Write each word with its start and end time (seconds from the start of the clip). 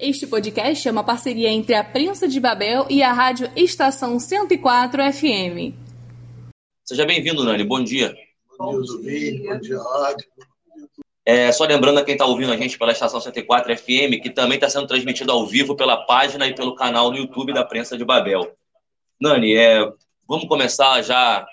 Este 0.00 0.26
podcast 0.26 0.88
é 0.88 0.90
uma 0.90 1.04
parceria 1.04 1.50
entre 1.50 1.74
a 1.74 1.84
Prensa 1.84 2.26
de 2.26 2.40
Babel 2.40 2.86
e 2.88 3.02
a 3.02 3.12
Rádio 3.12 3.50
Estação 3.54 4.18
104 4.18 5.02
FM. 5.12 5.74
Seja 6.82 7.04
bem-vindo, 7.04 7.44
Nani. 7.44 7.64
Bom 7.64 7.84
dia. 7.84 8.16
Bom 8.58 8.80
dia. 8.80 9.52
Bom 9.52 9.60
dia, 9.60 9.78
Rádio. 9.78 10.26
É, 11.22 11.52
só 11.52 11.66
lembrando 11.66 11.98
a 11.98 12.04
quem 12.04 12.14
está 12.14 12.24
ouvindo 12.24 12.50
a 12.50 12.56
gente 12.56 12.78
pela 12.78 12.92
Estação 12.92 13.20
104 13.20 13.76
FM, 13.76 14.22
que 14.22 14.30
também 14.30 14.56
está 14.56 14.70
sendo 14.70 14.86
transmitido 14.86 15.32
ao 15.32 15.46
vivo 15.46 15.76
pela 15.76 15.98
página 16.06 16.46
e 16.46 16.54
pelo 16.54 16.74
canal 16.74 17.10
no 17.10 17.18
YouTube 17.18 17.52
da 17.52 17.62
Prensa 17.62 17.98
de 17.98 18.04
Babel. 18.04 18.56
Nani, 19.20 19.54
é, 19.54 19.86
vamos 20.26 20.48
começar 20.48 21.02
já 21.02 21.46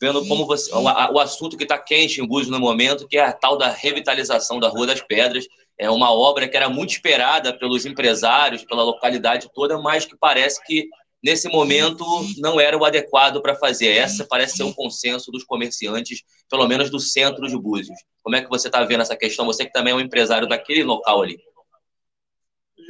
vendo 0.00 0.24
como 0.28 0.46
você, 0.46 0.72
o, 0.72 0.82
o 0.84 1.18
assunto 1.18 1.56
que 1.56 1.64
está 1.64 1.76
quente 1.76 2.20
em 2.20 2.26
Búzios 2.28 2.48
no 2.48 2.60
momento, 2.60 3.08
que 3.08 3.18
é 3.18 3.24
a 3.24 3.32
tal 3.32 3.58
da 3.58 3.68
revitalização 3.68 4.60
da 4.60 4.68
Rua 4.68 4.86
das 4.86 5.00
Pedras. 5.00 5.48
É 5.78 5.88
uma 5.88 6.12
obra 6.12 6.48
que 6.48 6.56
era 6.56 6.68
muito 6.68 6.90
esperada 6.90 7.56
pelos 7.56 7.86
empresários, 7.86 8.64
pela 8.64 8.82
localidade 8.82 9.48
toda, 9.54 9.78
mas 9.78 10.04
que 10.04 10.16
parece 10.16 10.60
que 10.64 10.88
nesse 11.22 11.48
momento 11.48 12.04
não 12.38 12.58
era 12.58 12.76
o 12.76 12.84
adequado 12.84 13.40
para 13.40 13.54
fazer. 13.54 13.88
Essa 13.88 14.24
parece 14.24 14.56
ser 14.56 14.64
o 14.64 14.68
um 14.68 14.72
consenso 14.72 15.30
dos 15.30 15.44
comerciantes, 15.44 16.24
pelo 16.50 16.66
menos 16.66 16.90
do 16.90 16.98
centro 16.98 17.46
de 17.46 17.56
Búzios. 17.56 17.96
Como 18.22 18.34
é 18.34 18.42
que 18.42 18.48
você 18.48 18.66
está 18.66 18.82
vendo 18.84 19.02
essa 19.02 19.16
questão? 19.16 19.46
Você 19.46 19.64
que 19.64 19.72
também 19.72 19.92
é 19.92 19.96
um 19.96 20.00
empresário 20.00 20.48
daquele 20.48 20.82
local 20.82 21.22
ali. 21.22 21.40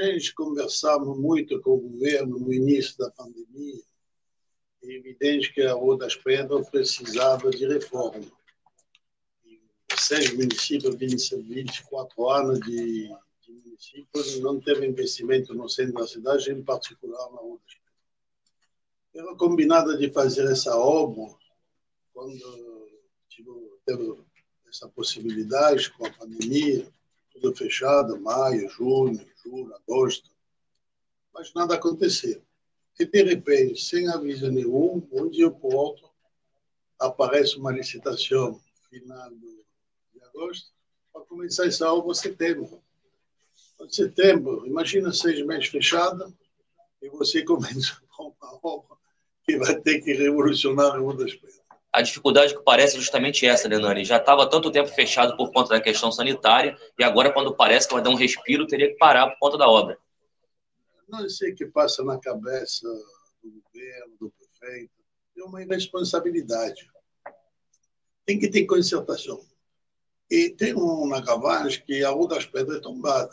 Gente 0.00 0.34
conversamos 0.34 1.18
muito 1.18 1.60
com 1.60 1.72
o 1.72 1.80
governo 1.80 2.38
no 2.38 2.52
início 2.52 2.96
da 2.96 3.10
pandemia. 3.10 3.82
É 4.82 4.92
evidente 4.92 5.52
que 5.52 5.60
a 5.60 5.74
Rua 5.74 5.98
das 5.98 6.14
Pedras 6.14 6.70
precisava 6.70 7.50
de 7.50 7.66
reforma. 7.66 8.24
Seis 9.96 10.32
municípios, 10.34 10.96
24 10.96 12.28
anos 12.28 12.60
de, 12.60 13.08
de 13.42 13.52
municípios, 13.52 14.40
não 14.40 14.60
teve 14.60 14.86
investimento 14.86 15.54
no 15.54 15.68
centro 15.68 15.94
da 15.94 16.06
cidade, 16.06 16.50
em 16.50 16.62
particular 16.62 17.30
na 17.30 17.38
Pedras. 17.38 17.78
Era 19.14 19.34
combinado 19.36 19.96
de 19.98 20.10
fazer 20.10 20.50
essa 20.50 20.76
obra 20.76 21.34
quando 22.12 22.68
teve 23.84 24.22
essa 24.68 24.88
possibilidade 24.88 25.90
com 25.92 26.06
a 26.06 26.12
pandemia, 26.12 26.86
tudo 27.32 27.54
fechado, 27.54 28.20
maio, 28.20 28.68
junho, 28.68 29.26
julho, 29.42 29.74
agosto, 29.74 30.30
mas 31.32 31.52
nada 31.54 31.74
aconteceu. 31.74 32.42
E, 32.98 33.06
de 33.06 33.22
repente, 33.22 33.80
sem 33.80 34.08
aviso 34.08 34.50
nenhum, 34.50 35.06
um 35.12 35.28
dia 35.30 35.50
para 35.50 35.68
o 35.68 35.74
outro, 35.74 36.10
aparece 36.98 37.56
uma 37.56 37.72
licitação 37.72 38.60
final 38.90 39.30
de 39.30 39.57
agosto 40.42 40.70
para 41.12 41.22
começar 41.22 41.66
essa 41.66 41.86
em 41.88 42.14
setembro. 42.14 42.82
Em 43.80 43.90
setembro, 43.90 44.66
imagina 44.66 45.12
seis 45.12 45.44
meses 45.44 45.68
fechado 45.68 46.34
e 47.02 47.08
você 47.08 47.42
começa 47.44 48.00
com 48.16 48.34
uma 48.40 48.58
obra 48.62 48.96
que 49.44 49.56
vai 49.56 49.80
ter 49.80 50.00
que 50.00 50.12
revolucionar 50.12 50.94
a 50.94 50.98
Rua 50.98 51.16
das 51.16 51.34
Pedras. 51.34 51.58
A 51.90 52.02
dificuldade 52.02 52.54
que 52.54 52.62
parece 52.62 52.96
é 52.96 53.00
justamente 53.00 53.46
essa, 53.46 53.68
né, 53.68 53.78
Nani? 53.78 54.04
Já 54.04 54.18
estava 54.18 54.48
tanto 54.48 54.70
tempo 54.70 54.88
fechado 54.88 55.36
por 55.36 55.50
conta 55.52 55.70
da 55.70 55.80
questão 55.80 56.12
sanitária 56.12 56.76
e 56.98 57.02
agora, 57.02 57.32
quando 57.32 57.56
parece 57.56 57.88
que 57.88 57.94
vai 57.94 58.02
dar 58.02 58.10
um 58.10 58.14
respiro, 58.14 58.66
teria 58.66 58.88
que 58.88 58.98
parar 58.98 59.28
por 59.30 59.38
conta 59.38 59.58
da 59.58 59.68
obra 59.68 59.98
não 61.08 61.28
sei 61.28 61.52
o 61.52 61.54
que 61.54 61.66
passa 61.66 62.04
na 62.04 62.18
cabeça 62.18 62.86
do 63.42 63.50
governo, 63.50 64.16
do 64.20 64.30
prefeito, 64.30 64.92
é 65.36 65.42
uma 65.42 65.62
irresponsabilidade. 65.62 66.90
Tem 68.26 68.38
que 68.38 68.48
ter 68.48 68.66
concertação. 68.66 69.40
E 70.30 70.50
tem 70.50 70.74
um 70.74 71.06
na 71.06 71.22
Cavalhas 71.22 71.76
que 71.76 72.04
a 72.04 72.10
Rua 72.10 72.28
das 72.28 72.46
Pedras 72.46 72.78
é 72.78 72.80
tombada. 72.80 73.32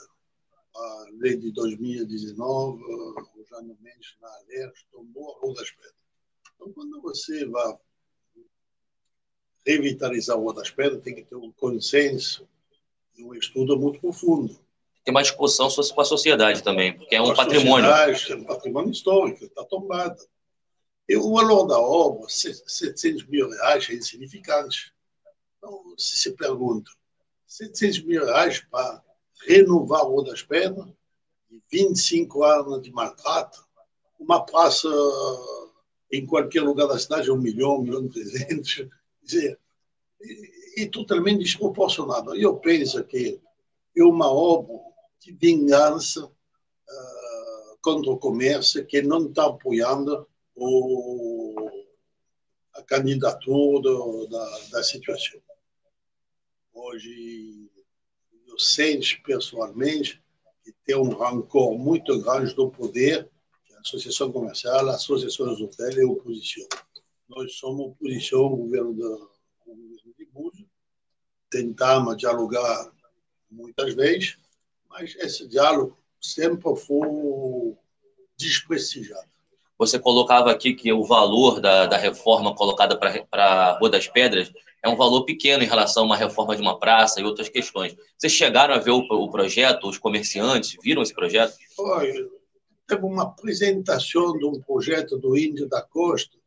A 0.75 1.05
lei 1.19 1.37
de 1.37 1.51
2019, 1.51 2.83
o 2.83 3.45
Jânio 3.49 3.77
Mendes 3.81 4.15
na 4.21 4.27
Alerj 4.27 4.85
tombou 4.91 5.35
a 5.35 5.39
Rua 5.39 5.53
das 5.55 5.71
Pedras. 5.71 5.95
Então, 6.55 6.71
quando 6.71 7.01
você 7.01 7.45
vai 7.45 7.77
revitalizar 9.65 10.35
a 10.35 10.39
Rua 10.39 10.53
das 10.53 10.69
Pedras, 10.69 11.01
tem 11.01 11.15
que 11.15 11.23
ter 11.23 11.35
um 11.35 11.51
consenso 11.51 12.47
e 13.17 13.23
um 13.23 13.33
estudo 13.33 13.77
muito 13.77 13.99
profundo 13.99 14.59
tem 15.05 15.13
uma 15.13 15.21
discussão 15.21 15.69
com 15.69 16.01
a 16.01 16.05
sociedade 16.05 16.63
também, 16.63 16.97
porque 16.97 17.15
é 17.15 17.21
um 17.21 17.31
patrimônio. 17.35 17.91
É 17.91 18.35
um 18.35 18.43
patrimônio 18.43 18.89
histórico, 18.89 19.45
está 19.45 19.63
tombado. 19.63 20.19
E 21.07 21.15
o 21.15 21.31
valor 21.31 21.67
da 21.67 21.79
obra, 21.79 22.27
700 22.27 23.27
mil 23.27 23.47
reais, 23.47 23.87
é 23.87 23.93
insignificante. 23.93 24.94
Então, 25.65 25.95
se 25.97 26.17
se 26.17 26.31
pergunta, 26.33 26.91
700 27.47 28.03
mil 28.03 28.23
reais 28.23 28.59
para 28.69 29.03
renovar 29.47 30.01
a 30.01 30.03
Rua 30.03 30.23
das 30.25 30.43
Pedras, 30.43 30.87
25 31.71 32.43
anos 32.43 32.83
de 32.83 32.91
maltrato, 32.91 33.65
uma 34.19 34.45
praça 34.45 34.87
em 36.11 36.23
qualquer 36.23 36.61
lugar 36.61 36.87
da 36.87 36.99
cidade 36.99 37.31
um 37.31 37.37
milhão, 37.37 37.77
um 37.77 37.81
milhão 37.81 38.05
e 38.05 38.09
trezentos, 38.09 38.87
dizer, 39.23 39.59
e, 40.21 40.83
e 40.83 40.87
totalmente 40.87 41.39
desproporcionado. 41.39 42.35
Eu 42.35 42.57
penso 42.57 43.03
que 43.03 43.41
é 43.97 44.03
uma 44.03 44.31
obra 44.31 44.79
de 45.19 45.31
vingança 45.31 46.25
uh, 46.25 47.77
contra 47.81 48.11
o 48.11 48.19
comércio 48.19 48.85
que 48.85 49.01
não 49.01 49.25
está 49.25 49.47
apoiando 49.47 50.27
o, 50.53 51.71
a 52.75 52.83
candidatura 52.83 54.27
da, 54.29 54.59
da 54.71 54.83
situação. 54.83 55.41
Hoje, 56.77 57.71
eu 58.49 58.59
sinto 58.59 59.23
pessoalmente 59.23 60.21
que 60.61 60.73
tem 60.85 60.97
um 60.97 61.07
rancor 61.07 61.77
muito 61.77 62.21
grande 62.21 62.53
do 62.53 62.69
poder, 62.69 63.31
que 63.65 63.73
a 63.73 63.79
Associação 63.79 64.29
Comercial, 64.29 64.89
a 64.89 64.95
Associação 64.95 65.45
dos 65.45 65.61
Hotéis 65.61 65.95
e 65.95 66.01
a 66.01 66.05
oposição. 66.05 66.67
Nós 67.29 67.55
somos 67.55 67.87
oposição 67.87 68.41
ao 68.41 68.57
governo, 68.57 68.93
do, 68.93 69.31
governo 69.65 70.13
de 70.19 70.25
Búzios, 70.25 70.67
tentamos 71.49 72.17
dialogar 72.17 72.91
muitas 73.49 73.93
vezes, 73.93 74.37
mas 74.89 75.15
esse 75.15 75.47
diálogo 75.47 75.97
sempre 76.19 76.75
foi 76.75 77.73
desprestigiado. 78.35 79.29
Você 79.77 79.97
colocava 79.97 80.51
aqui 80.51 80.73
que 80.73 80.91
o 80.91 81.05
valor 81.05 81.61
da, 81.61 81.85
da 81.85 81.97
reforma 81.97 82.53
colocada 82.53 82.97
para 82.97 83.45
a 83.45 83.77
Rua 83.79 83.89
das 83.89 84.09
Pedras 84.09 84.51
é 84.85 84.89
um 84.89 84.95
valor 84.95 85.25
pequeno 85.25 85.63
em 85.63 85.67
relação 85.67 86.03
a 86.03 86.05
uma 86.05 86.17
reforma 86.17 86.55
de 86.55 86.61
uma 86.61 86.79
praça 86.79 87.19
e 87.19 87.23
outras 87.23 87.49
questões. 87.49 87.95
Vocês 88.17 88.31
chegaram 88.31 88.75
a 88.75 88.77
ver 88.77 88.91
o, 88.91 88.99
o 88.99 89.31
projeto, 89.31 89.89
os 89.89 89.97
comerciantes 89.97 90.77
viram 90.81 91.01
esse 91.01 91.13
projeto? 91.13 91.55
Foi. 91.75 92.29
Teve 92.87 93.03
uma 93.03 93.23
apresentação 93.23 94.37
de 94.37 94.45
um 94.45 94.61
projeto 94.61 95.17
do 95.17 95.35
Índio 95.35 95.67
da 95.67 95.81
Costa, 95.81 96.37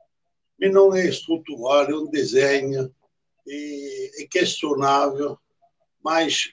mas 0.59 0.73
não 0.73 0.95
é 0.95 1.07
estrutural, 1.07 1.91
é 1.91 1.95
um 1.97 2.09
desenho, 2.09 2.95
é 3.49 4.27
questionável, 4.31 5.37
mas 6.03 6.53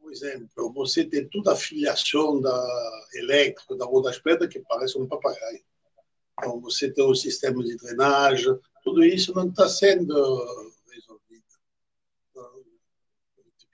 por 0.00 0.12
exemplo, 0.12 0.72
você 0.72 1.04
tem 1.04 1.28
toda 1.28 1.52
a 1.52 1.56
filiação 1.56 2.40
da 2.40 3.06
elétrica 3.14 3.76
da 3.76 3.84
Rua 3.84 4.02
das 4.02 4.18
Pedras 4.18 4.52
que 4.52 4.60
parece 4.60 4.98
um 4.98 5.06
papagaio. 5.06 5.62
Então, 6.32 6.60
você 6.60 6.90
tem 6.90 7.04
o 7.04 7.14
sistema 7.14 7.62
de 7.62 7.76
drenagem, 7.76 8.58
tudo 8.82 9.04
isso 9.04 9.32
não 9.34 9.48
está 9.48 9.68
sendo 9.68 10.14
resolvido. 10.90 11.44
Então, 12.30 12.64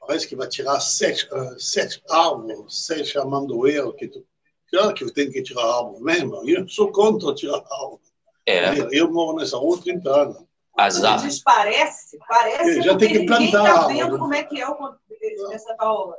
parece 0.06 0.28
que 0.28 0.36
vai 0.36 0.48
tirar 0.48 0.80
sete, 0.80 1.28
uh, 1.32 1.58
sete 1.58 2.02
árvores, 2.08 2.86
sete 2.86 3.18
amandoeiros, 3.18 3.94
que 3.96 4.08
tu, 4.08 4.24
claro 4.70 4.94
que 4.94 5.12
tem 5.12 5.30
que 5.30 5.42
tirar 5.42 5.62
árvore 5.62 6.02
mesmo. 6.02 6.48
Eu 6.48 6.68
sou 6.68 6.90
contra 6.92 7.34
tirar 7.34 7.56
árvore. 7.56 8.02
É. 8.46 8.78
Eu, 8.78 8.90
eu 8.92 9.12
moro 9.12 9.38
nessa 9.38 9.56
rua 9.56 9.80
30 9.80 10.08
anos. 10.08 10.44
As 10.76 11.02
árvores. 11.02 11.42
Parece, 11.42 12.18
parece. 12.28 12.82
Já 12.82 12.96
tem 12.96 13.12
que 13.12 13.26
plantar. 13.26 13.64
Está 13.64 13.86
vendo 13.88 14.18
como 14.18 14.34
é 14.34 14.44
que 14.44 14.60
é 14.60 14.68
o 14.68 14.94
essa 15.50 15.74
obra? 15.80 16.16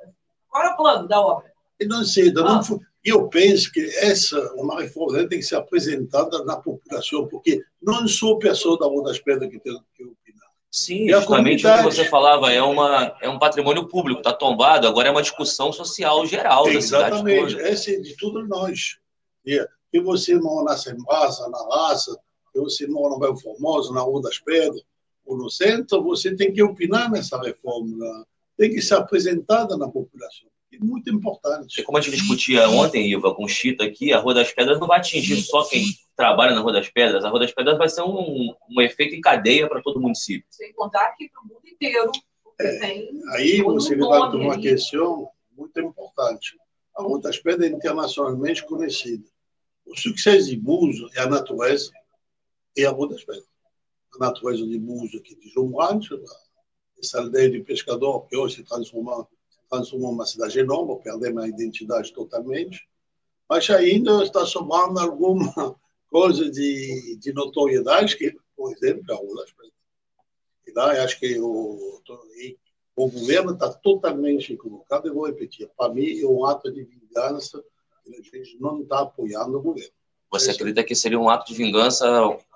Qual 0.50 0.64
é 0.64 0.74
o 0.74 0.78
plano 0.78 1.08
da 1.08 1.22
obra? 1.22 1.52
Eu 1.80 1.88
não 1.88 2.04
sei, 2.04 2.32
não, 2.32 2.62
eu 3.04 3.30
penso 3.30 3.72
que 3.72 3.80
essa 3.98 4.38
uma 4.56 4.82
reforma 4.82 5.28
tem 5.30 5.40
que 5.40 5.44
ser 5.44 5.56
apresentada 5.56 6.44
na 6.44 6.58
população, 6.58 7.28
porque 7.28 7.64
não 7.82 8.08
sou 8.08 8.40
pessoa 8.40 8.78
da 8.78 8.86
Rua 8.86 9.04
das 9.04 9.20
Pedras 9.20 9.50
que 9.50 9.60
tem 9.60 9.80
que 9.96 10.04
opinar. 10.04 10.27
Sim, 10.72 11.10
justamente 11.10 11.66
o 11.66 11.78
que 11.78 11.84
você 11.84 12.06
falava, 12.06 12.52
é, 12.52 12.62
uma, 12.62 13.16
é 13.22 13.30
um 13.30 13.40
patrimônio 13.40 13.88
público, 13.88 14.20
está 14.20 14.34
tombado, 14.34 14.88
agora 14.88 15.08
é 15.08 15.12
uma 15.12 15.22
discussão 15.22 15.72
social 15.72 16.26
geral 16.26 16.68
Exatamente, 16.68 17.42
da 17.42 17.50
cidade 17.50 17.70
essa 17.70 17.92
é 17.92 18.00
de 18.00 18.16
tudo 18.18 18.46
nós. 18.46 18.98
Que 19.44 20.02
você 20.02 20.36
mora 20.36 20.66
na 20.66 20.78
Sembasa, 20.78 21.48
na 21.50 21.58
Raça, 21.70 22.20
que 22.54 22.60
você 22.60 22.86
mora 22.86 23.14
no 23.14 23.20
Belo 23.20 23.38
Formoso, 23.38 23.94
na 23.94 24.02
Rua 24.02 24.22
das 24.22 24.38
Pedras, 24.38 24.84
ou 25.26 25.38
no 25.38 25.50
centro, 25.50 26.04
você 26.04 26.36
tem 26.36 26.54
que 26.54 26.62
opinar 26.62 27.10
nessa 27.10 27.40
reforma 27.42 28.26
tem 28.58 28.72
que 28.72 28.82
ser 28.82 28.96
apresentada 28.96 29.78
na 29.78 29.88
população. 29.88 30.50
É 30.74 30.78
muito 30.80 31.10
importante. 31.10 31.80
E 31.80 31.84
como 31.84 31.98
a 31.98 32.02
gente 32.02 32.18
discutia 32.18 32.70
ontem, 32.70 33.10
Iva, 33.10 33.34
com 33.34 33.46
o 33.46 33.48
Chita 33.48 33.86
aqui, 33.86 34.12
a 34.12 34.20
Rua 34.20 34.34
das 34.34 34.52
Pedras 34.52 34.80
não 34.80 34.88
vai 34.88 35.00
atingir 35.00 35.42
só 35.42 35.64
quem 35.64 35.86
trabalha 36.16 36.54
na 36.54 36.62
Rua 36.62 36.74
das 36.74 36.90
Pedras. 36.90 37.24
A 37.24 37.30
Rua 37.30 37.40
das 37.40 37.52
Pedras 37.52 37.78
vai 37.78 37.88
ser 37.88 38.02
um, 38.02 38.54
um 38.70 38.82
efeito 38.82 39.16
em 39.16 39.22
cadeia 39.22 39.68
para 39.70 39.82
todo 39.82 39.98
o 39.98 40.02
município. 40.02 40.46
Sem 40.50 40.74
contar 40.74 41.16
que 41.16 41.30
para 41.30 41.42
o 41.42 41.48
mundo 41.48 41.68
inteiro. 41.68 42.12
É, 42.60 43.00
aí 43.36 43.62
você 43.62 43.96
levanta 43.96 44.36
uma 44.36 44.60
questão 44.60 45.30
muito 45.56 45.80
importante. 45.80 46.58
A 46.98 47.04
Rua 47.04 47.22
das 47.22 47.38
Pedras 47.38 47.72
é 47.72 47.74
internacionalmente 47.74 48.66
conhecida. 48.66 49.24
O 49.86 49.96
sucesso 49.96 50.50
de 50.50 50.58
Buzo 50.58 51.10
é 51.16 51.22
a 51.22 51.30
natureza 51.30 51.92
e 52.76 52.86
a 52.86 52.90
Rua 52.90 53.10
das 53.10 53.24
Pedras. 53.24 53.48
A 54.16 54.18
natureza 54.18 54.66
de 54.66 54.78
Buzo, 54.80 55.22
que 55.22 55.36
de 55.36 55.50
João 55.50 55.78
Rancho, 55.78 56.20
essa 57.00 57.20
aldeia 57.20 57.50
de 57.50 57.62
pescador 57.62 58.28
que 58.28 58.36
hoje 58.36 58.56
se 58.56 58.64
transformou, 58.64 59.30
transformou 59.70 60.12
numa 60.12 60.26
cidade 60.26 60.60
enorme, 60.60 61.02
perdemos 61.04 61.44
a 61.44 61.48
identidade 61.48 62.14
totalmente, 62.14 62.88
mas 63.50 63.70
ainda 63.70 64.24
está 64.24 64.46
sobrando 64.46 65.00
alguma 65.00 65.76
coisa 66.10 66.50
de, 66.50 67.18
de 67.18 67.34
notoriedade, 67.34 68.18
que, 68.18 68.36
por 68.56 68.72
exemplo, 68.74 69.04
é 69.10 69.14
a 69.14 69.18
Rua 69.18 69.42
das 69.42 69.52
Pedras. 69.52 69.74
E 70.68 70.72
lá, 70.74 71.04
acho 71.04 71.20
que 71.20 71.40
o, 71.40 72.02
o 72.96 73.10
governo 73.10 73.54
está 73.54 73.72
totalmente 73.72 74.54
equivocado. 74.54 75.08
Eu 75.08 75.14
vou 75.14 75.28
repetir: 75.28 75.70
para 75.78 75.94
mim, 75.94 76.20
é 76.20 76.26
um 76.26 76.46
ato 76.46 76.72
de 76.72 76.84
vingança 76.84 77.64
a 78.16 78.22
gente 78.22 78.58
não 78.60 78.82
está 78.82 79.02
apoiando 79.02 79.58
o 79.58 79.62
governo. 79.62 79.92
Você 80.30 80.52
acredita 80.52 80.84
que 80.84 80.94
seria 80.94 81.20
um 81.20 81.30
ato 81.30 81.52
de 81.52 81.58
vingança 81.58 82.06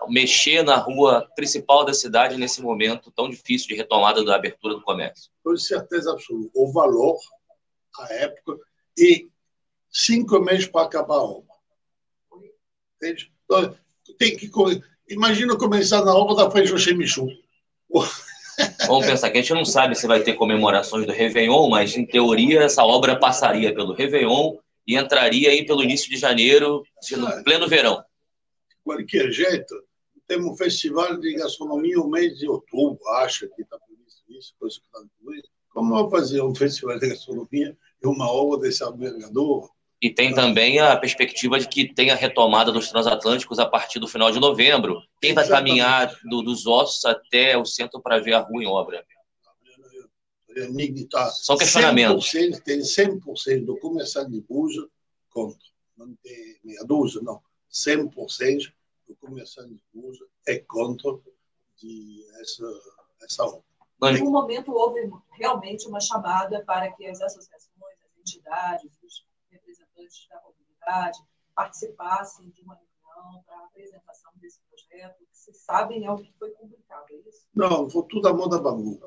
mexer 0.10 0.62
na 0.64 0.76
rua 0.76 1.28
principal 1.36 1.86
da 1.86 1.94
cidade 1.94 2.38
nesse 2.38 2.62
momento 2.62 3.12
tão 3.12 3.30
difícil 3.30 3.70
de 3.70 3.76
retomada 3.76 4.24
da 4.26 4.36
abertura 4.36 4.76
do 4.76 4.82
comércio? 4.82 5.32
Com 5.44 5.56
certeza 5.56 6.12
absoluta. 6.12 6.52
O 6.54 6.72
valor, 6.72 7.18
a 7.98 8.14
época, 8.14 8.58
e 8.98 9.30
cinco 9.90 10.40
meses 10.40 10.68
para 10.68 10.86
acabar 10.86 11.16
a 11.16 11.24
obra. 11.24 11.52
Entende? 12.98 13.32
Então, 13.46 13.76
tem 14.18 14.36
que, 14.36 14.52
imagina 15.10 15.58
começar 15.58 16.04
na 16.04 16.14
obra 16.14 16.36
da 16.36 16.52
frente 16.52 16.72
do 16.72 16.78
Chemichu. 16.78 17.28
Vamos 18.86 19.06
pensar 19.06 19.30
que 19.30 19.38
a 19.38 19.42
gente 19.42 19.54
não 19.54 19.66
sabe 19.66 19.96
se 19.96 20.08
vai 20.08 20.22
ter 20.22 20.34
comemorações 20.34 21.06
do 21.06 21.14
Réveillon, 21.14 21.70
mas 21.70 21.96
em 21.96 22.06
teoria 22.06 22.64
essa 22.64 22.84
obra 22.84 23.18
passaria 23.18 23.74
pelo 23.74 23.94
Réveillon 23.94 24.58
e 24.88 24.96
entraria 24.96 25.50
aí 25.50 25.66
pelo 25.66 25.84
início 25.84 26.10
de 26.10 26.18
janeiro, 26.18 26.84
no 27.12 27.44
pleno 27.44 27.68
verão. 27.68 28.04
Qualquer 28.84 29.32
jeito, 29.32 29.76
temos 30.28 30.54
um 30.54 30.56
festival 30.56 31.20
de 31.20 31.34
gastronomia 31.36 31.96
no 31.96 32.10
mês 32.10 32.38
de 32.38 32.48
outubro, 32.48 33.06
acho 33.20 33.48
que 33.56 33.62
está 33.62 33.78
previsto 33.80 34.24
isso, 34.30 34.54
coisa 34.60 34.80
que 34.80 34.86
está 34.86 35.00
incluída. 35.04 35.48
Como 35.70 35.98
eu 35.98 36.10
fazer 36.10 36.42
um 36.42 36.56
festival 36.56 37.00
de 37.00 37.10
gastronomia 37.10 37.78
e 38.04 38.08
uma 38.08 38.32
obra 38.32 38.60
desse 38.60 38.84
albergador? 38.84 39.70
E 40.02 40.10
tem 40.10 40.34
também 40.34 40.80
a 40.80 40.98
perspectiva 40.98 41.60
de 41.60 41.68
que 41.68 41.94
tenha 41.94 42.16
retomada 42.16 42.72
dos 42.72 42.90
transatlânticos 42.90 43.60
a 43.60 43.68
partir 43.68 44.00
do 44.00 44.08
final 44.08 44.32
de 44.32 44.40
novembro. 44.40 45.00
Quem 45.22 45.34
vai 45.34 45.48
caminhar 45.48 46.12
do, 46.24 46.42
dos 46.42 46.66
ossos 46.66 47.06
até 47.06 47.56
o 47.56 47.66
centro 47.66 48.02
para 48.02 48.20
ver 48.20 48.34
a 48.34 48.40
rua 48.40 48.64
em 48.64 48.68
obra? 48.68 49.06
Tá 51.10 51.30
São 51.32 51.58
questionamentos. 51.58 52.32
100%, 52.32 52.62
tem 52.62 52.80
100% 52.80 53.66
do 53.66 53.78
comerciante 53.78 54.32
de 54.32 54.42
Buja 54.42 54.88
contra. 55.30 55.60
Não 55.98 56.14
tem 56.16 56.60
meia 56.64 56.84
dúzia, 56.84 57.22
não. 57.22 57.42
100% 57.72 58.74
do 59.08 59.16
comerciante 59.16 59.70
de 59.70 59.82
Buja 59.94 60.26
é 60.48 60.60
contra 60.60 61.18
de 61.78 62.26
essa, 62.40 62.66
essa 63.24 63.46
obra. 63.46 63.64
Em 64.04 64.20
algum 64.20 64.32
momento 64.32 64.72
houve 64.72 65.12
realmente 65.32 65.88
uma 65.88 66.00
chamada 66.00 66.64
para 66.66 66.92
que 66.92 67.06
as 67.06 67.22
associações, 67.22 67.98
as 68.04 68.20
entidades, 68.20 68.92
os 69.04 69.26
representantes 69.50 70.28
da 70.28 70.40
comunidade 70.40 71.20
participassem 71.56 72.50
de 72.50 72.62
uma 72.64 72.76
reunião 72.76 73.44
para 73.44 73.58
a 73.58 73.66
apresentação 73.66 74.32
desse 74.38 74.60
projeto, 74.68 75.20
que 75.20 75.38
se 75.38 75.54
sabem 75.54 76.06
é 76.06 76.12
o 76.12 76.18
que 76.18 76.34
foi 76.40 76.50
publicado, 76.52 77.06
é 77.12 77.30
isso? 77.30 77.46
Não, 77.54 77.90
foi 77.90 78.04
tudo 78.10 78.28
a 78.28 78.34
moda 78.34 78.60
bangu. 78.60 79.00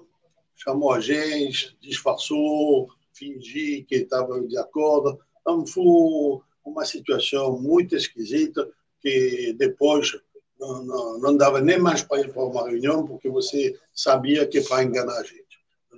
Chamou 0.57 0.93
a 0.93 1.01
gente, 1.01 1.77
disfarçou, 1.81 2.89
fingiu 3.13 3.85
que 3.87 3.97
estava 3.97 4.41
de 4.41 4.57
acordo. 4.57 5.19
Então, 5.41 5.67
foi 5.67 6.41
uma 6.65 6.85
situação 6.85 7.61
muito 7.61 7.95
esquisita 7.95 8.69
que 9.01 9.55
depois 9.59 10.13
não, 10.59 10.85
não, 10.85 11.19
não 11.19 11.37
dava 11.37 11.61
nem 11.61 11.79
mais 11.79 12.03
para 12.03 12.21
ir 12.21 12.33
para 12.33 12.45
uma 12.45 12.69
reunião, 12.69 13.07
porque 13.07 13.29
você 13.29 13.79
sabia 13.93 14.47
que 14.47 14.61
para 14.63 14.85
enganar 14.85 15.19
a 15.19 15.23
gente. 15.23 15.45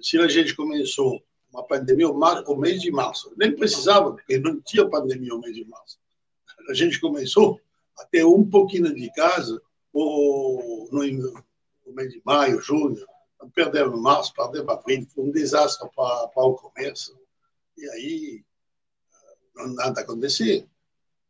Se 0.02 0.18
a 0.18 0.28
gente 0.28 0.54
começou 0.54 1.22
uma 1.56 1.64
pandemia 1.64 2.08
o 2.10 2.56
mês 2.56 2.82
de 2.82 2.90
março. 2.90 3.32
Nem 3.36 3.56
precisava, 3.56 4.12
porque 4.12 4.38
não 4.38 4.60
tinha 4.60 4.88
pandemia 4.88 5.34
o 5.34 5.40
mês 5.40 5.54
de 5.54 5.64
março. 5.64 5.98
A 6.68 6.74
gente 6.74 7.00
começou 7.00 7.60
a 7.98 8.04
ter 8.04 8.24
um 8.24 8.44
pouquinho 8.44 8.94
de 8.94 9.10
casa 9.12 9.60
no, 9.94 10.88
no 10.92 11.92
mês 11.94 12.12
de 12.12 12.20
maio, 12.24 12.60
junho. 12.60 13.02
Perdemos 13.54 14.00
março, 14.00 14.32
perdemos 14.34 14.69
abril. 14.69 15.06
Foi 15.14 15.25
um 15.25 15.31
desastre 15.32 15.88
para, 15.94 16.28
para 16.28 16.44
o 16.44 16.54
comércio. 16.54 17.16
E 17.76 17.88
aí, 17.90 18.44
não 19.54 19.75
nada 19.75 20.00
acontecia. 20.00 20.66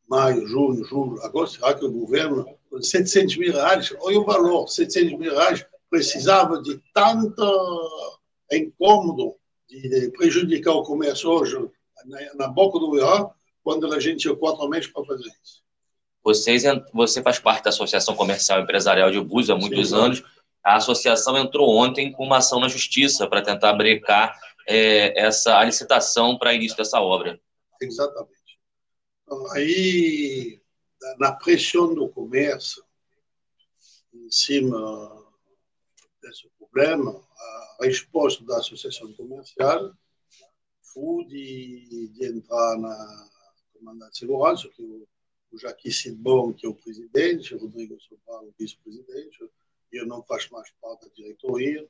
Maio, 0.08 0.46
junho, 0.46 0.84
julho, 0.84 1.20
agosto, 1.22 1.58
será 1.58 1.74
que 1.74 1.84
o 1.84 1.90
governo, 1.90 2.46
700 2.80 3.36
mil 3.36 3.52
reais, 3.52 3.92
olha 4.00 4.20
o 4.20 4.24
valor, 4.24 4.68
700 4.68 5.18
mil 5.18 5.32
reais, 5.32 5.66
precisava 5.90 6.62
de 6.62 6.80
tanto 6.94 7.42
incômodo 8.52 9.34
de 9.68 10.10
prejudicar 10.12 10.74
o 10.74 10.84
comércio 10.84 11.28
hoje 11.28 11.56
na, 12.04 12.34
na 12.34 12.48
boca 12.48 12.78
do 12.78 12.92
verão, 12.92 13.32
quando 13.64 13.92
a 13.92 13.98
gente 13.98 14.20
tinha 14.20 14.36
quatro 14.36 14.68
meses 14.68 14.86
para 14.86 15.04
fazer 15.04 15.28
isso. 15.42 15.64
Vocês, 16.22 16.62
você 16.92 17.22
faz 17.22 17.38
parte 17.38 17.64
da 17.64 17.70
Associação 17.70 18.14
Comercial 18.14 18.60
Empresarial 18.60 19.10
de 19.10 19.20
Búzios 19.20 19.50
há 19.50 19.56
muitos 19.56 19.90
Sim. 19.90 19.94
anos. 19.96 20.24
A 20.66 20.78
associação 20.78 21.38
entrou 21.38 21.76
ontem 21.76 22.10
com 22.10 22.24
uma 22.24 22.38
ação 22.38 22.58
na 22.58 22.66
justiça 22.66 23.28
para 23.28 23.40
tentar 23.40 23.72
brecar 23.74 24.36
é, 24.66 25.16
essa 25.16 25.56
a 25.56 25.64
licitação 25.64 26.36
para 26.36 26.54
início 26.54 26.76
dessa 26.76 27.00
obra. 27.00 27.40
Exatamente. 27.80 28.58
Então, 29.22 29.48
aí, 29.52 30.60
na 31.20 31.30
pressão 31.30 31.94
do 31.94 32.08
comércio, 32.08 32.82
em 34.12 34.28
cima 34.28 35.24
desse 36.20 36.48
problema, 36.58 37.14
a 37.78 37.84
resposta 37.84 38.44
da 38.44 38.56
associação 38.58 39.12
comercial 39.12 39.92
foi 40.82 41.26
de, 41.26 42.10
de 42.12 42.26
entrar 42.26 42.76
na 42.76 43.28
comandante 43.72 44.14
de 44.14 44.18
segurança, 44.18 44.68
que 44.70 44.82
o, 44.82 45.06
o 45.52 45.58
Jaqui 45.60 45.92
Sidbon, 45.92 46.52
que 46.52 46.66
é 46.66 46.68
o 46.68 46.74
presidente, 46.74 47.54
o 47.54 47.58
Rodrigo 47.58 47.96
Sobral, 48.00 48.46
o 48.46 48.54
vice-presidente, 48.58 49.48
eu 49.92 50.06
não 50.06 50.22
faço 50.22 50.52
mais 50.52 50.70
parte 50.80 51.06
da 51.06 51.14
diretoria, 51.14 51.86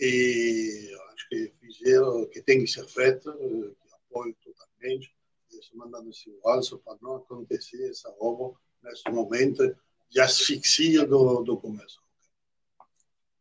e 0.00 0.90
acho 1.12 1.28
que 1.28 1.52
fizeram 1.60 2.26
que 2.26 2.40
tem 2.42 2.60
que 2.60 2.66
ser 2.66 2.86
feito, 2.88 3.32
que 3.32 3.94
apoio 3.94 4.34
totalmente 4.42 5.14
esse 5.52 5.76
mandado 5.76 6.08
de 6.08 6.16
segurança 6.16 6.78
para 6.78 6.96
não 7.02 7.16
acontecer 7.16 7.90
essa 7.90 8.10
roubo 8.18 8.58
nesse 8.82 9.08
momento 9.10 9.76
de 10.08 10.20
asfixia 10.20 11.06
do, 11.06 11.42
do 11.42 11.56
comércio. 11.56 12.00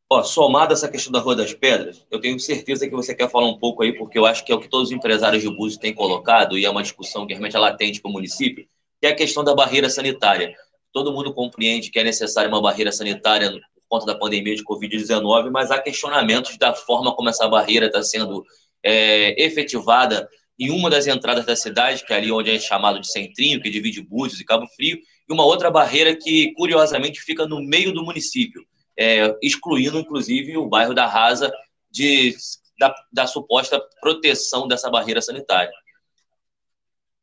Ó, 0.10 0.24
somado 0.24 0.74
essa 0.74 0.90
questão 0.90 1.12
da 1.12 1.20
Rua 1.20 1.38
das 1.38 1.54
Pedras, 1.54 2.06
eu 2.12 2.20
tenho 2.20 2.38
certeza 2.38 2.86
que 2.86 2.94
você 2.94 3.16
quer 3.16 3.30
falar 3.30 3.48
um 3.48 3.58
pouco 3.58 3.82
aí, 3.82 3.98
porque 3.98 4.20
eu 4.20 4.26
acho 4.26 4.44
que 4.44 4.52
é 4.52 4.56
o 4.56 4.60
que 4.60 4.68
todos 4.68 4.90
os 4.90 4.94
empresários 4.94 5.42
de 5.42 5.50
Búzios 5.50 5.80
têm 5.80 5.94
colocado, 5.94 6.58
e 6.58 6.66
é 6.66 6.70
uma 6.70 6.84
discussão 6.84 7.26
que 7.26 7.34
realmente 7.34 7.56
é 7.56 7.60
latente 7.60 8.02
para 8.02 8.10
o 8.10 8.14
município, 8.14 8.68
que 9.00 9.08
é 9.08 9.12
a 9.12 9.16
questão 9.16 9.42
da 9.42 9.56
barreira 9.56 9.90
sanitária. 9.90 10.54
Todo 10.94 11.14
mundo 11.14 11.34
compreende 11.34 11.90
que 11.90 12.00
é 12.00 12.04
necessária 12.04 12.50
uma 12.50 12.62
barreira 12.62 12.92
sanitária 12.92 13.52
por 13.52 13.84
conta 13.88 14.06
da 14.06 14.16
pandemia 14.16 14.56
de 14.56 14.64
Covid-19, 14.64 15.50
mas 15.52 15.72
há 15.72 15.80
questionamentos 15.80 16.58
da 16.58 16.74
forma 16.74 17.16
como 17.16 17.30
essa 17.30 17.48
barreira 17.48 17.88
está 17.88 18.04
sendo 18.04 18.44
é, 18.84 19.42
efetivada 19.42 20.28
em 20.60 20.70
uma 20.70 20.90
das 20.90 21.08
entradas 21.08 21.46
da 21.46 21.56
cidade, 21.56 22.06
que 22.06 22.14
é 22.14 22.18
ali 22.18 22.32
onde 22.32 22.52
é 22.52 22.60
chamado 22.60 23.00
de 23.00 23.12
Centrinho, 23.12 23.62
que 23.62 23.70
divide 23.70 24.02
Búzios 24.02 24.40
e 24.40 24.46
Cabo 24.46 24.68
Frio, 24.68 25.00
e 25.28 25.34
uma 25.34 25.46
outra 25.46 25.72
barreira 25.72 26.16
que, 26.16 26.54
curiosamente, 26.54 27.22
fica 27.22 27.48
no 27.48 27.62
meio 27.62 27.92
do 27.92 28.04
município 28.04 28.64
é, 28.98 29.36
excluindo, 29.42 29.98
inclusive, 29.98 30.58
o 30.58 30.68
bairro 30.68 30.94
da 30.94 31.08
Rasa 31.08 31.52
de, 31.90 32.36
da, 32.78 32.94
da 33.12 33.28
suposta 33.28 33.82
proteção 34.00 34.68
dessa 34.68 34.90
barreira 34.90 35.22
sanitária. 35.22 35.72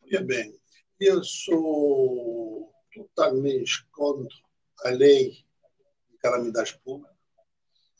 Olha 0.02 0.22
bem, 0.22 0.52
eu 0.98 1.22
sou 1.22 2.47
totalmente 3.04 3.84
contra 3.90 4.36
a 4.84 4.90
lei 4.90 5.44
de 6.10 6.16
calamidade 6.18 6.78
pública, 6.84 7.14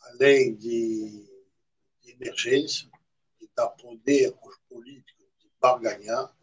a 0.02 0.10
lei 0.14 0.54
de, 0.54 1.26
emergência, 2.06 2.90
que 3.38 3.48
dá 3.54 3.68
poder 3.68 4.34
aos 4.42 4.56
políticos 4.68 5.26
de 5.38 5.48
barganhar. 5.60 6.34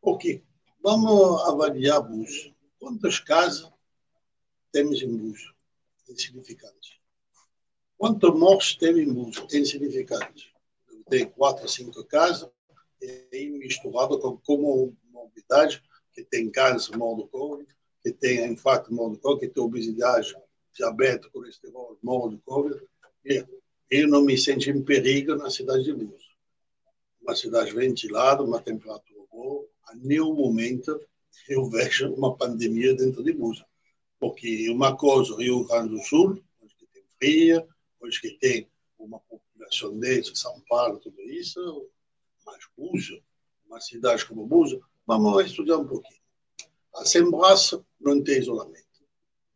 Porque 0.00 0.42
vamos 0.82 1.42
avaliar 1.48 2.00
Bush. 2.02 2.52
Quantas 2.78 3.18
casas 3.18 3.70
temos 4.70 5.02
em 5.02 5.16
Bush? 5.16 5.52
insignificantes. 6.08 6.98
Quanto 7.96 8.34
mortes 8.34 8.76
teve 8.76 9.02
em 9.02 9.12
Búzios? 9.12 9.52
Insignificantes. 9.52 10.50
Tem 11.10 11.28
quatro, 11.28 11.68
cinco 11.68 12.04
casas, 12.04 12.50
e 13.00 13.50
misturado 13.50 14.18
com 14.18 14.36
comorbidade, 14.38 15.82
que 16.18 16.24
tem 16.24 16.50
câncer, 16.50 16.98
Covid, 16.98 17.68
que 18.02 18.12
tem 18.12 18.44
infarto, 18.52 18.94
Covid, 18.94 19.38
que 19.38 19.48
tem 19.48 19.62
obesidade, 19.62 20.34
diabetes, 20.74 21.28
colesterol, 21.30 21.96
Covid. 22.44 22.82
E 23.24 23.46
eu 23.88 24.08
não 24.08 24.24
me 24.24 24.36
sinto 24.36 24.68
em 24.68 24.82
perigo 24.82 25.36
na 25.36 25.48
cidade 25.48 25.84
de 25.84 25.92
Búzios. 25.92 26.28
uma 27.22 27.36
cidade 27.36 27.72
ventilada, 27.72 28.42
uma 28.42 28.60
temperatura 28.60 29.20
boa. 29.30 29.64
A 29.84 29.94
nenhum 29.94 30.34
momento 30.34 31.00
eu 31.48 31.68
vejo 31.70 32.12
uma 32.14 32.36
pandemia 32.36 32.94
dentro 32.94 33.22
de 33.22 33.32
Busa. 33.32 33.64
Porque 34.18 34.68
uma 34.70 34.96
coisa, 34.96 35.36
Rio 35.36 35.64
Grande 35.66 35.90
do 35.90 36.02
Sul, 36.02 36.42
onde 36.60 36.74
tem 36.92 37.04
fria, 37.18 37.68
onde 38.02 38.38
tem 38.38 38.68
uma 38.98 39.20
população 39.20 39.96
densa, 39.98 40.34
São 40.34 40.60
Paulo, 40.68 40.98
tudo 40.98 41.20
isso, 41.22 41.88
mas 42.44 42.58
Busa, 42.76 43.20
uma 43.66 43.80
cidade 43.80 44.24
como 44.26 44.46
Busa, 44.46 44.80
vamos 45.08 45.46
estudar 45.46 45.78
um 45.78 45.86
pouquinho. 45.86 46.20
A 46.94 47.04
Sembraça 47.04 47.84
não 48.00 48.22
tem 48.22 48.38
isolamento. 48.38 48.86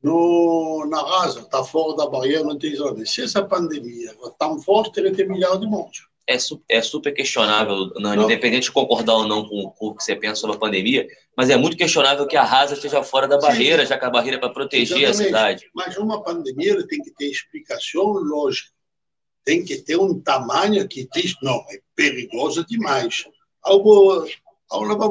No, 0.02 0.84
na 0.90 1.00
Rasa, 1.00 1.40
está 1.40 1.62
fora 1.62 1.96
da 1.96 2.08
barreira, 2.08 2.42
não 2.42 2.58
tem 2.58 2.72
isolamento. 2.72 3.08
Se 3.08 3.22
essa 3.22 3.44
pandemia 3.44 4.10
é 4.10 4.30
tão 4.36 4.58
forte, 4.60 4.94
teria 4.94 5.14
ter 5.14 5.28
milhares 5.28 5.60
de 5.60 5.66
mortes 5.66 6.02
é, 6.28 6.36
é 6.68 6.82
super 6.82 7.12
questionável, 7.12 7.90
Nani, 7.96 8.24
independente 8.24 8.64
de 8.64 8.72
concordar 8.72 9.14
ou 9.14 9.26
não 9.26 9.46
com, 9.48 9.70
com, 9.70 9.86
o 9.88 9.94
que 9.94 10.04
você 10.04 10.14
pensa 10.14 10.36
sobre 10.36 10.56
a 10.56 10.58
pandemia, 10.58 11.06
mas 11.36 11.50
é 11.50 11.56
muito 11.56 11.76
questionável 11.76 12.26
que 12.26 12.36
a 12.36 12.44
Rasa 12.44 12.74
esteja 12.74 13.02
fora 13.02 13.26
da 13.26 13.38
barreira, 13.38 13.82
Sim. 13.82 13.88
já 13.88 13.98
que 13.98 14.04
a 14.04 14.10
barreira 14.10 14.36
é 14.36 14.40
para 14.40 14.50
proteger 14.50 14.98
Exatamente. 14.98 15.20
a 15.20 15.24
cidade. 15.24 15.70
Mas 15.74 15.96
uma 15.96 16.22
pandemia 16.22 16.86
tem 16.86 17.00
que 17.02 17.10
ter 17.12 17.26
explicação 17.26 18.04
lógica. 18.04 18.70
Tem 19.44 19.64
que 19.64 19.78
ter 19.78 19.96
um 19.96 20.20
tamanho 20.20 20.86
que 20.86 21.08
diz, 21.12 21.34
não, 21.42 21.56
é 21.68 21.80
perigoso 21.96 22.64
demais. 22.64 23.24
Algo, 23.62 24.24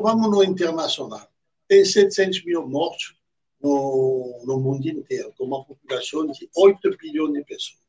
vamos 0.02 0.30
no 0.30 0.44
internacional. 0.44 1.28
Tem 1.68 1.86
700 1.86 2.44
mil 2.46 2.68
mortos 2.68 3.16
no, 3.62 4.42
no 4.46 4.60
mundo 4.60 4.88
inteiro, 4.88 5.34
com 5.38 5.46
uma 5.46 5.64
população 5.64 6.28
de 6.28 6.50
8 6.56 6.98
bilhões 6.98 7.34
de 7.34 7.44
pessoas. 7.44 7.82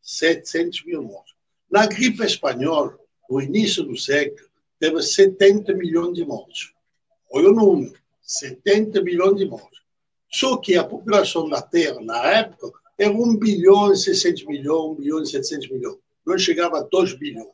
700 0.00 0.84
mil 0.84 1.02
mortos. 1.02 1.34
Na 1.70 1.86
gripe 1.86 2.24
espanhola, 2.24 2.98
no 3.30 3.40
início 3.40 3.82
do 3.84 3.96
século, 3.96 4.48
teve 4.78 5.00
70 5.00 5.74
milhões 5.74 6.14
de 6.14 6.24
mortes. 6.24 6.72
Olha 7.30 7.50
o 7.50 7.54
número, 7.54 7.94
70 8.22 9.00
milhões 9.02 9.36
de 9.36 9.46
mortes. 9.46 9.80
Só 10.30 10.56
que 10.56 10.76
a 10.76 10.84
população 10.84 11.48
da 11.48 11.62
Terra, 11.62 12.00
na 12.00 12.26
época, 12.32 12.72
era 12.98 13.12
1 13.12 13.36
bilhão 13.36 13.92
e 13.92 13.96
600 13.96 14.44
milhões, 14.46 14.92
1 14.92 14.94
bilhão 14.94 15.22
e 15.22 15.26
700 15.26 15.70
milhões. 15.70 15.98
Não 16.26 16.38
chegava 16.38 16.78
a 16.78 16.82
2 16.82 17.14
bilhões. 17.14 17.48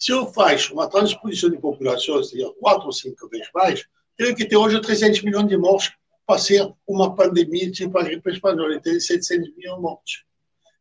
Se 0.00 0.12
eu 0.12 0.26
faço 0.32 0.72
uma 0.72 0.88
transposição 0.88 1.50
de 1.50 1.58
população, 1.58 2.24
seria 2.24 2.50
4 2.54 2.86
ou 2.86 2.92
5 2.92 3.28
vezes 3.28 3.48
mais, 3.54 3.84
teria 4.16 4.34
que 4.34 4.46
ter 4.46 4.56
hoje 4.56 4.80
300 4.80 5.20
milhões 5.20 5.46
de 5.46 5.58
mortes 5.58 5.92
para 6.26 6.38
ser 6.38 6.72
uma 6.88 7.14
pandemia 7.14 7.70
tipo 7.70 7.98
a 7.98 8.02
gripe 8.02 8.30
espanhola. 8.30 8.74
E 8.74 8.80
tem 8.80 8.98
700 8.98 9.54
milhões 9.54 9.76
de 9.76 9.82
mortes. 9.82 10.22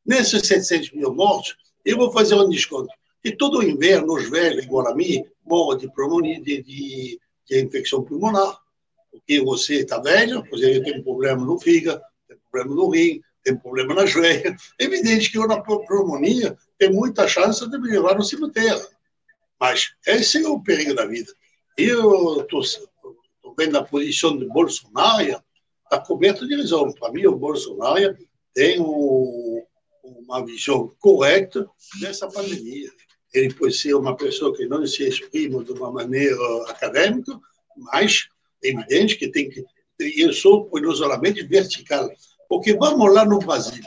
Nesses 0.06 0.48
700 0.48 0.94
mil 0.94 1.14
mortes, 1.14 1.56
eu 1.84 1.98
vou 1.98 2.12
fazer 2.14 2.36
um 2.36 2.48
desconto. 2.48 2.90
E 3.22 3.34
todo 3.34 3.62
inverno, 3.62 4.14
os 4.14 4.30
velhos, 4.30 4.64
igual 4.64 4.88
a 4.88 4.96
mim, 4.96 5.26
morrem 5.46 5.80
de 5.80 5.94
pulmonia, 5.94 6.42
de, 6.42 6.64
de, 6.64 7.20
de 7.46 7.62
infecção 7.62 8.02
pulmonar. 8.02 8.58
Porque 9.12 9.42
você 9.42 9.82
está 9.82 10.00
velho, 10.00 10.46
você 10.50 10.82
tem 10.82 11.04
problema 11.04 11.46
no 11.46 11.60
fígado, 11.60 12.02
tem 12.26 12.38
problema 12.50 12.74
no 12.74 12.90
rim, 12.90 13.20
tem 13.44 13.58
problema 13.58 13.94
na 13.96 14.06
joelha. 14.06 14.56
É 14.80 14.86
evidente 14.86 15.30
que 15.30 15.38
na 15.40 15.60
pulmonia 15.62 16.58
tem 16.78 16.90
muita 16.90 17.28
chance 17.28 17.70
de 17.70 17.78
me 17.78 17.90
levar 17.90 18.16
no 18.16 18.24
cemitério. 18.24 18.80
Mas 19.60 19.90
esse 20.08 20.44
é 20.44 20.48
o 20.48 20.62
perigo 20.62 20.94
da 20.94 21.06
vida. 21.06 21.32
Eu 21.78 22.42
estou 22.42 22.64
vendo 23.58 23.78
a 23.78 23.84
posição 23.84 24.38
de 24.38 24.46
Bolsonaro, 24.46 25.44
está 25.84 26.00
coberto 26.06 26.48
de 26.48 26.56
razão. 26.56 26.92
Para 26.94 27.12
mim, 27.12 27.26
o 27.26 27.36
Bolsonaro 27.36 28.18
tem 28.54 28.80
um 28.80 29.64
uma 30.28 30.46
visão 30.46 30.94
correta 31.00 31.68
dessa 32.00 32.28
pandemia. 32.28 32.92
Ele 33.34 33.54
pode 33.54 33.74
ser 33.74 33.94
uma 33.94 34.16
pessoa 34.16 34.56
que 34.56 34.66
não 34.66 34.86
se 34.86 35.08
exprime 35.08 35.64
de 35.64 35.72
uma 35.72 35.92
maneira 35.92 36.38
acadêmica, 36.68 37.40
mas 37.78 38.28
é 38.64 38.70
evidente 38.70 39.16
que 39.16 39.30
tem 39.30 39.50
que. 39.50 39.64
Eu 40.00 40.34
sou 40.34 40.66
por 40.66 40.84
isolamento 40.84 41.46
vertical. 41.48 42.10
Porque 42.48 42.74
vamos 42.74 43.14
lá 43.14 43.26
no 43.26 43.40
Brasil. 43.40 43.84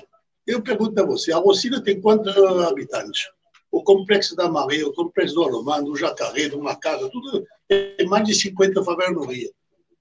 Eu 0.47 0.63
pergunto 0.63 1.01
a 1.01 1.07
você: 1.07 1.33
a 1.33 1.39
Rocina 1.39 1.83
tem 1.83 2.01
quantos 2.01 2.37
habitantes? 2.37 3.29
O 3.73 3.83
complexo 3.83 4.37
da 4.37 4.51
Maria, 4.51 4.87
o 4.87 4.93
complexo 4.93 5.35
do 5.35 5.43
Alomar, 5.43 5.83
do 5.83 5.97
Jacaré, 5.97 6.49
do 6.49 6.61
Macasa, 6.61 7.09
tudo 7.11 7.43
tem 7.67 8.07
mais 8.07 8.25
de 8.25 8.35
50 8.35 8.85
favelas 8.85 9.15
no 9.15 9.25
Rio. 9.25 9.51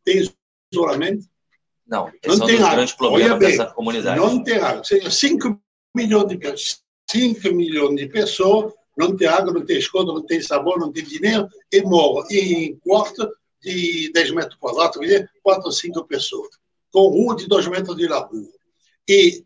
Tem 0.03 0.27
isolamento? 0.71 1.25
Não, 1.87 2.11
não 2.25 2.45
tem 2.45 2.57
água. 2.57 2.71
grande 2.71 2.97
problema 2.97 3.39
dessa 3.39 3.65
comunidade. 3.67 4.19
Não 4.19 4.43
tem 4.43 4.57
água. 4.57 4.79
Ou 4.79 4.83
seja, 4.83 5.09
5 5.09 5.61
milhões 5.95 6.27
de 6.27 6.37
pessoas, 6.37 6.83
5 7.09 7.53
milhões 7.53 7.95
de 7.95 8.07
pessoas, 8.07 8.73
não 8.97 9.15
tem 9.15 9.27
água, 9.27 9.53
não 9.53 9.65
tem 9.65 9.77
escola, 9.77 10.13
não 10.13 10.25
tem 10.25 10.41
sabão, 10.41 10.77
não 10.77 10.91
tem 10.91 11.03
dinheiro, 11.03 11.47
e 11.71 11.81
morre 11.81 12.39
em 12.39 12.75
quarto 12.77 13.29
de 13.61 14.11
10 14.13 14.31
metros 14.31 14.55
quadrados, 14.59 14.97
quer 14.97 15.05
dizer, 15.05 15.31
4 15.43 15.65
ou 15.65 15.71
5 15.71 16.03
pessoas, 16.05 16.49
com 16.91 17.07
rua 17.07 17.35
de 17.35 17.47
2 17.47 17.67
metros 17.67 17.95
de 17.95 18.07
largura. 18.07 18.51
E 19.07 19.45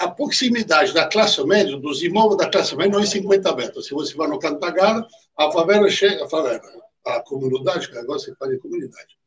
a 0.00 0.08
proximidade 0.08 0.94
da 0.94 1.06
classe 1.06 1.44
média, 1.44 1.76
dos 1.76 2.02
imóveis 2.02 2.38
da 2.38 2.48
classe 2.48 2.74
média, 2.74 2.92
não 2.92 3.00
é 3.00 3.06
50 3.06 3.54
metros. 3.54 3.86
Se 3.86 3.92
você 3.92 4.14
vai 4.14 4.28
no 4.28 4.38
Cantagalo, 4.38 5.06
a 5.36 5.52
favela 5.52 5.90
chega, 5.90 6.24
a 6.24 6.28
favela, 6.28 6.62
a 7.04 7.20
comunidade, 7.20 7.86
que 7.86 7.98
agora 7.98 8.18
se 8.18 8.34
fala 8.36 8.52
de 8.52 8.58
comunidade, 8.58 9.18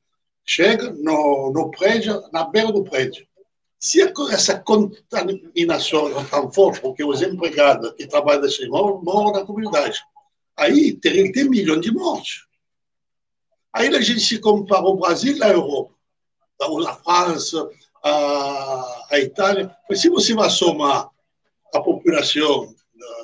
chega 0.43 0.89
no, 0.89 1.51
no 1.53 1.69
prédio, 1.69 2.19
na 2.33 2.45
beira 2.45 2.71
do 2.71 2.83
prédio. 2.83 3.23
Se 3.79 4.01
essa 4.31 4.57
contaminação 4.59 6.19
é 6.19 6.23
tão 6.23 6.51
forte, 6.51 6.81
porque 6.81 7.03
os 7.03 7.21
empregados 7.21 7.93
que 7.93 8.07
trabalham 8.07 8.41
nesse 8.41 8.67
moram, 8.67 8.99
moram 9.03 9.31
na 9.31 9.45
comunidade, 9.45 10.01
aí 10.57 10.93
teria 10.93 11.23
que 11.25 11.33
ter 11.33 11.47
milhões 11.47 11.81
de 11.81 11.91
mortes. 11.91 12.47
Aí 13.71 13.95
a 13.95 14.01
gente 14.01 14.21
se 14.21 14.39
compara 14.39 14.85
o 14.85 14.97
Brasil 14.97 15.37
a 15.43 15.49
Europa, 15.49 15.93
a 16.59 16.93
França, 16.95 17.69
a, 18.03 19.05
a 19.11 19.19
Itália. 19.19 19.75
Mas 19.89 20.01
se 20.01 20.09
você 20.09 20.33
vai 20.33 20.49
somar 20.49 21.09
a 21.73 21.81
população 21.81 22.73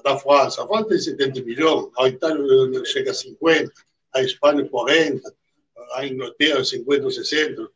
da, 0.04 0.12
da 0.12 0.20
França, 0.20 0.64
a 0.64 0.68
França 0.68 0.90
tem 0.90 1.00
70 1.00 1.42
milhões, 1.44 1.92
a 1.98 2.08
Itália 2.08 2.86
chega 2.86 3.12
a 3.12 3.14
50, 3.14 3.72
a 4.14 4.22
Espanha 4.22 4.68
40, 4.68 5.36
a 5.94 6.08
Inglaterra 6.08 6.64
50 6.64 7.06
ou 7.06 7.12
60, 7.12 7.70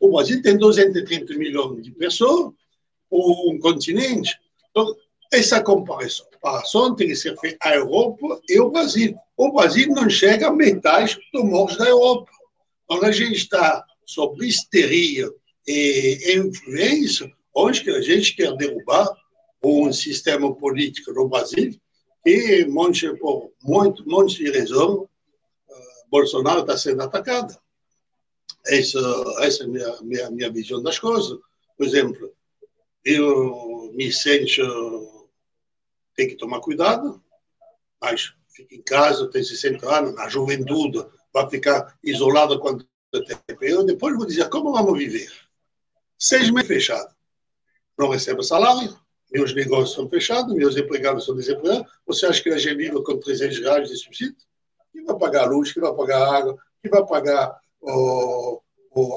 o 0.00 0.10
Brasil 0.10 0.42
tem 0.42 0.56
230 0.56 1.34
milhões 1.34 1.84
de 1.84 1.92
pessoas, 1.92 2.52
um 3.10 3.58
continente. 3.60 4.36
Então, 4.70 4.96
essa 5.32 5.62
comparação, 5.62 6.26
comparação 6.32 6.96
tem 6.96 7.08
que 7.08 7.16
ser 7.16 7.38
feita 7.38 7.58
a 7.60 7.74
Europa 7.74 8.40
e 8.48 8.58
o 8.58 8.70
Brasil. 8.70 9.14
O 9.36 9.52
Brasil 9.52 9.88
não 9.88 10.08
chega 10.10 10.48
a 10.48 10.52
metade 10.52 11.18
do 11.32 11.44
morros 11.44 11.76
da 11.76 11.86
Europa. 11.86 12.30
Então, 12.84 13.04
a 13.04 13.12
gente 13.12 13.36
está 13.36 13.84
sobre 14.04 14.46
histeria 14.46 15.30
e 15.66 16.36
influência, 16.36 17.32
onde 17.54 17.88
a 17.90 18.00
gente 18.00 18.34
quer 18.34 18.56
derrubar 18.56 19.08
um 19.62 19.92
sistema 19.92 20.54
político 20.54 21.12
no 21.12 21.28
Brasil 21.28 21.72
que, 22.24 22.66
por 23.18 23.50
muito, 23.62 24.08
monte 24.08 24.44
de 24.44 24.58
razão, 24.58 25.08
Bolsonaro 26.08 26.60
está 26.60 26.76
sendo 26.76 27.02
atacado. 27.02 27.56
Essa, 28.66 29.00
essa 29.40 29.62
é 29.62 29.66
a 29.66 29.68
minha, 29.68 30.02
minha, 30.02 30.30
minha 30.30 30.52
visão 30.52 30.82
das 30.82 30.98
coisas. 30.98 31.38
Por 31.76 31.86
exemplo, 31.86 32.32
eu 33.04 33.90
me 33.94 34.12
sinto, 34.12 35.30
tem 36.14 36.28
que 36.28 36.36
tomar 36.36 36.60
cuidado, 36.60 37.22
mas 38.00 38.34
fica 38.54 38.74
em 38.74 38.82
casa, 38.82 39.30
tem 39.30 39.42
60 39.42 39.92
anos, 39.92 40.14
na 40.14 40.28
juventude, 40.28 41.04
vai 41.32 41.48
ficar 41.48 41.98
isolado 42.04 42.60
quanto 42.60 42.86
tempo. 43.10 43.64
Eu 43.64 43.82
depois 43.82 44.14
vou 44.16 44.26
dizer, 44.26 44.48
como 44.48 44.72
vamos 44.72 44.98
viver? 44.98 45.30
Seis 46.22 46.48
meses 46.52 46.68
fechados. 46.68 47.12
Não 47.98 48.08
recebo 48.08 48.44
salário, 48.44 48.96
meus 49.32 49.52
negócios 49.52 49.92
são 49.92 50.08
fechados, 50.08 50.54
meus 50.54 50.76
empregados 50.76 51.24
são 51.24 51.34
desempregados. 51.34 51.90
Você 52.06 52.26
acha 52.26 52.40
que 52.40 52.48
a 52.50 52.58
gente 52.58 52.76
vive 52.76 53.02
com 53.02 53.18
300 53.18 53.58
reais 53.58 53.88
de 53.88 53.96
subsídio? 53.96 54.36
Quem 54.92 55.04
vai 55.04 55.18
pagar 55.18 55.42
a 55.42 55.46
luz? 55.46 55.72
Quem 55.72 55.82
vai 55.82 55.92
pagar 55.92 56.22
a 56.22 56.36
água? 56.36 56.56
Quem 56.80 56.92
vai 56.92 57.04
pagar 57.04 57.60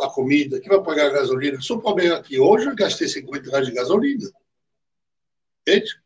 a 0.02 0.10
comida, 0.10 0.60
que 0.60 0.68
vai 0.68 0.82
pagar 0.82 1.06
a 1.06 1.10
gasolina. 1.14 1.62
Só 1.62 1.78
ver 1.94 2.12
aqui, 2.12 2.40
hoje 2.40 2.66
eu 2.66 2.76
gastei 2.76 3.08
50 3.08 3.52
reais 3.52 3.68
de 3.68 3.74
gasolina. 3.74 4.28
Entende? 5.62 6.02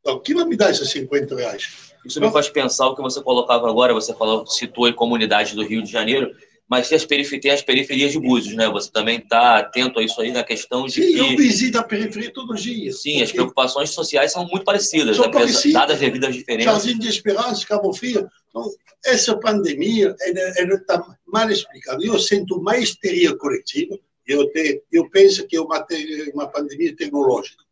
Então, 0.00 0.18
quem 0.18 0.34
vai 0.34 0.44
me 0.44 0.56
dar 0.56 0.72
esses 0.72 0.90
50 0.90 1.36
reais? 1.36 1.94
Isso 2.04 2.20
me 2.20 2.32
faz 2.32 2.48
pensar 2.48 2.88
o 2.88 2.96
que 2.96 3.02
você 3.02 3.22
colocava 3.22 3.70
agora, 3.70 3.94
você 3.94 4.12
falou, 4.12 4.44
citou 4.44 4.86
a 4.86 4.92
comunidade 4.92 5.54
do 5.54 5.64
Rio 5.64 5.84
de 5.84 5.90
Janeiro, 5.92 6.36
mas 6.68 6.88
tem 6.88 6.96
as, 6.96 7.04
periferias, 7.04 7.42
tem 7.42 7.50
as 7.52 7.62
periferias 7.62 8.12
de 8.12 8.18
Búzios, 8.18 8.56
né? 8.56 8.68
Você 8.68 8.90
também 8.90 9.18
está 9.18 9.58
atento 9.58 9.98
a 9.98 10.02
isso 10.02 10.20
aí 10.20 10.32
na 10.32 10.42
questão 10.42 10.86
de 10.86 10.94
Sim, 10.94 11.12
que... 11.12 11.18
eu 11.18 11.36
visito 11.36 11.78
a 11.78 11.82
periferia 11.82 12.32
todos 12.32 12.56
os 12.56 12.62
dias. 12.62 13.02
Sim, 13.02 13.22
as 13.22 13.30
preocupações 13.30 13.90
sociais 13.90 14.32
são 14.32 14.46
muito 14.48 14.64
parecidas, 14.64 15.16
são 15.16 15.30
parecidas. 15.30 15.72
dadas 15.72 16.00
devidas 16.00 16.34
diferenças. 16.34 16.82
Jardim 16.84 16.98
de 16.98 17.08
Esperança, 17.08 17.66
Cabo 17.66 17.92
Frio. 17.92 18.28
Então, 18.48 18.68
essa 19.04 19.38
pandemia 19.38 20.14
está 20.20 21.16
mal 21.26 21.50
explicada. 21.50 22.04
Eu 22.04 22.18
sinto 22.18 22.56
uma 22.56 22.76
histeria 22.76 23.36
coletiva. 23.36 23.98
Eu, 24.26 24.50
te, 24.50 24.82
eu 24.90 25.08
penso 25.08 25.46
que 25.46 25.56
é 25.56 25.60
uma, 25.60 25.86
uma 26.34 26.48
pandemia 26.48 26.96
tecnológica. 26.96 27.62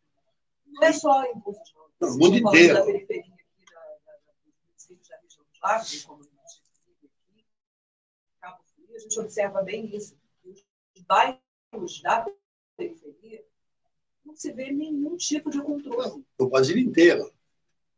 Não 0.67 0.83
é 0.83 0.93
só 0.93 1.23
em 1.23 1.37
Búzios, 1.39 1.73
no 1.99 2.17
mundo 2.17 2.37
inteiro. 2.37 2.77
como 6.05 6.21
a 6.21 6.47
gente 6.47 6.61
vive 6.85 7.07
aqui, 7.07 7.45
Cabo 8.39 8.63
Frio, 8.75 8.94
a 8.94 8.94
gente 9.05 9.19
observa 9.19 9.61
bem 9.61 9.95
isso. 9.95 10.17
Os 10.43 11.01
bairros 11.07 12.01
da 12.01 12.25
periferia 12.75 13.43
não 14.25 14.35
se 14.35 14.51
vê 14.51 14.71
nenhum 14.71 15.15
tipo 15.15 15.49
de 15.49 15.61
controle. 15.61 16.23
No 16.39 16.49
Brasil 16.49 16.77
inteiro. 16.77 17.31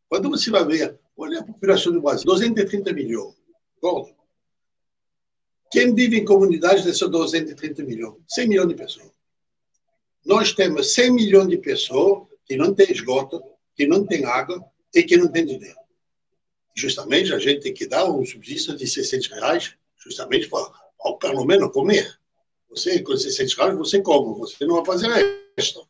Quando 0.10 0.30
você 0.30 0.50
vai 0.50 0.66
ver, 0.66 1.00
olha 1.16 1.40
a 1.40 1.44
população 1.44 1.92
do 1.92 2.02
Brasil, 2.02 2.26
230 2.26 2.94
milhões. 2.94 3.36
Bom, 3.82 4.14
quem 5.72 5.94
vive 5.94 6.18
em 6.18 6.26
comunidades 6.26 6.84
desses 6.84 7.08
230 7.10 7.84
milhões? 7.84 8.22
100 8.28 8.48
milhões 8.48 8.70
de 8.70 8.76
pessoas. 8.76 9.12
Nós 10.26 10.54
temos 10.54 10.94
100 10.94 11.12
milhões 11.12 11.50
de 11.50 11.58
pessoas 11.58 12.28
que 12.46 12.56
não 12.56 12.74
têm 12.74 12.92
esgoto, 12.92 13.42
que 13.76 13.86
não 13.86 14.06
têm 14.06 14.26
água 14.26 14.64
e 14.94 15.04
que 15.04 15.18
não 15.18 15.28
têm 15.30 15.46
dinheiro. 15.46 15.78
Justamente 16.76 17.34
a 17.34 17.40
gente 17.40 17.62
tem 17.62 17.74
que 17.74 17.88
dar 17.88 18.10
um 18.10 18.26
subsídio 18.26 18.78
de 18.78 18.88
600 18.88 19.28
reais, 19.28 19.76
justamente 19.98 20.48
para, 20.48 20.72
pelo 21.16 21.46
menos, 21.46 21.72
comer. 21.72 22.18
Você, 22.70 23.02
com 23.02 23.16
600 23.16 23.54
reais, 23.56 23.78
você 23.78 24.02
come, 24.02 24.38
você 24.38 24.66
não 24.66 24.76
vai 24.76 24.86
fazer 24.86 25.08
resto. 25.58 25.88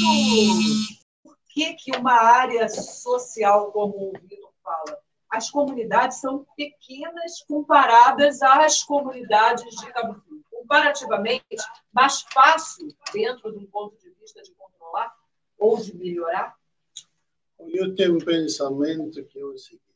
por 1.25 1.37
que, 1.49 1.75
que 1.75 1.91
uma 1.97 2.13
área 2.13 2.69
social, 2.69 3.73
como 3.73 4.11
o 4.11 4.13
Vitor 4.29 4.51
fala, 4.63 4.97
as 5.31 5.51
comunidades 5.51 6.19
são 6.21 6.47
pequenas 6.57 7.43
comparadas 7.47 8.43
às 8.43 8.83
comunidades 8.83 9.65
de 9.77 9.93
Cabo 9.93 10.21
Frio. 10.21 10.45
Comparativamente, 10.51 11.45
mais 11.93 12.23
fácil, 12.33 12.89
dentro 13.13 13.53
de 13.53 13.59
um 13.59 13.67
ponto 13.67 13.97
de 13.99 14.11
vista 14.21 14.43
de 14.43 14.51
controlar 14.53 15.15
ou 15.59 15.81
de 15.81 15.97
melhorar? 15.97 16.57
Eu 17.59 17.95
tenho 17.95 18.17
um 18.17 18.25
pensamento 18.25 19.25
que 19.25 19.39
é 19.39 19.45
o 19.45 19.57
seguinte. 19.57 19.87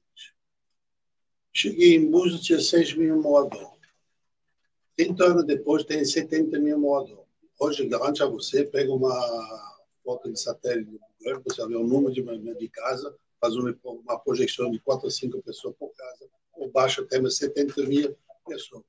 Cheguei 1.52 1.96
em 1.96 2.10
Búzios, 2.10 2.42
tinha 2.42 2.60
6 2.60 2.94
mil 2.94 3.20
moradores. 3.20 3.80
30 4.96 5.24
anos 5.24 5.44
depois, 5.44 5.84
tem 5.84 6.04
70 6.04 6.58
mil 6.58 6.78
moradores. 6.78 7.24
Hoje, 7.58 7.86
garante 7.88 8.22
a 8.22 8.26
você, 8.26 8.64
pega 8.64 8.92
uma 8.92 9.12
foto 10.04 10.30
de 10.32 10.40
satélite 10.40 10.90
do 10.90 11.00
governo, 11.18 11.42
você 11.46 11.66
vê 11.66 11.76
o 11.76 11.86
número 11.86 12.12
de, 12.12 12.22
de 12.54 12.68
casa, 12.68 13.14
faz 13.40 13.56
uma, 13.56 13.74
uma 13.84 14.18
projeção 14.18 14.70
de 14.70 14.78
4 14.80 15.06
a 15.06 15.10
5 15.10 15.42
pessoas 15.42 15.74
por 15.76 15.90
casa. 15.94 16.28
Por 16.52 16.70
baixo, 16.70 17.04
temos 17.06 17.36
70 17.36 17.82
mil 17.84 18.16
pessoas. 18.46 18.84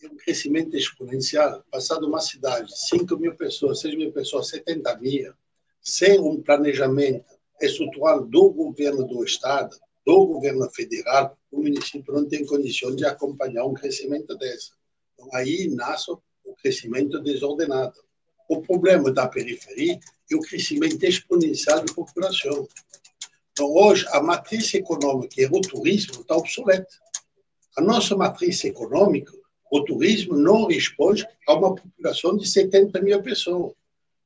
É 0.00 0.06
um 0.06 0.16
crescimento 0.16 0.76
exponencial. 0.76 1.64
Passado 1.70 2.06
uma 2.06 2.20
cidade, 2.20 2.70
5 2.88 3.16
mil 3.16 3.34
pessoas, 3.34 3.80
6 3.80 3.96
mil 3.96 4.12
pessoas, 4.12 4.48
70 4.48 4.96
mil, 4.98 5.32
sem 5.82 6.20
um 6.20 6.40
planejamento 6.40 7.24
estrutural 7.60 8.24
do 8.24 8.50
governo 8.50 9.04
do 9.06 9.24
Estado, 9.24 9.76
do 10.06 10.26
governo 10.26 10.70
federal, 10.70 11.36
o 11.50 11.60
município 11.60 12.14
não 12.14 12.26
tem 12.26 12.46
condição 12.46 12.94
de 12.94 13.04
acompanhar 13.04 13.66
um 13.66 13.74
crescimento 13.74 14.36
desse. 14.36 14.70
Então, 15.12 15.28
aí 15.34 15.68
nasce 15.68 16.10
o 16.10 16.54
crescimento 16.62 17.20
desordenado. 17.20 17.98
O 18.48 18.62
problema 18.62 19.10
da 19.12 19.28
periferia 19.28 19.98
é 20.30 20.34
o 20.34 20.40
crescimento 20.40 21.02
exponencial 21.04 21.84
de 21.84 21.92
população. 21.92 22.66
Então, 23.58 23.74
hoje, 23.74 24.06
a 24.12 24.22
matriz 24.22 24.72
econômica, 24.72 25.42
é 25.42 25.48
o 25.50 25.60
turismo, 25.60 26.20
está 26.20 26.36
obsoleta. 26.36 26.86
A 27.76 27.82
nossa 27.82 28.14
matriz 28.14 28.64
econômica, 28.64 29.32
o 29.68 29.82
turismo, 29.82 30.36
não 30.36 30.66
responde 30.66 31.26
a 31.44 31.54
uma 31.54 31.74
população 31.74 32.36
de 32.36 32.48
70 32.48 33.00
mil 33.02 33.20
pessoas. 33.20 33.72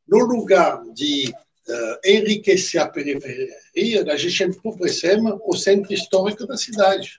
No 0.06 0.18
lugar 0.18 0.84
de 0.92 1.30
uh, 1.30 1.98
enriquecer 2.04 2.78
a 2.78 2.86
periferia, 2.86 4.04
a 4.06 4.16
gente 4.18 4.44
empobrecemos 4.44 5.40
o 5.46 5.56
centro 5.56 5.94
histórico 5.94 6.46
da 6.46 6.58
cidade. 6.58 7.18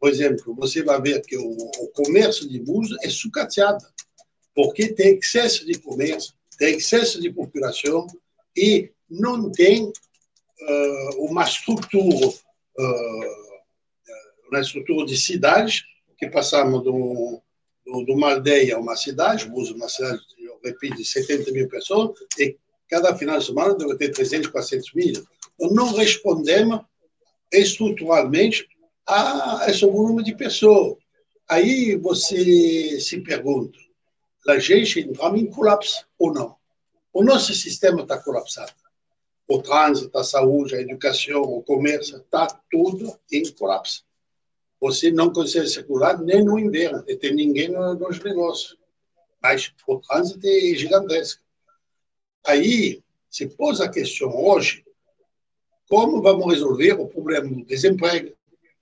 Por 0.00 0.08
exemplo, 0.08 0.54
você 0.54 0.82
vai 0.82 0.98
ver 0.98 1.20
que 1.20 1.36
o, 1.36 1.50
o 1.50 1.88
comércio 1.88 2.48
de 2.48 2.58
Búzios 2.58 2.96
é 3.02 3.10
sucateado, 3.10 3.84
porque 4.54 4.94
tem 4.94 5.18
excesso 5.18 5.66
de 5.66 5.78
comércio, 5.78 6.32
tem 6.56 6.78
excesso 6.78 7.20
de 7.20 7.30
população 7.30 8.06
e 8.56 8.90
não 9.10 9.52
tem 9.52 9.92
uma 11.18 11.44
estrutura, 11.44 12.26
uh, 12.26 13.50
uma 14.50 14.60
estrutura 14.60 15.06
de 15.06 15.16
cidades, 15.16 15.84
que 16.18 16.28
passamos 16.28 16.82
de, 16.82 16.90
uma 18.12 18.32
aldeia 18.32 18.76
a 18.76 18.78
uma 18.78 18.96
cidade, 18.96 19.48
Búzios 19.48 19.76
uma 19.76 19.88
cidade, 19.88 20.20
eu 20.38 20.60
repito, 20.62 20.96
de 20.96 21.04
70 21.04 21.50
mil 21.52 21.68
pessoas, 21.68 22.18
e 22.38 22.56
cada 22.88 23.16
final 23.16 23.38
de 23.38 23.46
semana 23.46 23.74
deve 23.74 23.96
ter 23.96 24.10
300, 24.10 24.50
400 24.50 24.92
mil. 24.94 25.08
Então, 25.08 25.70
não 25.70 25.94
respondemos 25.94 26.80
estruturalmente 27.52 28.68
a 29.06 29.66
esse 29.68 29.84
volume 29.84 30.22
de 30.22 30.34
pessoas. 30.34 30.98
Aí 31.48 31.96
você 31.96 33.00
se 33.00 33.20
pergunta, 33.22 33.78
a 34.46 34.58
gente 34.58 35.00
entramos 35.00 35.40
em 35.40 35.46
colapso 35.46 36.06
ou 36.18 36.32
não? 36.32 36.56
O 37.12 37.24
nosso 37.24 37.52
sistema 37.54 38.02
está 38.02 38.18
colapsado. 38.18 38.72
O 39.52 39.60
trânsito, 39.60 40.16
a 40.16 40.22
saúde, 40.22 40.76
a 40.76 40.80
educação, 40.80 41.42
o 41.42 41.60
comércio, 41.60 42.18
está 42.18 42.46
tudo 42.70 43.18
em 43.32 43.42
colapso. 43.52 44.04
Você 44.80 45.10
não 45.10 45.32
consegue 45.32 45.66
circular 45.66 46.22
nem 46.22 46.44
no 46.44 46.56
inverno, 46.56 47.02
e 47.08 47.16
tem 47.16 47.34
ninguém 47.34 47.68
nos 47.68 48.20
negócios. 48.20 48.78
Mas 49.42 49.74
o 49.88 49.98
trânsito 49.98 50.46
é 50.46 50.74
gigantesco. 50.76 51.42
Aí 52.46 53.02
se 53.28 53.48
pôs 53.48 53.80
a 53.80 53.88
questão 53.88 54.32
hoje, 54.40 54.84
como 55.88 56.22
vamos 56.22 56.46
resolver 56.46 56.92
o 56.92 57.08
problema 57.08 57.48
do 57.48 57.64
desemprego, 57.64 58.32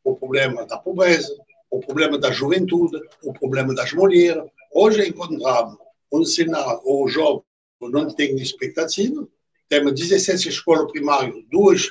o 0.04 0.14
problema 0.16 0.66
da 0.66 0.76
pobreza, 0.76 1.34
o 1.70 1.80
problema 1.80 2.18
da 2.18 2.30
juventude, 2.30 3.00
o 3.22 3.32
problema 3.32 3.74
das 3.74 3.94
mulheres. 3.94 4.44
Hoje 4.70 5.08
encontramos 5.08 5.78
um 6.12 6.26
cenário, 6.26 6.82
o 6.84 7.08
jovem 7.08 7.42
não 7.80 8.14
tem 8.14 8.36
expectativa, 8.36 9.26
temos 9.68 9.94
17 9.94 10.48
escolas 10.48 10.90
primárias, 10.90 11.34
duas 11.50 11.88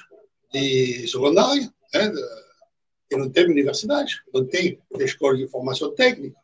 de 0.51 1.07
secundária, 1.07 1.71
né, 1.93 2.11
e 3.11 3.15
não 3.15 3.29
tem 3.29 3.45
universidade, 3.45 4.21
não 4.33 4.45
tem 4.45 4.79
escola 4.99 5.37
de 5.37 5.47
formação 5.47 5.93
técnica. 5.93 6.37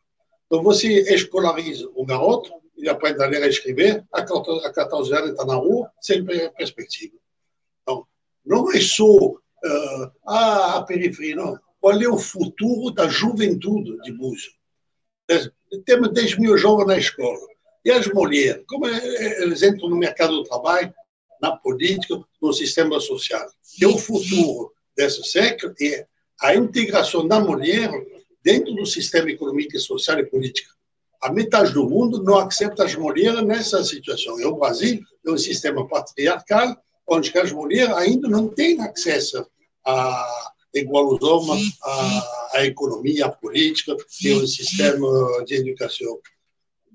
Então, 0.46 0.62
você 0.62 0.88
escolariza 1.14 1.88
o 1.94 2.04
garoto, 2.06 2.50
ele 2.76 2.88
aprende 2.88 3.22
a 3.22 3.26
ler 3.26 3.42
e 3.44 3.48
escrever, 3.48 4.04
a 4.12 4.22
14 4.22 5.14
anos 5.14 5.30
está 5.30 5.44
na 5.44 5.56
rua, 5.56 5.90
sem 6.00 6.24
perspectiva. 6.24 7.14
Então, 7.82 8.06
não 8.44 8.72
é 8.72 8.80
só 8.80 9.04
uh, 9.04 10.12
a 10.26 10.82
periferia, 10.86 11.36
não. 11.36 11.58
Qual 11.80 12.00
é 12.00 12.08
o 12.08 12.18
futuro 12.18 12.90
da 12.92 13.08
juventude 13.08 13.98
de 14.02 14.12
Búzios? 14.12 14.56
Temos 15.84 16.12
10 16.12 16.38
mil 16.38 16.56
jovens 16.56 16.86
na 16.86 16.98
escola. 16.98 17.38
E 17.84 17.90
as 17.90 18.06
mulheres, 18.06 18.64
como 18.66 18.86
eles 18.86 19.62
entram 19.62 19.90
no 19.90 19.96
mercado 19.96 20.34
do 20.36 20.44
trabalho, 20.44 20.94
na 21.44 21.56
política, 21.56 22.18
no 22.40 22.52
sistema 22.54 22.98
social? 22.98 23.46
E 23.78 23.84
o 23.84 23.98
futuro 23.98 24.72
desse 24.96 25.22
século 25.24 25.74
é 25.80 26.06
a 26.40 26.54
integração 26.54 27.28
da 27.28 27.38
mulher 27.38 27.90
dentro 28.42 28.74
do 28.74 28.86
sistema 28.86 29.30
econômico, 29.30 29.78
social 29.78 30.18
e 30.18 30.26
político. 30.26 30.72
A 31.22 31.30
metade 31.30 31.72
do 31.72 31.88
mundo 31.88 32.22
não 32.22 32.38
aceita 32.38 32.84
as 32.84 32.94
mulheres 32.94 33.42
nessa 33.42 33.82
situação. 33.84 34.40
E 34.40 34.44
o 34.44 34.56
Brasil 34.56 35.00
é 35.26 35.30
um 35.30 35.38
sistema 35.38 35.86
patriarcal, 35.86 36.76
onde 37.06 37.36
as 37.38 37.52
mulheres 37.52 37.94
ainda 37.94 38.28
não 38.28 38.48
têm 38.48 38.80
acesso 38.80 39.46
a 39.86 40.50
igual 40.74 41.16
à, 41.82 42.58
à 42.58 42.66
economia, 42.66 43.26
à 43.26 43.28
política 43.30 43.96
e 44.22 44.32
ao 44.32 44.46
sistema 44.46 45.08
de 45.46 45.54
educação. 45.54 46.18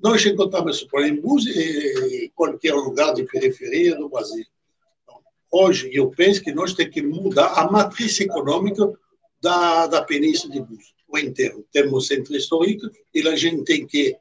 Nós 0.02 0.26
encontramos 0.26 0.78
esse 0.78 0.88
problema 0.88 1.18
em 1.18 2.30
qualquer 2.34 2.74
lugar 2.74 3.14
de 3.14 3.26
periferia 3.26 3.98
do 3.98 4.08
Brasil. 4.08 4.46
Hoje, 5.52 5.90
eu 5.92 6.10
penso 6.10 6.42
que 6.42 6.54
nós 6.54 6.74
temos 6.74 6.94
que 6.94 7.02
mudar 7.02 7.48
a 7.48 7.70
matriz 7.70 8.18
econômica 8.22 8.90
da, 9.42 9.88
da 9.88 10.02
Península 10.02 10.54
de 10.54 10.62
Búzios, 10.62 10.94
o 11.08 11.18
inteiro. 11.18 11.66
Temos 11.72 11.92
o 12.06 12.08
centro 12.08 12.34
histórico 12.34 12.90
e 13.14 13.28
a 13.28 13.36
gente 13.36 13.66
tem 13.66 13.86
que 13.86 14.16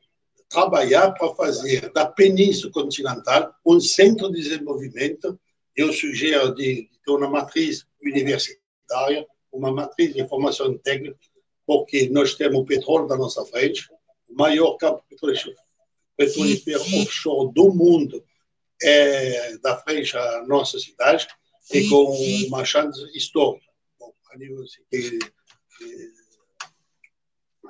trabalhar 0.48 1.12
para 1.12 1.32
fazer 1.34 1.92
da 1.92 2.06
Península 2.06 2.72
Continental 2.72 3.54
um 3.64 3.78
centro 3.78 4.32
de 4.32 4.40
desenvolvimento. 4.40 5.38
Eu 5.76 5.92
sugiro 5.92 6.54
de, 6.56 6.88
ter 7.04 7.12
uma 7.12 7.28
matriz 7.28 7.86
universitária, 8.02 9.24
uma 9.52 9.70
matriz 9.70 10.12
de 10.12 10.26
formação 10.26 10.76
técnica, 10.78 11.16
porque 11.64 12.08
nós 12.08 12.34
temos 12.34 12.58
o 12.58 12.64
petróleo 12.64 13.06
da 13.06 13.16
nossa 13.16 13.44
frente, 13.44 13.88
o 14.28 14.34
maior 14.34 14.76
campo 14.76 15.04
petrolífero 15.08 15.54
offshore 16.22 17.52
do 17.52 17.72
mundo 17.72 18.24
é 18.82 19.58
da 19.58 19.76
frente 19.76 20.16
à 20.16 20.44
nossa 20.46 20.78
cidade 20.78 21.26
e 21.72 21.88
com 21.88 22.04
uma 22.46 22.64
chance 22.64 23.00
histórica 23.16 23.66
a 24.32 24.36
nível, 24.36 24.64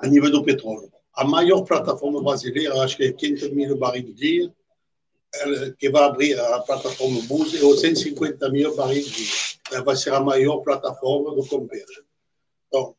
a 0.01 0.07
nível 0.07 0.31
do 0.31 0.43
petróleo. 0.43 0.91
A 1.13 1.23
maior 1.25 1.63
plataforma 1.63 2.21
brasileira, 2.23 2.81
acho 2.81 2.97
que 2.97 3.03
é 3.03 3.11
500 3.11 3.51
mil 3.51 3.77
barris 3.77 4.05
de 4.05 4.13
dia, 4.13 4.55
que 5.77 5.89
vai 5.89 6.03
abrir 6.03 6.39
a 6.39 6.59
plataforma 6.59 7.21
Búzios, 7.23 7.83
é 7.83 7.87
150 7.87 8.49
mil 8.49 8.75
barris 8.75 9.05
de 9.05 9.25
dia. 9.25 9.59
Ela 9.71 9.83
vai 9.83 9.95
ser 9.95 10.13
a 10.13 10.19
maior 10.19 10.57
plataforma 10.59 11.35
do 11.35 11.45
Converge. 11.45 12.03
Então, 12.67 12.95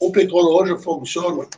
o 0.00 0.10
petróleo 0.10 0.48
hoje 0.48 0.82
funciona 0.82 1.48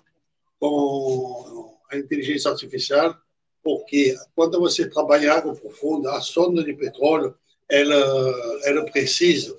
com 0.58 1.55
a 1.90 1.96
inteligência 1.96 2.50
artificial, 2.50 3.16
porque 3.62 4.16
quando 4.34 4.60
você 4.60 4.88
trabalha 4.88 5.34
água 5.34 5.54
profunda, 5.54 6.12
a 6.12 6.20
sonda 6.20 6.62
de 6.62 6.72
petróleo, 6.74 7.34
ela, 7.68 8.60
ela 8.64 8.84
precisa 8.84 9.58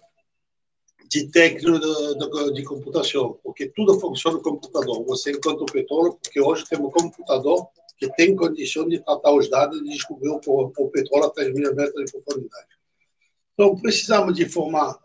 de 1.09 1.29
técnica 1.29 1.79
de, 1.79 2.17
de, 2.17 2.53
de, 2.53 2.63
computação, 2.63 3.39
porque 3.43 3.69
tudo 3.69 3.99
funciona 3.99 4.37
no 4.37 4.43
computador. 4.43 5.03
Você 5.05 5.31
encontra 5.31 5.63
o 5.63 5.65
petróleo, 5.65 6.17
porque 6.21 6.39
hoje 6.39 6.65
temos 6.69 6.87
um 6.87 6.91
computador 6.91 7.67
que 7.97 8.09
tem 8.13 8.35
condição 8.35 8.87
de 8.87 8.99
tratar 8.99 9.31
os 9.33 9.49
dados 9.49 9.79
e 9.79 9.85
descobrir 9.85 10.29
o, 10.29 10.39
o 10.45 10.89
petróleo 10.89 11.25
a 11.25 11.29
3 11.29 11.53
mil 11.53 11.75
metros 11.75 12.05
de 12.05 12.11
profundidade. 12.11 12.67
Então, 13.53 13.75
precisamos 13.75 14.35
de 14.35 14.47
formar 14.47 14.99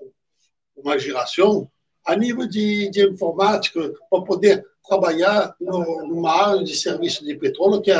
uma 0.77 0.99
geração 0.99 1.71
a 2.05 2.17
nível 2.17 2.47
de, 2.47 2.91
de 2.91 3.09
informática 3.09 3.93
para 4.11 4.25
poder 4.25 4.67
trabalhar 4.87 5.55
no, 5.61 6.07
numa 6.07 6.33
área 6.33 6.65
de 6.65 6.77
serviço 6.77 7.25
de 7.25 7.35
petróleo 7.37 7.81
que 7.81 7.91
é 7.91 7.97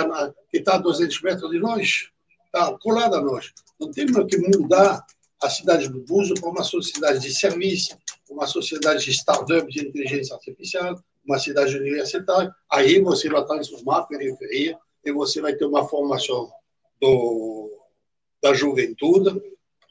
está 0.53 0.75
a 0.75 0.79
200 0.79 1.23
metros 1.23 1.51
de 1.51 1.59
nós, 1.59 2.11
está 2.47 2.77
colada 2.79 3.19
a 3.19 3.21
nós. 3.21 3.53
Não 3.81 3.91
temos 3.91 4.27
que 4.27 4.37
mudar 4.39 5.05
a 5.43 5.51
cidade 5.51 5.89
do 5.89 6.01
Buzo 6.01 6.35
para 6.35 6.51
uma 6.51 6.63
sociedade 6.63 7.21
de 7.21 7.35
serviço, 7.35 7.97
uma 8.31 8.47
sociedade 8.47 9.05
de 9.05 9.11
startup 9.13 9.71
de 9.71 9.87
inteligência 9.87 10.35
artificial, 10.35 10.95
uma 11.25 11.39
cidade 11.39 11.77
universitária. 11.77 12.55
Aí 12.71 13.01
você 13.01 13.29
vai 13.29 13.45
transformar 13.45 13.99
a 13.99 14.07
periferia 14.07 14.79
e 15.05 15.13
você 15.13 15.41
vai 15.41 15.55
ter 15.55 15.65
uma 15.65 15.89
formação 15.89 16.51
do, 17.01 17.71
da 18.43 18.55
juventude 18.55 19.41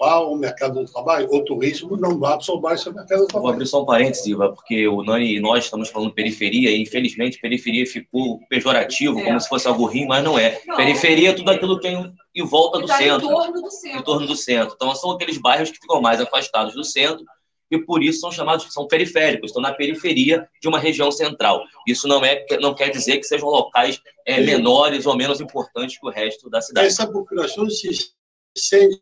para 0.02 0.22
o 0.22 0.36
mercado 0.36 0.84
do 0.84 0.92
trabalho. 0.92 1.28
O 1.32 1.46
turismo 1.46 1.96
não 1.96 2.18
vai 2.18 2.34
absorver 2.34 2.74
esse 2.74 2.92
mercado 2.92 3.20
do 3.20 3.28
trabalho. 3.28 3.44
Vou 3.44 3.54
abrir 3.54 3.68
só 3.68 3.84
um 3.84 3.86
parênteses, 3.86 4.26
Iva, 4.26 4.52
porque 4.52 4.88
o 4.88 5.04
Nani 5.04 5.36
e 5.36 5.40
nós 5.40 5.66
estamos 5.66 5.90
falando 5.90 6.12
periferia 6.12 6.72
e, 6.72 6.82
infelizmente, 6.82 7.38
periferia 7.40 7.86
ficou 7.86 8.40
pejorativo, 8.50 9.20
é. 9.20 9.24
como 9.24 9.40
se 9.40 9.48
fosse 9.48 9.68
algo 9.68 9.86
ruim, 9.86 10.08
mas 10.08 10.24
não 10.24 10.40
é. 10.40 10.60
Não. 10.66 10.76
Periferia 10.76 11.30
é 11.30 11.34
tudo 11.34 11.52
aquilo 11.52 11.80
que 11.80 11.88
é 11.88 11.92
em 12.34 12.44
volta 12.44 12.80
do 12.80 12.88
tá 12.88 12.98
centro. 12.98 13.28
Em 13.28 13.30
torno 13.30 13.62
do 13.62 13.70
centro. 13.70 14.00
Em 14.00 14.04
torno 14.04 14.28
do 14.28 14.36
centro. 14.36 14.74
Então, 14.76 14.96
são 14.96 15.12
aqueles 15.12 15.38
bairros 15.38 15.70
que 15.70 15.78
ficam 15.78 16.02
mais 16.02 16.20
afastados 16.20 16.74
do 16.74 16.84
centro 16.84 17.24
e 17.70 17.78
por 17.78 18.02
isso 18.02 18.22
são 18.22 18.32
chamados 18.32 18.74
são 18.74 18.88
periféricos, 18.88 19.52
estão 19.52 19.62
na 19.62 19.72
periferia 19.72 20.50
de 20.60 20.68
uma 20.68 20.80
região 20.80 21.12
central. 21.12 21.64
Isso 21.88 22.08
não 22.08 22.26
é 22.26 22.44
não 22.60 22.74
quer 22.74 22.90
dizer 22.90 23.20
que 23.20 23.24
sejam 23.24 23.48
locais 23.48 24.02
é, 24.26 24.42
menores 24.42 25.06
ou 25.06 25.16
menos 25.16 25.40
importantes 25.40 26.00
que 26.00 26.08
o 26.08 26.10
resto 26.10 26.50
da 26.50 26.60
cidade. 26.60 26.88
Essa 26.88 27.06
população 27.06 27.70
se 27.70 28.12
sente 28.58 29.00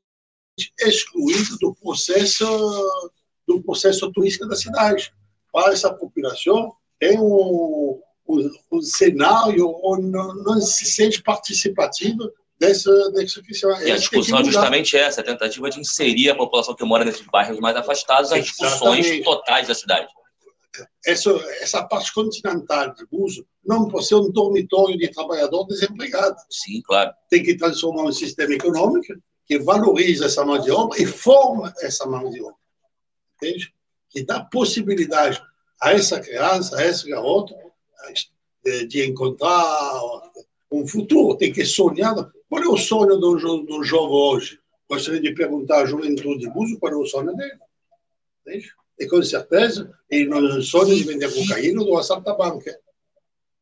excluída 0.80 1.58
do 1.60 1.76
processo 1.76 2.46
do 3.48 3.62
processo 3.64 4.12
turístico 4.12 4.48
da 4.48 4.56
cidade. 4.56 5.12
Para 5.52 5.74
essa 5.74 5.92
população 5.92 6.72
tem 7.00 7.20
um, 7.20 8.00
um, 8.28 8.52
um 8.72 8.82
cenário 8.82 9.76
onde 9.84 10.08
não, 10.08 10.36
não 10.36 10.62
se 10.62 10.86
sente 10.86 11.24
participativa 11.24 12.32
dessa, 12.60 13.12
dessa 13.12 13.42
questão. 13.42 13.72
E 13.82 13.92
a 13.92 13.98
discussão 13.98 14.40
é 14.40 14.44
justamente 14.44 14.96
essa, 14.96 15.22
a 15.22 15.24
tentativa 15.24 15.70
de 15.70 15.80
inserir 15.80 16.30
a 16.30 16.36
população 16.36 16.76
que 16.76 16.84
mora 16.84 17.06
nesses 17.06 17.26
bairros 17.26 17.60
mais 17.60 17.76
afastados 17.76 18.32
às 18.32 18.44
discussões 18.44 19.24
totais 19.24 19.68
da 19.68 19.74
cidade. 19.74 20.08
Essa, 21.06 21.32
essa 21.62 21.84
parte 21.84 22.14
continental 22.14 22.94
de 22.94 23.04
uso 23.12 23.46
não 23.66 23.88
pode 23.88 24.06
ser 24.06 24.16
um 24.16 24.32
dormitório 24.32 24.98
de 24.98 25.10
trabalhador 25.10 25.66
desempregado. 25.66 26.36
Sim, 26.50 26.82
claro. 26.84 27.12
Tem 27.30 27.44
que 27.44 27.58
transformar 27.58 28.04
um 28.04 28.12
sistema 28.12 28.54
econômico 28.54 29.14
que 29.50 29.58
valoriza 29.58 30.28
essa 30.28 30.46
mão 30.46 30.62
de 30.62 30.70
obra 30.70 31.02
e 31.02 31.08
forma 31.08 31.74
essa 31.82 32.06
mão 32.06 32.30
de 32.30 32.40
obra. 32.40 32.54
Entende? 33.36 33.74
Que 34.08 34.24
dá 34.24 34.42
possibilidade 34.42 35.42
a 35.82 35.92
essa 35.94 36.20
criança, 36.20 36.78
a 36.78 36.86
esse 36.86 37.10
garoto, 37.10 37.56
de, 38.64 38.86
de 38.86 39.10
encontrar 39.10 40.02
um 40.72 40.86
futuro. 40.86 41.36
Tem 41.36 41.52
que 41.52 41.66
sonhar 41.66 42.14
qual 42.48 42.64
é 42.64 42.68
o 42.68 42.78
sonho 42.78 43.18
do, 43.18 43.38
do 43.64 43.84
jovem 43.84 44.16
hoje? 44.16 44.60
Gostaria 44.88 45.20
de 45.20 45.34
perguntar 45.34 45.82
à 45.82 45.86
juventude 45.88 46.42
de 46.42 46.50
Buzo 46.52 46.78
qual 46.78 46.94
é 46.94 46.96
o 46.96 47.06
sonho 47.08 47.36
dele. 47.36 47.58
Entende? 48.46 48.72
E 49.00 49.08
com 49.08 49.24
certeza, 49.24 49.92
ele 50.08 50.28
não 50.28 50.62
sonha 50.62 50.94
de 50.94 51.04
vender 51.04 51.34
cocaína 51.34 51.82
ou 51.82 51.98
assaltar 51.98 52.38
banca. 52.38 52.80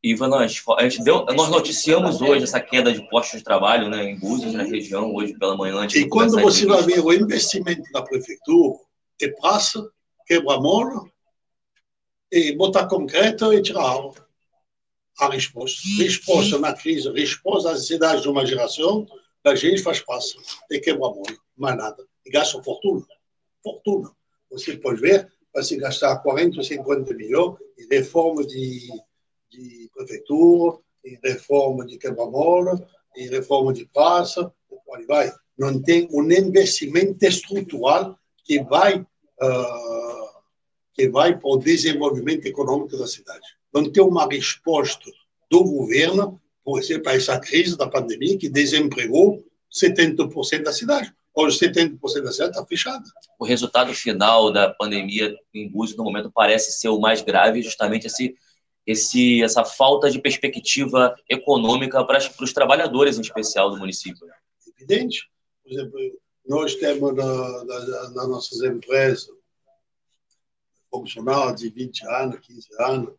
Ivan, 0.03 0.27
nós, 0.27 0.63
a 0.77 0.83
gente 0.83 1.03
deu, 1.03 1.25
nós 1.25 1.49
noticiamos 1.49 2.21
hoje 2.21 2.43
essa 2.43 2.59
queda 2.59 2.93
de 2.93 3.07
postos 3.09 3.39
de 3.39 3.43
trabalho 3.43 3.89
né, 3.89 4.03
em 4.03 4.19
Búzios, 4.19 4.53
na 4.53 4.63
região, 4.63 5.13
hoje 5.13 5.33
pela 5.37 5.57
manhã. 5.57 5.75
Antes 5.75 5.99
e 5.99 6.07
quando 6.07 6.39
você 6.39 6.65
vai 6.65 6.83
ver 6.83 6.99
o 6.99 7.11
investimento 7.11 7.91
da 7.91 8.01
prefeitura, 8.01 8.77
é 9.21 9.27
praça, 9.29 9.89
quebra-mola, 10.25 11.09
e 12.31 12.55
botar 12.55 12.87
concreto 12.87 13.53
e 13.53 13.61
tirar 13.61 13.83
água 13.83 14.13
a 15.19 15.29
resposta. 15.29 15.81
Resposta 15.97 16.59
na 16.59 16.73
crise, 16.73 17.09
resposta 17.11 17.69
às 17.69 17.75
necessidades 17.75 18.21
de 18.21 18.29
uma 18.29 18.45
geração, 18.45 19.07
a 19.43 19.55
gente 19.55 19.81
faz 19.81 19.99
passo 20.01 20.37
e 20.69 20.79
quebra 20.79 21.07
a 21.07 21.09
mão, 21.09 21.23
mais 21.55 21.77
nada. 21.77 22.05
E 22.25 22.29
gasta 22.29 22.61
fortuna. 22.61 23.05
Fortuna. 23.63 24.11
Você 24.51 24.77
pode 24.77 25.01
ver, 25.01 25.31
vai 25.53 25.63
se 25.63 25.77
gastar 25.77 26.17
40 26.17 26.57
ou 26.57 26.63
50 26.63 27.13
milhões 27.13 27.57
em 27.79 27.87
reforma 27.89 28.45
de, 28.45 28.89
de 29.57 29.89
prefeitura, 29.93 30.77
em 31.05 31.17
reforma 31.23 31.85
de 31.85 31.97
quebra-mola, 31.97 32.87
em 33.15 33.27
reforma 33.27 33.73
de 33.73 33.85
praça, 33.85 34.51
e 34.99 35.05
vai. 35.05 35.31
Não 35.57 35.81
tem 35.81 36.07
um 36.11 36.23
investimento 36.31 37.25
estrutural 37.25 38.17
que 38.43 38.63
vai, 38.63 38.99
uh, 38.99 40.29
que 40.93 41.09
vai 41.09 41.37
para 41.37 41.49
o 41.49 41.57
desenvolvimento 41.57 42.45
econômico 42.45 42.97
da 42.97 43.07
cidade 43.07 43.57
não 43.73 43.91
ter 43.91 44.01
uma 44.01 44.27
resposta 44.27 45.09
do 45.49 45.63
governo, 45.63 46.41
por 46.63 46.79
exemplo, 46.79 47.09
a 47.09 47.15
essa 47.15 47.39
crise 47.39 47.77
da 47.77 47.87
pandemia 47.87 48.37
que 48.37 48.49
desempregou 48.49 49.43
70% 49.71 50.63
da 50.63 50.73
cidade. 50.73 51.13
Hoje 51.33 51.59
70% 51.59 51.99
da 52.23 52.31
cidade 52.31 52.51
está 52.51 52.65
fechada. 52.65 53.03
O 53.39 53.45
resultado 53.45 53.93
final 53.93 54.51
da 54.51 54.69
pandemia 54.69 55.35
em 55.53 55.69
Búzios, 55.69 55.97
no 55.97 56.03
momento, 56.03 56.31
parece 56.33 56.71
ser 56.71 56.89
o 56.89 56.99
mais 56.99 57.21
grave, 57.21 57.61
justamente 57.61 58.07
esse, 58.07 58.35
esse, 58.87 59.43
essa 59.43 59.65
falta 59.65 60.09
de 60.09 60.21
perspectiva 60.21 61.13
econômica 61.29 62.03
para, 62.05 62.19
para 62.29 62.43
os 62.43 62.53
trabalhadores, 62.53 63.17
em 63.17 63.21
especial, 63.21 63.69
do 63.69 63.77
município. 63.77 64.25
Evidente. 64.77 65.29
Por 65.61 65.73
exemplo, 65.73 65.99
nós 66.47 66.75
temos 66.75 67.13
na, 67.13 67.65
na, 67.65 68.09
nas 68.11 68.27
nossas 68.29 68.61
empresas 68.61 69.27
funcionários 70.89 71.59
de 71.59 71.69
20 71.69 72.07
anos, 72.07 72.39
15 72.39 72.67
anos, 72.79 73.13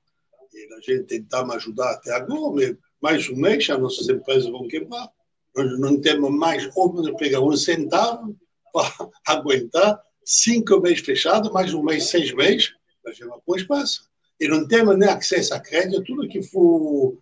e 0.55 0.75
a 0.75 0.81
gente 0.81 1.05
tentamos 1.05 1.57
ajudar 1.57 1.93
até 1.93 2.13
agora, 2.13 2.77
mais 3.01 3.29
um 3.29 3.37
mês 3.37 3.69
as 3.69 3.79
nossas 3.79 4.09
empresas 4.09 4.51
vão 4.51 4.67
quebrar. 4.67 5.13
Nós 5.55 5.79
não 5.79 6.01
temos 6.01 6.31
mais 6.31 6.67
como 6.69 7.17
pegar 7.19 7.41
um 7.41 7.55
centavo 7.55 8.35
para 8.73 9.11
aguentar 9.27 10.01
cinco 10.25 10.81
meses 10.81 11.01
fechados, 11.01 11.53
mais 11.53 11.75
um 11.75 11.83
mês, 11.83 12.05
seis 12.05 12.33
meses, 12.33 12.73
a 13.07 13.13
gente 13.13 13.31
depois 13.31 13.63
passa. 13.65 14.08
E 14.41 14.47
não 14.47 14.67
temos 14.67 14.97
nem 14.97 15.09
acesso 15.09 15.55
a 15.55 15.61
crédito, 15.61 16.05
tudo 16.05 16.29
que 16.29 16.43
for 16.43 17.19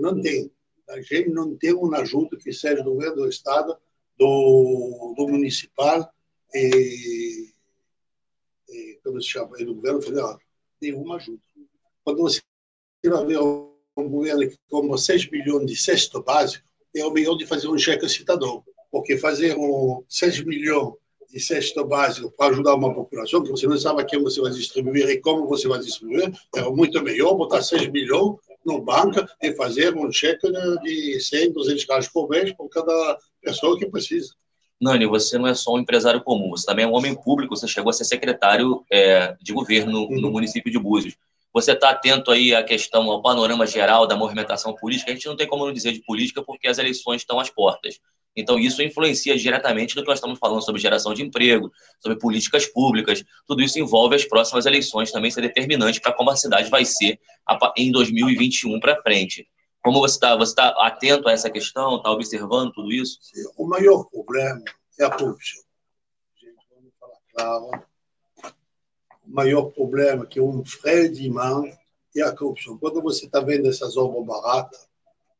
não 0.00 0.20
tem. 0.20 0.50
A 0.88 1.00
gente 1.00 1.30
não 1.30 1.56
tem 1.56 1.72
uma 1.72 1.98
ajuda 1.98 2.36
que 2.36 2.52
seja 2.52 2.82
do 2.82 2.92
governo 2.92 3.16
do 3.16 3.28
Estado, 3.28 3.76
do, 4.18 5.14
do 5.16 5.28
municipal 5.28 6.08
e, 6.54 7.50
e, 8.68 9.00
como 9.02 9.20
se 9.20 9.28
chama, 9.28 9.60
e 9.60 9.64
do 9.64 9.74
governo 9.74 10.02
federal. 10.02 10.38
Nenhuma 10.80 11.16
ajuda. 11.16 11.40
Quando 12.04 12.18
você 12.18 12.40
vai 13.04 13.24
ver 13.26 13.38
um 13.38 14.08
governo 14.08 14.50
como 14.68 14.96
6 14.96 15.30
milhões 15.30 15.66
de 15.66 15.76
cesto 15.76 16.22
básico, 16.22 16.66
é 16.94 17.04
o 17.04 17.10
melhor 17.10 17.36
de 17.36 17.46
fazer 17.46 17.68
um 17.68 17.78
cheque 17.78 18.08
cidadão. 18.08 18.64
Porque 18.90 19.16
fazer 19.16 19.56
um 19.56 20.04
6 20.08 20.44
milhões 20.44 20.94
de 21.34 21.40
cesto 21.40 21.84
básico 21.84 22.30
para 22.30 22.52
ajudar 22.52 22.76
uma 22.76 22.94
população 22.94 23.42
que 23.42 23.50
você 23.50 23.66
não 23.66 23.76
sabe 23.76 24.00
a 24.00 24.04
quem 24.04 24.22
você 24.22 24.40
vai 24.40 24.52
distribuir 24.52 25.08
e 25.10 25.20
como 25.20 25.48
você 25.48 25.66
vai 25.66 25.80
distribuir, 25.80 26.32
é 26.54 26.62
muito 26.70 27.02
melhor 27.02 27.34
botar 27.34 27.60
6 27.60 27.88
milhões 27.90 28.36
no 28.64 28.80
banco 28.80 29.26
e 29.42 29.52
fazer 29.54 29.96
um 29.96 30.10
cheque 30.12 30.48
de 30.84 31.20
100, 31.20 31.52
200 31.52 31.88
reais 31.88 32.08
por 32.08 32.28
mês 32.28 32.52
por 32.52 32.68
cada 32.68 33.18
pessoa 33.42 33.76
que 33.76 33.84
precisa. 33.86 34.32
Nani, 34.80 35.06
você 35.06 35.36
não 35.36 35.48
é 35.48 35.54
só 35.54 35.74
um 35.74 35.80
empresário 35.80 36.22
comum, 36.22 36.50
você 36.50 36.64
também 36.64 36.84
é 36.84 36.88
um 36.88 36.94
homem 36.94 37.16
público, 37.16 37.56
você 37.56 37.66
chegou 37.66 37.90
a 37.90 37.92
ser 37.92 38.04
secretário 38.04 38.84
é, 38.88 39.36
de 39.42 39.52
governo 39.52 40.08
no 40.08 40.28
uhum. 40.28 40.32
município 40.32 40.70
de 40.70 40.78
Búzios. 40.78 41.16
Você 41.52 41.72
está 41.72 41.90
atento 41.90 42.30
aí 42.30 42.54
à 42.54 42.62
questão, 42.62 43.10
ao 43.10 43.22
panorama 43.22 43.66
geral 43.66 44.06
da 44.06 44.16
movimentação 44.16 44.72
política? 44.74 45.10
A 45.10 45.14
gente 45.14 45.26
não 45.26 45.36
tem 45.36 45.48
como 45.48 45.66
não 45.66 45.72
dizer 45.72 45.92
de 45.92 46.00
política 46.00 46.42
porque 46.42 46.68
as 46.68 46.78
eleições 46.78 47.22
estão 47.22 47.40
às 47.40 47.50
portas. 47.50 47.98
Então, 48.36 48.58
isso 48.58 48.82
influencia 48.82 49.36
diretamente 49.36 49.94
no 49.94 50.02
que 50.02 50.08
nós 50.08 50.18
estamos 50.18 50.38
falando 50.38 50.62
sobre 50.62 50.80
geração 50.80 51.14
de 51.14 51.22
emprego, 51.22 51.70
sobre 52.00 52.18
políticas 52.18 52.66
públicas. 52.66 53.24
Tudo 53.46 53.62
isso 53.62 53.78
envolve 53.78 54.16
as 54.16 54.24
próximas 54.24 54.66
eleições 54.66 55.12
também 55.12 55.30
ser 55.30 55.42
determinante 55.42 56.00
para 56.00 56.12
como 56.12 56.30
a 56.30 56.36
cidade 56.36 56.68
vai 56.68 56.84
ser 56.84 57.20
em 57.76 57.92
2021 57.92 58.80
para 58.80 59.00
frente. 59.02 59.46
Como 59.82 60.00
você 60.00 60.14
está 60.14 60.34
você 60.34 60.54
tá 60.54 60.68
atento 60.78 61.28
a 61.28 61.32
essa 61.32 61.50
questão? 61.50 61.96
Está 61.96 62.10
observando 62.10 62.72
tudo 62.72 62.90
isso? 62.90 63.18
O 63.56 63.66
maior 63.66 64.04
problema 64.04 64.62
é 64.98 65.04
a 65.04 65.10
corrupção. 65.10 65.62
Gente, 66.40 66.66
vamos 66.74 66.92
falar 66.98 67.18
claro 67.32 67.84
o 69.26 69.30
maior 69.34 69.70
problema, 69.70 70.26
que 70.26 70.38
é 70.38 70.42
um 70.42 70.64
freio 70.64 71.10
de 71.10 71.28
mão, 71.30 71.64
é 72.16 72.22
a 72.22 72.34
corrupção. 72.34 72.78
Quando 72.78 73.02
você 73.02 73.26
está 73.26 73.40
vendo 73.40 73.68
essas 73.68 73.96
obras 73.96 74.24
baratas, 74.24 74.88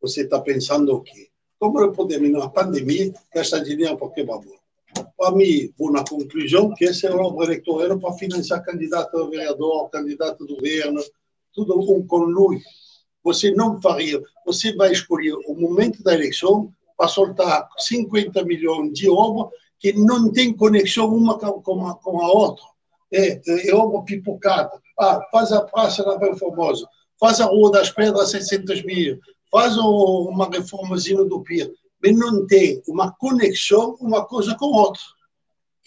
você 0.01 0.23
está 0.23 0.41
pensando 0.41 0.95
o 0.95 1.03
quê? 1.03 1.31
Como 1.65 1.81
eu 1.81 1.93
posso 1.93 2.09
terminar 2.09 2.45
a 2.45 2.51
pandemia, 2.51 3.11
gastar 3.35 3.61
dinheiro 3.61 3.97
para 3.97 4.11
quebrar 4.11 4.39
Para 5.17 5.35
mim, 5.35 5.73
vou 5.79 5.91
na 5.91 6.05
conclusão 6.05 6.75
que 6.75 6.85
essa 6.85 7.07
é 7.07 7.15
obra 7.15 7.47
eleitoral 7.47 7.99
para 7.99 8.13
financiar 8.13 8.63
candidato 8.63 9.17
a 9.17 9.31
vereador, 9.31 9.89
candidato 9.89 10.45
do 10.45 10.57
governo, 10.57 11.01
tudo 11.55 11.81
um 11.91 12.07
conluio. 12.07 12.61
Você 13.23 13.51
não 13.51 13.81
faria, 13.81 14.21
você 14.45 14.77
vai 14.77 14.93
escolher 14.93 15.33
o 15.49 15.55
momento 15.55 16.03
da 16.03 16.13
eleição 16.13 16.71
para 16.99 17.09
soltar 17.09 17.67
50 17.79 18.45
milhões 18.45 18.93
de 18.93 19.09
obras 19.09 19.49
que 19.81 19.95
não 19.95 20.31
tem 20.31 20.55
conexão 20.55 21.15
uma 21.15 21.39
com 21.39 21.87
a, 21.87 21.95
com 21.95 22.21
a 22.21 22.31
outra 22.31 22.67
é, 23.11 23.71
é 23.71 23.75
uma 23.75 24.05
pipocada. 24.05 24.71
Ah, 25.01 25.27
faz 25.33 25.51
a 25.51 25.63
Praça 25.63 26.05
da 26.05 26.19
Bem 26.19 26.37
Formosa, 26.37 26.87
faz 27.19 27.41
a 27.41 27.47
Rua 27.47 27.71
das 27.73 27.89
Pedras 27.89 28.33
600 28.33 28.83
mil, 28.83 29.19
faz 29.55 29.77
uma 29.77 30.51
reformazinha 30.51 31.25
do 31.25 31.41
PIR, 31.41 31.73
mas 32.03 32.19
não 32.19 32.45
tem 32.45 32.83
uma 32.89 33.15
conexão 33.15 33.97
uma 34.01 34.27
coisa 34.27 34.57
com 34.57 34.67
outra. 34.67 35.01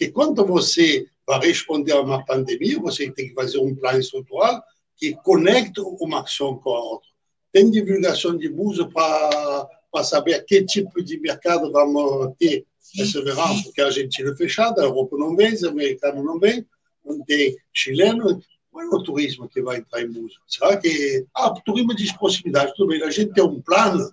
E 0.00 0.08
quando 0.08 0.42
você 0.46 1.06
vai 1.26 1.40
responder 1.40 1.92
a 1.92 2.00
uma 2.00 2.24
pandemia, 2.24 2.80
você 2.80 3.10
tem 3.10 3.28
que 3.28 3.34
fazer 3.34 3.58
um 3.58 3.76
plano 3.76 3.98
estrutural 3.98 4.62
que 4.96 5.12
conecte 5.16 5.82
uma 6.00 6.22
ação 6.22 6.56
com 6.56 6.70
a 6.70 6.82
outra. 6.82 7.08
Tem 7.52 7.70
divulgação 7.70 8.38
de 8.38 8.48
buzo 8.48 8.88
para 8.90 9.68
para 9.90 10.04
saber 10.04 10.44
que 10.44 10.64
tipo 10.64 11.02
de 11.02 11.18
mercado 11.18 11.70
vamos 11.70 12.34
ter 12.38 12.66
esse 12.98 13.22
verão, 13.22 13.62
porque 13.62 13.80
a 13.80 13.86
Argentina 13.86 14.30
é 14.30 14.36
fechada, 14.36 14.80
a 14.80 14.84
Europa 14.84 15.16
não 15.18 15.34
vem, 15.36 15.52
os 15.52 15.64
americanos 15.64 16.24
não 16.24 16.38
vêm 16.38 16.66
não 17.04 17.24
tem 17.24 17.56
chileno, 17.72 18.40
qual 18.78 18.86
é 18.86 18.88
o 18.94 19.02
turismo 19.02 19.48
que 19.48 19.60
vai 19.60 19.78
entrar 19.78 20.02
em 20.02 20.12
Búzios? 20.12 20.40
Será 20.46 20.76
que. 20.76 21.26
Ah, 21.34 21.50
turismo 21.64 21.94
de 21.94 22.16
proximidade, 22.16 22.72
tudo 22.76 22.88
bem. 22.88 23.02
A 23.02 23.10
gente 23.10 23.32
tem 23.32 23.42
um 23.42 23.60
plano 23.60 24.10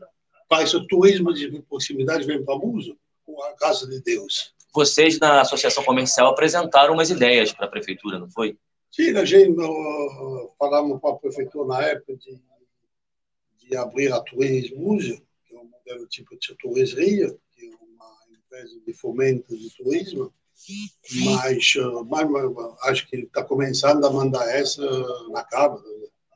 para 0.49 0.63
esse 0.63 0.87
turismo 0.87 1.33
de 1.33 1.61
proximidade 1.61 2.25
vir 2.25 2.43
para 2.43 2.57
Búzios, 2.57 2.97
com 3.23 3.41
a 3.43 3.53
graça 3.53 3.87
de 3.87 4.01
Deus. 4.01 4.53
Vocês, 4.73 5.19
na 5.19 5.41
Associação 5.41 5.83
Comercial, 5.83 6.27
apresentaram 6.27 6.95
umas 6.95 7.09
ideias 7.09 7.53
para 7.53 7.65
a 7.65 7.69
Prefeitura, 7.69 8.19
não 8.19 8.29
foi? 8.29 8.57
Sim, 8.91 9.15
a 9.17 9.25
gente 9.25 9.59
uh, 9.59 10.51
falamos 10.57 10.99
para 10.99 11.11
a 11.11 11.17
Prefeitura 11.17 11.67
na 11.67 11.81
época 11.83 12.15
de, 12.17 12.39
de 13.59 13.77
abrir 13.77 14.11
a 14.11 14.19
Turismo 14.21 14.77
Búzios, 14.77 15.21
que 15.47 15.55
é 15.55 15.59
um 15.59 15.65
modelo 15.65 16.07
tipo 16.07 16.37
de 16.37 16.55
turismo, 16.55 17.39
que 17.55 17.65
é 17.65 17.69
uma 17.69 18.37
empresa 18.37 18.79
de 18.85 18.93
fomento 18.93 19.55
de 19.55 19.69
turismo, 19.75 20.33
mas, 21.25 21.73
mas, 22.07 22.29
mas 22.29 22.75
acho 22.83 23.07
que 23.07 23.17
está 23.17 23.43
começando 23.43 24.05
a 24.05 24.11
mandar 24.11 24.47
essa 24.49 24.83
na 25.29 25.43
Câmara. 25.43 25.81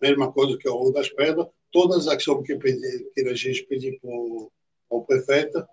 Mesma 0.02 0.32
coisa 0.32 0.58
que 0.58 0.70
o 0.70 0.84
Rio 0.84 0.94
das 0.94 1.10
Pedras, 1.10 1.48
todas 1.72 2.08
as 2.08 2.16
ações 2.16 2.46
que, 2.46 2.56
pedi, 2.56 3.06
que 3.14 3.22
a 3.22 3.34
gente 3.34 3.64
pediu 3.64 4.00
para 4.00 4.98
o 4.98 5.06
prefeito 5.06 5.66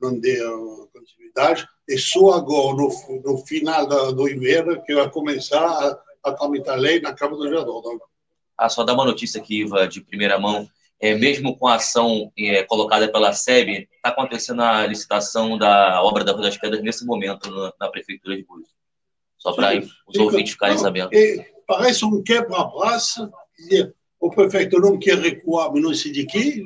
não 0.00 0.18
deu 0.18 0.90
continuidade, 0.92 1.66
e 1.88 1.96
só 1.96 2.32
agora, 2.32 2.76
no, 2.76 3.22
no 3.22 3.38
final 3.46 3.86
do, 3.86 4.12
do 4.12 4.28
inverno, 4.28 4.82
que 4.82 4.94
vai 4.94 5.08
começar 5.08 5.64
a, 6.24 6.30
a 6.30 6.74
lei 6.74 7.00
na 7.00 7.12
Câmara 7.14 7.36
do 7.38 7.44
Vereador. 7.44 8.00
Ah, 8.58 8.68
só 8.68 8.82
dar 8.82 8.94
uma 8.94 9.04
notícia 9.04 9.40
aqui, 9.40 9.60
Iva, 9.60 9.86
de 9.86 10.00
primeira 10.00 10.38
mão 10.40 10.68
é, 11.02 11.16
mesmo 11.16 11.58
com 11.58 11.66
a 11.66 11.74
ação 11.74 12.32
é, 12.38 12.62
colocada 12.62 13.10
pela 13.10 13.32
SEB, 13.32 13.88
está 13.92 14.10
acontecendo 14.10 14.62
a 14.62 14.86
licitação 14.86 15.58
da 15.58 16.00
obra 16.00 16.22
da 16.22 16.30
Rua 16.30 16.42
das 16.44 16.56
Pedras 16.56 16.80
nesse 16.80 17.04
momento 17.04 17.50
na, 17.50 17.72
na 17.80 17.88
Prefeitura 17.88 18.36
de 18.36 18.44
Búzios. 18.44 18.70
Só 19.36 19.52
para 19.52 19.82
os 20.06 20.16
ouvintes 20.16 20.52
ficarem 20.52 20.76
não, 20.76 20.82
sabendo. 20.82 21.10
É, 21.12 21.44
parece 21.66 22.04
um 22.04 22.22
quebra-braço, 22.22 23.28
o 24.20 24.30
prefeito 24.30 24.78
não 24.78 24.96
quer 24.96 25.18
recuar, 25.18 25.72
mas 25.72 25.82
não 25.82 25.92
sei 25.92 26.12
de 26.12 26.24
que, 26.24 26.64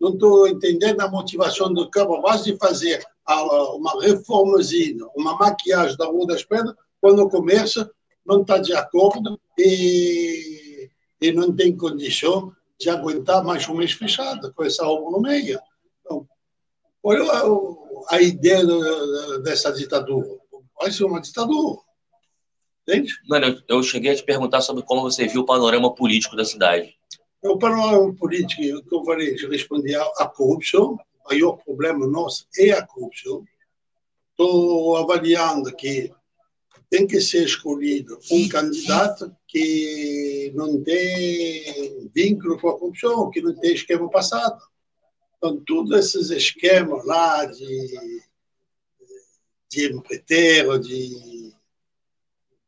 não 0.00 0.12
estou 0.12 0.48
entendendo 0.48 1.00
a 1.00 1.08
motivação 1.08 1.72
do 1.72 1.88
quebra-braço 1.88 2.46
de 2.46 2.56
fazer 2.56 3.00
uma 3.28 4.02
reformazinha, 4.02 5.06
uma 5.14 5.38
maquiagem 5.38 5.96
da 5.96 6.06
Rua 6.06 6.26
das 6.26 6.42
Pedras, 6.42 6.74
quando 7.00 7.28
comércio 7.30 7.88
não 8.26 8.40
está 8.40 8.58
de 8.58 8.74
acordo 8.74 9.38
e, 9.56 10.90
e 11.20 11.30
não 11.30 11.54
tem 11.54 11.76
condição 11.76 12.52
de 12.78 12.88
aguentar 12.88 13.42
mais 13.42 13.68
um 13.68 13.74
mês 13.74 13.92
fechado, 13.92 14.52
com 14.54 14.64
essa 14.64 14.86
obra 14.86 15.10
no 15.10 15.20
meio. 15.20 15.58
Então, 16.00 16.26
olha 17.02 17.24
a, 18.08 18.22
ideia 18.22 18.64
dessa 19.42 19.72
ditadura. 19.72 20.28
Vai 20.78 20.92
ser 20.92 21.04
uma 21.04 21.20
ditadura. 21.20 21.80
Entende? 22.86 23.12
Mano, 23.28 23.62
eu 23.68 23.82
cheguei 23.82 24.12
a 24.12 24.16
te 24.16 24.22
perguntar 24.22 24.60
sobre 24.60 24.82
como 24.84 25.02
você 25.02 25.26
viu 25.26 25.42
o 25.42 25.46
panorama 25.46 25.94
político 25.94 26.36
da 26.36 26.44
cidade. 26.44 26.96
O 27.42 27.58
panorama 27.58 28.14
político, 28.14 28.62
que 28.62 28.94
eu 28.94 29.04
falei, 29.04 29.36
eu 29.38 29.50
respondi 29.50 29.94
a, 29.94 30.02
a 30.18 30.28
corrupção. 30.28 30.98
O 31.24 31.28
maior 31.28 31.56
problema 31.58 32.06
nosso 32.06 32.46
é 32.56 32.70
a 32.70 32.86
corrupção. 32.86 33.44
Estou 34.30 34.96
avaliando 34.96 35.74
que 35.74 36.12
tem 36.90 37.06
que 37.06 37.20
ser 37.20 37.44
escolhido 37.44 38.18
um 38.30 38.48
candidato 38.48 39.34
que 39.46 40.52
não 40.54 40.82
tem 40.82 42.10
vínculo 42.14 42.58
com 42.58 42.68
a 42.68 42.78
corrupção, 42.78 43.30
que 43.30 43.42
não 43.42 43.54
tem 43.54 43.74
esquema 43.74 44.08
passado. 44.10 44.58
Então, 45.36 45.62
todos 45.66 45.96
esses 45.98 46.30
esquemas 46.30 47.04
lá 47.04 47.44
de, 47.44 48.22
de 49.68 49.92
empreiteiro, 49.92 50.78
de, 50.78 51.08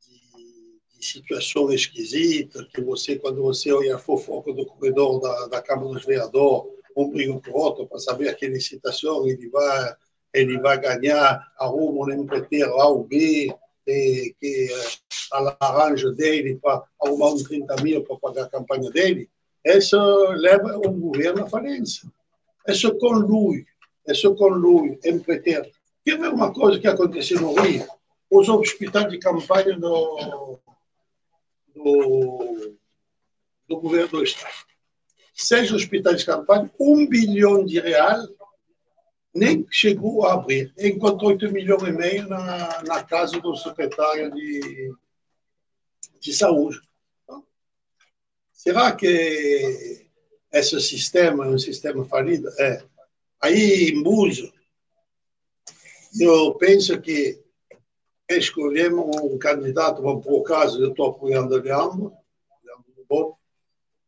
de, 0.00 0.80
de 0.98 1.04
situação 1.04 1.72
esquisita, 1.72 2.68
que 2.72 2.80
você, 2.82 3.18
quando 3.18 3.42
você 3.42 3.72
olha 3.72 3.96
a 3.96 3.98
fofoca 3.98 4.52
do 4.52 4.66
corredor 4.66 5.20
da, 5.20 5.46
da 5.48 5.62
Câmara 5.62 5.94
dos 5.94 6.04
Vereadores, 6.04 6.78
um 6.96 7.10
briga 7.10 7.40
com 7.40 7.50
o 7.50 7.56
outro 7.56 7.86
para 7.86 7.98
saber 7.98 8.28
a 8.28 8.34
que 8.34 8.46
licitação 8.46 9.26
ele 9.26 9.48
vai 9.48 9.96
ele 10.32 10.60
vai 10.60 10.80
ganhar, 10.80 11.52
arruma 11.58 12.06
um 12.06 12.22
empreiteiro 12.22 12.80
A 12.80 12.88
ou 12.88 13.02
B, 13.02 13.52
e, 13.86 14.34
que 14.40 14.68
arranja 15.60 16.10
dele 16.12 16.58
para 16.60 16.82
arrumar 17.02 17.32
uns 17.32 17.42
30 17.44 17.82
mil 17.82 18.02
para 18.04 18.16
pagar 18.16 18.44
a 18.44 18.50
campanha 18.50 18.90
dele, 18.90 19.28
isso 19.64 19.96
leva 20.32 20.76
o 20.78 20.90
governo 20.90 21.44
à 21.44 21.48
falência. 21.48 22.08
Isso 22.66 22.96
conlui, 22.98 23.66
isso 24.06 24.34
empreiteiro. 25.04 25.70
Quer 26.04 26.18
ver 26.18 26.28
uma 26.28 26.52
coisa 26.52 26.78
que 26.78 26.88
aconteceu 26.88 27.40
no 27.40 27.54
Rio? 27.60 27.86
Os 28.30 28.48
hospitais 28.48 29.10
de 29.10 29.18
campanha 29.18 29.78
do, 29.78 30.58
do, 31.74 32.76
do 33.68 33.80
governo 33.80 34.08
do 34.08 34.22
Estado. 34.22 34.54
Seis 35.34 35.72
hospitais 35.72 36.20
de 36.20 36.26
campanha, 36.26 36.70
um 36.78 37.06
bilhão 37.06 37.64
de 37.64 37.80
reais 37.80 38.28
nem 39.34 39.66
chegou 39.70 40.26
a 40.26 40.34
abrir. 40.34 40.72
Encontrou 40.78 41.30
8 41.30 41.50
milhões 41.52 41.82
e 41.82 41.92
meio 41.92 42.28
na, 42.28 42.82
na 42.82 43.02
casa 43.04 43.40
do 43.40 43.56
secretário 43.56 44.32
de, 44.32 44.92
de 46.20 46.32
saúde. 46.32 46.80
Será 48.52 48.92
que 48.92 50.06
esse 50.52 50.80
sistema 50.80 51.46
é 51.46 51.48
um 51.48 51.58
sistema 51.58 52.04
falido? 52.04 52.48
É. 52.58 52.84
Aí, 53.40 53.90
em 53.90 54.02
Buzo, 54.02 54.52
eu 56.20 56.54
penso 56.54 57.00
que 57.00 57.40
escolhemos 58.28 59.16
um 59.22 59.38
candidato, 59.38 60.02
vamos 60.02 60.24
por 60.24 60.42
acaso, 60.42 60.82
eu 60.82 60.90
estou 60.90 61.10
apoiando 61.10 61.54
o 61.54 61.58
Leandro, 61.58 62.12
Leandro 62.62 63.36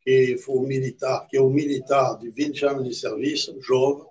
que 0.03 0.37
foi 0.39 0.57
um 0.57 0.67
militar, 0.67 1.27
que 1.29 1.37
é 1.37 1.41
um 1.41 1.51
militar 1.51 2.19
de 2.19 2.29
20 2.31 2.67
anos 2.67 2.89
de 2.89 2.95
serviço, 2.95 3.57
jovem, 3.63 4.07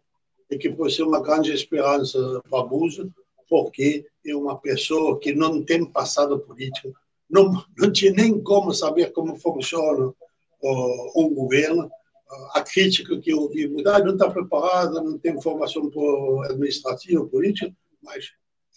e 0.52 0.58
que 0.58 0.70
pode 0.70 0.94
ser 0.94 1.04
uma 1.04 1.22
grande 1.22 1.54
esperança 1.54 2.42
para 2.50 2.64
Buzo, 2.64 3.12
porque 3.50 4.06
é 4.26 4.36
uma 4.36 4.60
pessoa 4.60 5.18
que 5.18 5.34
não 5.34 5.64
tem 5.64 5.86
passado 5.86 6.38
político, 6.40 6.94
não, 7.30 7.64
não 7.78 7.92
tinha 7.92 8.12
nem 8.12 8.40
como 8.44 8.74
saber 8.74 9.12
como 9.14 9.38
funciona 9.38 10.08
uh, 10.08 11.12
um 11.16 11.34
governo. 11.34 11.86
Uh, 11.86 12.58
a 12.58 12.62
crítica 12.62 13.18
que 13.20 13.32
eu 13.32 13.40
ouvi 13.40 13.68
mudar, 13.68 14.04
não 14.04 14.14
está 14.14 14.30
preparada, 14.30 15.02
não 15.02 15.18
tem 15.18 15.42
formação 15.42 15.90
administrativa, 16.44 17.26
política, 17.26 17.74
mas 18.04 18.26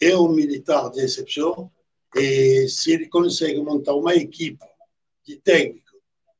é 0.01 0.17
um 0.17 0.29
militar 0.29 0.91
de 0.91 1.01
exceção 1.01 1.71
e 2.15 2.69
se 2.69 2.93
ele 2.93 3.09
consegue 3.09 3.61
montar 3.61 3.95
uma 3.95 4.15
equipe 4.15 4.65
de 5.27 5.37
técnicos 5.37 5.84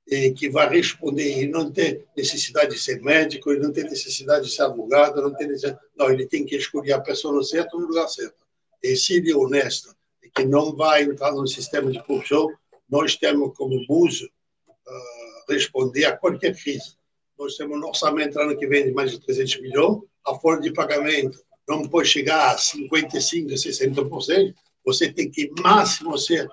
que 0.07 0.51
vai 0.51 0.69
responder 0.69 1.43
e 1.43 1.49
não 1.49 1.71
tem 1.71 2.05
necessidade 2.17 2.75
de 2.75 2.79
ser 2.81 3.01
médico, 3.01 3.51
ele 3.51 3.61
não 3.61 3.73
tem 3.73 3.85
necessidade 3.85 4.47
de 4.47 4.53
ser 4.53 4.63
advogado, 4.63 5.23
não 5.23 5.35
tem 5.35 5.49
não, 5.97 6.11
ele 6.11 6.27
tem 6.27 6.45
que 6.45 6.57
escolher 6.57 6.93
a 6.93 7.01
pessoa 7.01 7.43
certa 7.43 7.77
no 7.77 7.87
lugar 7.87 8.09
certo. 8.09 8.37
E 8.83 8.95
se 8.97 9.15
ele 9.15 9.33
é 9.33 9.37
honesto 9.37 9.95
e 10.23 10.29
que 10.29 10.45
não 10.45 10.77
vai 10.77 11.05
entrar 11.05 11.33
no 11.33 11.47
sistema 11.47 11.91
de 11.91 12.03
corrupção, 12.03 12.49
nós 12.89 13.17
temos 13.17 13.57
como 13.57 13.87
buzo 13.87 14.27
uh, 14.27 15.53
responder 15.53 16.05
a 16.05 16.17
qualquer 16.17 16.55
crise. 16.55 16.97
Nós 17.39 17.57
temos 17.57 17.81
um 17.81 17.89
orçamento 17.89 18.39
ano 18.39 18.57
que 18.57 18.67
vem 18.67 18.85
de 18.85 18.93
mais 18.93 19.11
de 19.11 19.21
300 19.21 19.61
milhões, 19.63 20.03
a 20.27 20.35
folha 20.35 20.61
de 20.61 20.73
pagamento 20.73 21.43
não 21.67 21.89
pode 21.89 22.09
chegar 22.09 22.51
a 22.51 22.57
55%, 22.57 23.55
60%, 23.55 24.55
você 24.85 25.11
tem 25.11 25.31
que 25.31 25.51
máximo 25.61 26.17
ser 26.19 26.47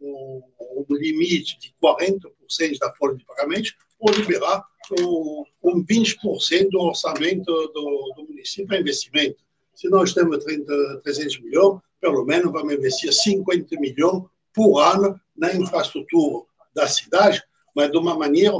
um, 0.00 0.42
um 0.90 0.96
limite 0.96 1.58
de 1.58 1.74
40% 1.82 2.78
da 2.78 2.92
folha 2.94 3.16
de 3.16 3.24
pagamento 3.24 3.72
ou 3.98 4.12
liberar 4.12 4.64
um, 5.00 5.44
um 5.62 5.84
20% 5.84 6.70
do 6.70 6.80
orçamento 6.80 7.44
do, 7.44 8.12
do 8.16 8.24
município 8.28 8.68
para 8.68 8.80
investimento. 8.80 9.36
Se 9.74 9.88
nós 9.88 10.12
temos 10.14 10.42
30, 10.44 11.00
300 11.02 11.40
milhões, 11.40 11.80
pelo 12.00 12.24
menos 12.24 12.52
vamos 12.52 12.72
investir 12.72 13.12
50 13.12 13.78
milhões 13.80 14.24
por 14.54 14.80
ano 14.80 15.20
na 15.36 15.54
infraestrutura 15.54 16.44
da 16.74 16.86
cidade, 16.86 17.42
mas 17.74 17.90
de 17.90 17.98
uma 17.98 18.16
maneira 18.16 18.52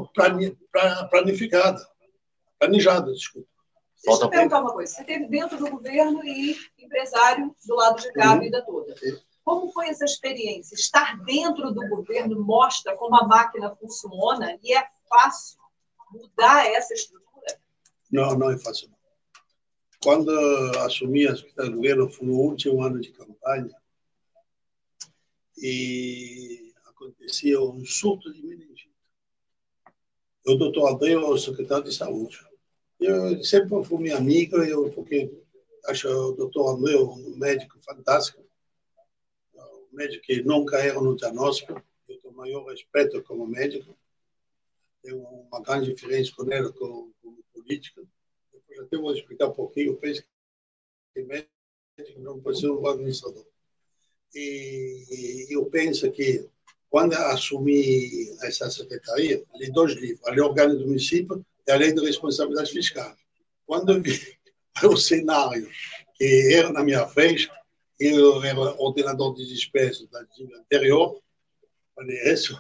planificada, 1.11 1.89
planejada, 2.59 3.12
desculpa. 3.12 3.49
Deixa 4.05 4.25
eu 4.25 4.29
perguntar 4.29 4.61
uma 4.61 4.73
coisa. 4.73 4.95
Você 4.95 5.05
teve 5.05 5.27
dentro 5.27 5.57
do 5.57 5.71
governo 5.71 6.23
e 6.25 6.55
empresário 6.79 7.55
do 7.67 7.75
lado 7.75 8.01
de 8.01 8.12
cá 8.12 8.33
a 8.33 8.39
vida 8.39 8.62
toda. 8.62 8.95
Como 9.46 9.70
foi 9.70 9.90
essa 9.90 10.04
experiência? 10.04 10.74
Estar 10.74 11.22
dentro 11.24 11.72
do 11.72 11.88
governo 11.88 12.44
mostra 12.44 12.96
como 12.96 13.14
a 13.14 13.28
máquina 13.28 13.76
funciona 13.76 14.59
e 14.61 14.74
é 14.76 14.85
fácil 15.09 15.61
mudar 16.11 16.66
essa 16.66 16.92
estrutura? 16.92 17.61
Não, 18.11 18.37
não 18.37 18.50
é 18.50 18.59
fácil. 18.59 18.90
Quando 20.02 20.32
assumi 20.80 21.28
a 21.28 21.37
secretaria 21.37 21.70
do 21.70 21.76
governo, 21.76 22.11
foi 22.11 22.26
no 22.26 22.35
último 22.35 22.82
ano 22.82 23.00
de 23.00 23.12
campanha 23.12 23.70
e 25.56 26.72
acontecia 26.87 27.61
um 27.61 27.85
surto 27.85 28.32
de 28.32 28.42
meningite. 28.42 28.90
O 30.44 30.56
doutor 30.56 30.92
André, 30.92 31.16
o 31.16 31.38
secretário 31.38 31.85
de 31.85 31.94
saúde. 31.94 32.44
Eu 32.98 33.44
sempre 33.44 33.85
fui 33.85 33.98
minha 33.98 34.16
amiga, 34.16 34.56
eu, 34.68 34.90
porque 34.90 35.32
acho 35.87 36.09
o 36.09 36.32
doutor 36.32 36.74
André 36.74 36.96
um 36.96 37.37
médico 37.37 37.78
fantástico 37.85 38.45
médico 39.96 40.24
que 40.24 40.42
nunca 40.42 40.78
erra 40.78 41.00
no 41.00 41.16
diagnóstico. 41.16 41.82
Eu 42.09 42.18
tenho 42.18 42.35
maior 42.35 42.64
respeito 42.66 43.22
como 43.22 43.46
médico. 43.46 43.96
Tenho 45.02 45.18
uma 45.18 45.61
grande 45.62 45.92
diferença 45.92 46.32
com 46.37 46.50
ele 46.52 46.70
como, 46.72 47.12
como 47.22 47.42
política. 47.52 48.02
Depois 48.52 48.80
até 48.80 48.96
vou 48.96 49.14
explicar 49.14 49.48
um 49.48 49.52
pouquinho. 49.52 49.92
Eu 49.92 49.96
penso 49.96 50.22
que 51.14 51.22
médico 51.22 52.20
não 52.20 52.40
pode 52.40 52.61
ser 52.61 52.70
um 52.70 52.87
administrador. 52.87 53.46
E 54.35 55.46
eu 55.48 55.64
penso 55.66 56.11
que 56.12 56.46
quando 56.90 57.14
assumi 57.14 58.30
essa 58.42 58.70
secretaria, 58.70 59.42
li 59.54 59.72
dois 59.72 59.94
livros, 59.94 60.26
a 60.26 60.30
Lei 60.30 60.40
Orgânica 60.40 60.78
do 60.78 60.87
Município 60.87 61.44
e 61.66 61.70
a 61.70 61.76
Lei 61.76 61.92
de 61.92 62.04
Responsabilidade 62.04 62.70
Fiscal. 62.70 63.16
Quando 63.66 64.00
vi 64.00 64.20
o 64.85 64.96
cenário 64.96 65.68
que 66.14 66.54
era 66.54 66.72
na 66.72 66.82
minha 66.82 67.06
frente, 67.06 67.50
eu 67.98 68.42
era 68.44 68.61
ordenador 68.78 69.35
de 69.35 69.46
despesas 69.46 70.06
da 70.09 70.22
dívida 70.22 70.59
anterior. 70.59 71.20
Falei, 71.94 72.32
isso 72.32 72.59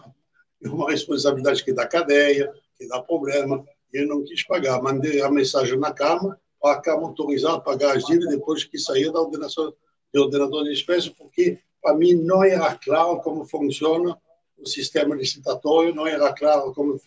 é 0.62 0.68
uma 0.68 0.90
responsabilidade 0.90 1.62
que 1.62 1.72
dá 1.72 1.86
cadeia, 1.86 2.52
que 2.78 2.88
dá 2.88 3.02
problema. 3.02 3.64
E 3.92 3.98
eu 3.98 4.06
não 4.06 4.24
quis 4.24 4.42
pagar. 4.44 4.82
Mandei 4.82 5.20
a 5.20 5.30
mensagem 5.30 5.78
na 5.78 5.92
Câmara 5.92 6.40
para 6.60 6.78
a 6.78 6.80
Câmara 6.80 7.06
autorizar 7.06 7.54
a 7.54 7.60
pagar 7.60 7.96
as 7.96 8.04
dívidas 8.04 8.30
depois 8.30 8.64
que 8.64 8.78
saía 8.78 9.12
da 9.12 9.20
ordenação 9.20 9.74
de 10.12 10.20
ordenador 10.20 10.64
de 10.64 10.70
despesas, 10.70 11.10
porque 11.10 11.58
para 11.82 11.94
mim 11.94 12.14
não 12.14 12.42
era 12.42 12.74
claro 12.76 13.20
como 13.20 13.44
funciona 13.44 14.18
o 14.56 14.66
sistema 14.66 15.14
licitatório, 15.14 15.94
não 15.94 16.06
era 16.06 16.32
claro 16.32 16.72
como 16.72 16.98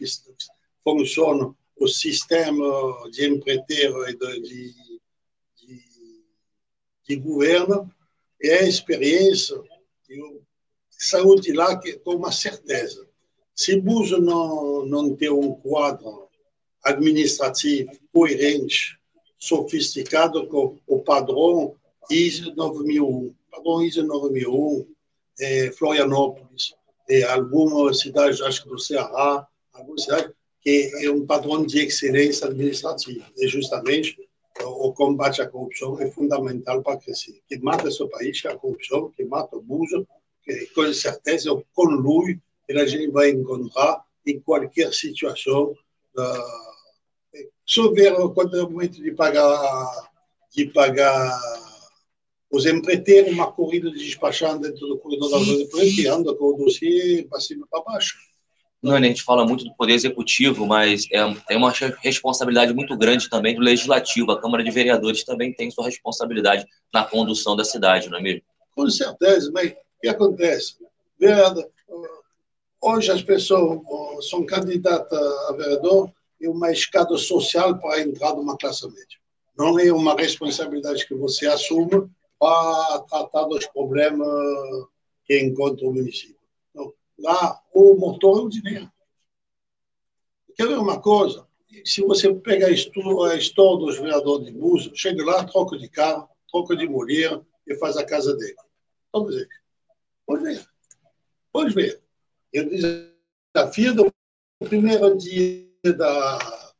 funciona 0.83 1.53
o 1.75 1.87
sistema 1.87 2.63
de 3.11 3.27
empreiteiro 3.27 4.07
e 4.07 4.15
de, 4.15 4.41
de, 4.41 4.73
de, 5.55 5.83
de 7.07 7.15
governo 7.15 7.91
é 8.41 8.59
a 8.59 8.67
experiência, 8.67 9.55
eu 10.09 10.41
saio 10.89 11.35
de 11.35 11.53
lá 11.53 11.79
com 12.03 12.15
uma 12.15 12.31
certeza. 12.31 13.07
Se 13.55 13.79
Buzo 13.79 14.19
não, 14.21 14.85
não 14.85 15.15
tem 15.15 15.29
um 15.29 15.53
quadro 15.53 16.29
administrativo 16.83 17.91
coerente, 18.13 18.97
sofisticado 19.37 20.47
com 20.47 20.77
o 20.87 20.99
padrão 20.99 21.75
ISO 22.09 22.53
9001, 22.55 23.35
padrão 23.51 23.83
ISO 23.83 24.03
9001, 24.03 24.87
é, 25.39 25.71
Florianópolis, 25.71 26.73
é, 27.09 27.23
algumas 27.23 27.99
cidades, 27.99 28.41
acho 28.41 28.63
que 28.63 28.69
do 28.69 28.79
Ceará, 28.79 29.47
algumas 29.73 30.03
cidades, 30.03 30.31
que 30.61 30.91
é 31.01 31.09
um 31.09 31.25
padrão 31.25 31.65
de 31.65 31.79
excelência 31.79 32.47
administrativa. 32.47 33.25
É 33.39 33.47
justamente 33.47 34.17
o 34.63 34.93
combate 34.93 35.41
à 35.41 35.47
corrupção 35.47 35.99
é 35.99 36.09
fundamental 36.11 36.81
para 36.81 36.97
crescer. 36.97 37.41
Que 37.47 37.57
mata 37.59 37.87
esse 37.87 38.05
país 38.07 38.43
é 38.45 38.49
a 38.49 38.57
corrupção, 38.57 39.11
que 39.11 39.23
mata 39.23 39.55
o 39.55 39.59
abuso, 39.59 40.07
que 40.43 40.67
com 40.67 40.91
certeza 40.93 41.53
o 41.53 41.63
conluio 41.73 42.41
que 42.67 42.73
a 42.73 42.85
gente 42.85 43.09
vai 43.11 43.29
encontrar 43.29 44.03
em 44.25 44.39
qualquer 44.39 44.93
situação. 44.93 45.75
Uh, 46.15 47.49
só 47.65 47.91
ver 47.91 48.13
é 48.13 48.17
o 48.17 48.33
momento 48.69 49.01
de 49.01 49.11
pagar, 49.11 50.09
de 50.55 50.65
pagar 50.67 51.39
os 52.51 52.65
empreiteiros, 52.65 53.31
uma 53.31 53.51
corrida 53.51 53.91
de 53.91 53.99
despachante 53.99 54.63
dentro 54.63 54.87
do 54.87 54.97
corredor 54.97 55.29
da 55.29 55.37
Rua 55.37 55.65
que 55.95 56.07
anda 56.07 56.33
com 56.33 56.45
o 56.45 56.57
dossiê 56.57 57.23
para 57.29 57.39
cima 57.39 57.65
e 57.65 57.69
para 57.69 57.83
baixo. 57.83 58.17
Não, 58.81 58.95
a 58.95 59.01
gente 59.01 59.23
fala 59.23 59.45
muito 59.45 59.65
do 59.65 59.75
poder 59.75 59.93
executivo, 59.93 60.65
mas 60.65 61.05
é, 61.11 61.19
tem 61.47 61.57
uma 61.57 61.73
responsabilidade 62.01 62.73
muito 62.73 62.97
grande 62.97 63.29
também 63.29 63.53
do 63.53 63.61
legislativo. 63.61 64.31
A 64.31 64.39
Câmara 64.39 64.63
de 64.63 64.71
Vereadores 64.71 65.25
também 65.25 65.53
tem 65.53 65.69
sua 65.69 65.85
responsabilidade 65.85 66.65
na 66.93 67.03
condução 67.03 67.57
da 67.57 67.65
cidade, 67.65 68.09
não 68.09 68.17
é 68.17 68.21
mesmo? 68.21 68.41
Com 68.73 68.89
certeza, 68.89 69.51
mas 69.53 69.71
o 69.71 69.75
que 70.01 70.07
acontece? 70.07 70.77
Vereador, 71.19 71.69
hoje 72.81 73.11
as 73.11 73.21
pessoas 73.21 73.81
são 74.29 74.45
candidatas 74.45 75.19
a 75.49 75.53
vereador 75.53 76.09
e 76.39 76.47
uma 76.47 76.71
escada 76.71 77.17
social 77.17 77.77
para 77.79 77.99
entrar 77.99 78.33
numa 78.33 78.57
classe 78.57 78.87
média. 78.87 79.19
não 79.57 79.77
é 79.77 79.91
uma 79.91 80.15
responsabilidade 80.15 81.05
que 81.05 81.13
você 81.13 81.47
assume 81.47 82.09
para 82.39 82.99
tratar 83.09 83.43
dos 83.43 83.65
problemas 83.67 84.25
que 85.25 85.37
encontra 85.37 85.85
o 85.85 85.93
município. 85.93 86.38
Então, 87.19 87.31
lá, 87.31 87.61
o 87.73 87.95
motor 87.95 88.39
é 88.39 88.41
o 88.43 88.49
dinheiro. 88.49 88.91
Quer 90.55 90.67
ver 90.67 90.77
uma 90.77 90.99
coisa? 90.99 91.47
Se 91.85 92.01
você 92.01 92.33
pegar 92.33 92.67
a 92.67 92.71
história 92.71 93.85
dos 93.85 93.97
vereadores 93.97 94.47
de 94.47 94.51
Búzios, 94.51 94.99
chega 94.99 95.23
lá, 95.23 95.43
troca 95.43 95.77
de 95.77 95.87
carro, 95.87 96.27
troca 96.51 96.75
de 96.75 96.87
mulher 96.87 97.39
e 97.67 97.75
faz 97.75 97.95
a 97.97 98.05
casa 98.05 98.35
dele. 98.35 98.55
Vamos 99.13 99.35
ver. 99.35 99.47
Pode 100.25 100.43
ver. 100.43 100.67
Pode 101.51 101.73
ver. 101.73 102.01
Eu 102.51 102.69
desafio 102.69 103.93
do 103.93 104.13
primeiro 104.67 105.15
dia 105.17 105.69
da, 105.95 106.73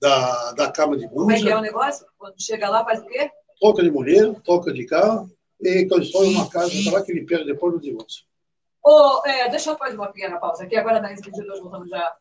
da, 0.00 0.52
da 0.52 0.72
Câmara 0.72 0.98
de 0.98 1.06
Búzios. 1.06 1.22
Como 1.22 1.30
é 1.30 1.40
que 1.40 1.48
é 1.48 1.56
o 1.56 1.60
negócio? 1.60 2.06
Quando 2.18 2.42
chega 2.42 2.68
lá, 2.68 2.84
faz 2.84 3.00
o 3.00 3.06
quê? 3.06 3.30
Troca 3.60 3.82
de 3.82 3.90
mulher, 3.90 4.34
troca 4.42 4.72
de 4.72 4.84
carro 4.84 5.30
e 5.60 5.86
constrói 5.86 6.28
uma 6.28 6.50
casa 6.50 6.72
para 6.84 6.98
lá 6.98 7.04
que 7.04 7.12
ele 7.12 7.24
perde 7.24 7.46
depois 7.46 7.74
do 7.74 7.80
divórcio. 7.80 8.26
Oh, 8.84 9.22
é, 9.24 9.48
deixa 9.48 9.70
eu 9.70 9.78
fazer 9.78 9.96
uma 9.96 10.12
pequena 10.12 10.38
pausa 10.38 10.64
aqui. 10.64 10.74
Agora, 10.76 11.00
na 11.00 11.08
22, 11.08 11.60
voltamos 11.60 11.88
já. 11.88 12.16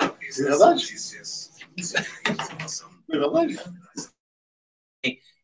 É 0.00 0.42
verdade? 0.42 0.84
É 3.10 3.18
verdade? 3.18 3.58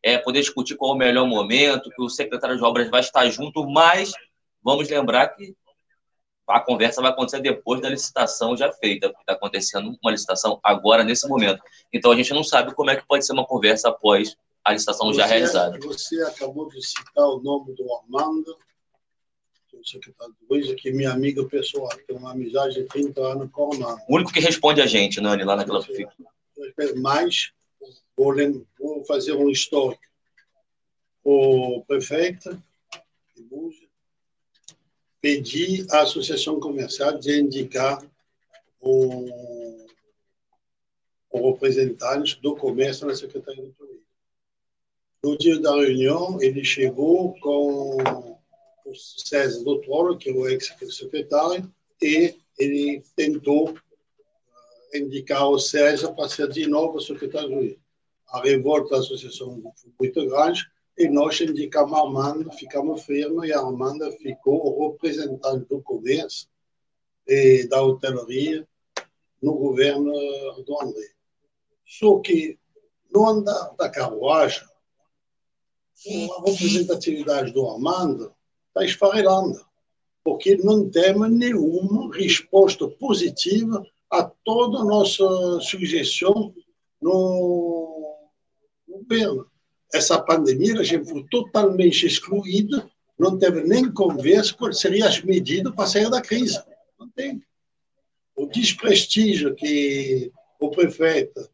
É, 0.03 0.17
poder 0.17 0.41
discutir 0.41 0.75
qual 0.75 0.91
é 0.91 0.95
o 0.95 0.97
melhor 0.97 1.27
momento, 1.27 1.89
que 1.91 2.01
o 2.01 2.09
secretário 2.09 2.57
de 2.57 2.63
obras 2.63 2.89
vai 2.89 3.01
estar 3.01 3.29
junto, 3.29 3.69
mas 3.69 4.11
vamos 4.61 4.89
lembrar 4.89 5.27
que 5.29 5.55
a 6.47 6.59
conversa 6.59 7.01
vai 7.01 7.11
acontecer 7.11 7.39
depois 7.39 7.79
da 7.79 7.89
licitação 7.89 8.57
já 8.57 8.71
feita, 8.73 9.09
porque 9.09 9.21
está 9.21 9.33
acontecendo 9.33 9.95
uma 10.01 10.11
licitação 10.11 10.59
agora, 10.63 11.03
nesse 11.03 11.27
momento. 11.27 11.61
Então, 11.93 12.11
a 12.11 12.15
gente 12.15 12.33
não 12.33 12.43
sabe 12.43 12.73
como 12.73 12.89
é 12.89 12.95
que 12.95 13.07
pode 13.07 13.25
ser 13.25 13.33
uma 13.33 13.45
conversa 13.45 13.89
após 13.89 14.35
a 14.63 14.73
licitação 14.73 15.07
você, 15.07 15.19
já 15.19 15.25
realizada. 15.25 15.79
Você 15.79 16.21
acabou 16.23 16.67
de 16.67 16.85
citar 16.85 17.25
o 17.25 17.39
nome 17.41 17.73
do 17.73 17.85
Armando, 17.95 18.57
que 19.81 19.95
é 19.95 19.99
o 19.99 20.03
secretário 20.03 20.35
do 20.39 20.53
Luiz, 20.53 20.73
que 20.75 20.89
é 20.89 20.91
minha 20.91 21.11
amiga 21.11 21.43
pessoal, 21.45 21.89
tem 22.07 22.15
uma 22.15 22.31
amizade 22.31 22.75
de 22.75 22.83
30 22.85 23.21
anos 23.21 23.51
com 23.51 23.69
o 23.69 23.73
Armando. 23.73 24.01
O 24.07 24.15
único 24.15 24.31
que 24.31 24.39
responde 24.39 24.81
a 24.81 24.85
gente, 24.85 25.19
Nani, 25.19 25.43
lá 25.43 25.55
naquela 25.55 25.83
prefeitura. 25.83 26.29
Mas, 26.97 27.51
vou, 28.15 28.33
vou 28.79 29.05
fazer 29.05 29.33
um 29.33 29.49
histórico. 29.49 30.01
O 31.23 31.83
prefeito 31.85 32.61
de 33.35 33.43
Búzios 33.43 33.89
pedi 35.19 35.85
à 35.91 36.01
Associação 36.01 36.59
Comercial 36.59 37.17
de 37.17 37.39
indicar 37.39 38.03
o, 38.79 39.27
o 41.29 41.51
representante 41.51 42.41
do 42.41 42.55
comércio 42.55 43.05
na 43.05 43.15
Secretaria 43.15 43.63
do 43.63 43.71
Turismo. 43.73 44.01
No 45.23 45.37
dia 45.37 45.59
da 45.59 45.75
reunião, 45.75 46.41
ele 46.41 46.63
chegou 46.65 47.39
com 47.39 48.30
o 48.91 48.95
César 48.95 49.63
Doutor, 49.63 50.17
que 50.17 50.29
é 50.29 50.33
o 50.33 50.47
ex-secretário, 50.47 51.71
e 52.01 52.35
ele 52.59 53.03
tentou 53.15 53.73
eh, 54.93 54.99
indicar 54.99 55.49
o 55.49 55.59
César 55.59 56.13
para 56.13 56.29
ser 56.29 56.49
de 56.49 56.67
novo 56.67 56.99
secretário. 56.99 57.79
A 58.27 58.41
revolta 58.41 58.91
da 58.91 58.97
associação 58.99 59.61
foi 59.75 59.91
muito 59.99 60.25
grande, 60.27 60.65
e 60.97 61.07
nós 61.07 61.39
indicamos 61.39 61.93
a 61.93 62.01
Armando, 62.01 62.51
ficamos 62.51 63.03
firmes, 63.03 63.49
e 63.49 63.53
a 63.53 63.59
Armanda 63.59 64.11
ficou 64.11 64.91
representante 64.91 65.67
do 65.67 65.81
comércio 65.81 66.47
e 67.27 67.67
da 67.67 67.81
hotelaria 67.81 68.67
no 69.41 69.53
governo 69.55 70.11
do 70.65 70.81
André. 70.81 71.09
Só 71.85 72.19
que 72.19 72.59
no 73.11 73.27
andar 73.27 73.75
da 73.77 73.89
carruagem, 73.89 74.63
a 76.07 76.49
representatividade 76.49 77.51
do 77.51 77.67
Armando 77.67 78.33
está 78.71 78.85
esfarelando, 78.85 79.59
porque 80.23 80.55
não 80.57 80.89
temos 80.89 81.29
nenhuma 81.29 82.13
resposta 82.13 82.87
positiva 82.87 83.85
a 84.09 84.23
toda 84.23 84.79
a 84.79 84.85
nossa 84.85 85.59
sugestão 85.61 86.53
no 87.01 88.17
governo 88.87 89.51
essa 89.93 90.21
pandemia, 90.21 90.79
a 90.79 90.83
gente 90.83 91.09
foi 91.09 91.23
totalmente 91.29 92.05
excluída, 92.05 92.89
não 93.19 93.37
teve 93.37 93.63
nem 93.63 93.91
conversa 93.91 94.53
quais 94.53 94.79
seriam 94.79 95.07
as 95.07 95.21
medidas 95.21 95.73
para 95.75 95.87
sair 95.87 96.09
da 96.09 96.21
crise. 96.21 96.61
Não 96.99 97.09
tem. 97.09 97.43
O 98.35 98.47
desprestígio 98.47 99.53
que 99.53 100.31
o 100.59 100.69
prefeito 100.69 101.49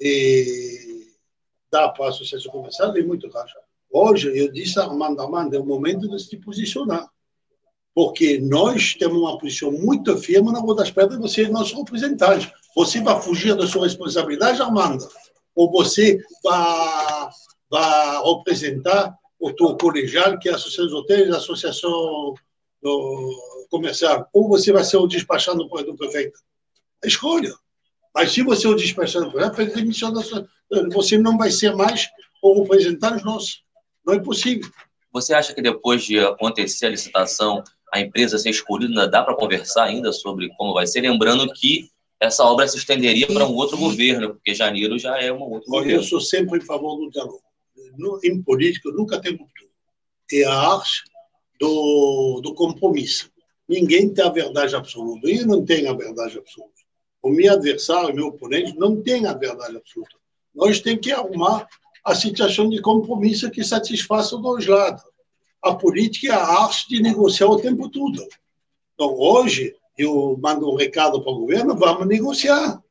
e, 0.00 1.12
dá 1.70 1.88
para 1.88 2.06
a 2.06 2.08
associação 2.08 2.50
comercial 2.50 2.96
é 2.96 3.02
muito 3.02 3.28
grande. 3.28 3.52
Hoje, 3.92 4.36
eu 4.36 4.50
disse 4.50 4.78
a 4.78 4.84
Armando, 4.84 5.20
Armando, 5.20 5.54
é 5.54 5.58
o 5.58 5.66
momento 5.66 6.08
de 6.08 6.18
se 6.18 6.36
posicionar. 6.38 7.08
Porque 7.94 8.38
nós 8.38 8.94
temos 8.94 9.18
uma 9.18 9.38
posição 9.38 9.70
muito 9.70 10.16
firme 10.16 10.50
na 10.50 10.60
Rua 10.60 10.76
das 10.76 10.90
Pedras, 10.90 11.20
você 11.20 11.44
é 11.44 11.48
nosso 11.48 11.76
representante. 11.76 12.50
Você 12.74 13.02
vai 13.02 13.20
fugir 13.20 13.54
da 13.54 13.66
sua 13.66 13.84
responsabilidade, 13.84 14.62
Armando? 14.62 15.06
Ou 15.54 15.70
você 15.70 16.18
vai 16.42 17.28
vai 17.72 18.22
representar 18.22 19.16
o 19.40 19.50
teu 19.50 19.74
colegial, 19.78 20.38
que 20.38 20.50
é 20.50 20.52
a 20.52 20.56
Associação 20.56 20.84
dos 20.84 20.94
Hotéis, 20.94 21.30
a 21.32 21.38
Associação 21.38 22.34
Comercial, 23.70 24.28
ou 24.30 24.46
você 24.46 24.70
vai 24.70 24.84
ser 24.84 24.98
o 24.98 25.06
despachado 25.06 25.64
do 25.64 25.96
prefeito. 25.96 26.38
A 27.02 27.06
escolha. 27.06 27.54
Mas 28.14 28.32
se 28.32 28.42
você 28.42 28.66
é 28.66 28.70
o 28.70 28.74
despachado 28.74 29.24
do 29.24 29.32
prefeito, 29.32 29.80
você 30.92 31.16
não 31.16 31.38
vai 31.38 31.50
ser 31.50 31.74
mais 31.74 32.10
o 32.42 32.62
representante 32.62 33.24
nosso. 33.24 33.62
Não 34.04 34.14
é 34.14 34.18
possível. 34.18 34.70
Você 35.12 35.34
acha 35.34 35.54
que 35.54 35.62
depois 35.62 36.04
de 36.04 36.18
acontecer 36.18 36.86
a 36.86 36.90
licitação, 36.90 37.62
a 37.92 38.00
empresa 38.00 38.38
ser 38.38 38.50
escolhida, 38.50 39.06
dá 39.06 39.22
para 39.22 39.36
conversar 39.36 39.84
ainda 39.84 40.12
sobre 40.12 40.48
como 40.56 40.74
vai 40.74 40.86
ser? 40.86 41.02
Lembrando 41.02 41.52
que 41.52 41.90
essa 42.18 42.44
obra 42.44 42.66
se 42.68 42.78
estenderia 42.78 43.26
para 43.26 43.46
um 43.46 43.54
outro 43.54 43.76
governo, 43.76 44.34
porque 44.34 44.54
janeiro 44.54 44.98
já 44.98 45.20
é 45.20 45.32
um 45.32 45.42
outro 45.42 45.70
governo. 45.70 45.98
Eu 45.98 46.02
sou 46.02 46.20
sempre 46.20 46.58
em 46.58 46.62
favor 46.62 46.96
do 46.96 47.10
diálogo 47.10 47.42
em 48.22 48.42
política 48.42 48.90
nunca 48.90 49.20
tem 49.20 49.32
ruptura. 49.32 49.70
É 50.32 50.44
a 50.44 50.54
arte 50.54 51.04
do, 51.60 52.40
do 52.42 52.54
compromisso. 52.54 53.30
Ninguém 53.68 54.12
tem 54.12 54.24
a 54.24 54.30
verdade 54.30 54.74
absoluta. 54.74 55.28
Eu 55.28 55.46
não 55.46 55.64
tenho 55.64 55.90
a 55.90 55.94
verdade 55.94 56.38
absoluta. 56.38 56.72
O 57.22 57.30
meu 57.30 57.52
adversário, 57.52 58.10
o 58.10 58.14
meu 58.14 58.26
oponente, 58.28 58.76
não 58.76 59.00
tem 59.00 59.26
a 59.26 59.34
verdade 59.34 59.76
absoluta. 59.76 60.16
Nós 60.54 60.80
temos 60.80 61.00
que 61.00 61.12
arrumar 61.12 61.66
a 62.04 62.14
situação 62.14 62.68
de 62.68 62.80
compromisso 62.80 63.50
que 63.50 63.62
satisfaça 63.62 64.36
os 64.36 64.42
dois 64.42 64.66
lados. 64.66 65.02
A 65.62 65.74
política 65.74 66.32
é 66.32 66.36
a 66.36 66.44
arte 66.44 66.88
de 66.88 67.00
negociar 67.00 67.46
o 67.46 67.60
tempo 67.60 67.88
todo. 67.88 68.26
Então, 68.94 69.16
hoje, 69.16 69.74
eu 69.96 70.36
mando 70.42 70.68
um 70.68 70.76
recado 70.76 71.22
para 71.22 71.32
o 71.32 71.38
governo: 71.40 71.76
vamos 71.76 72.06
negociar. 72.06 72.82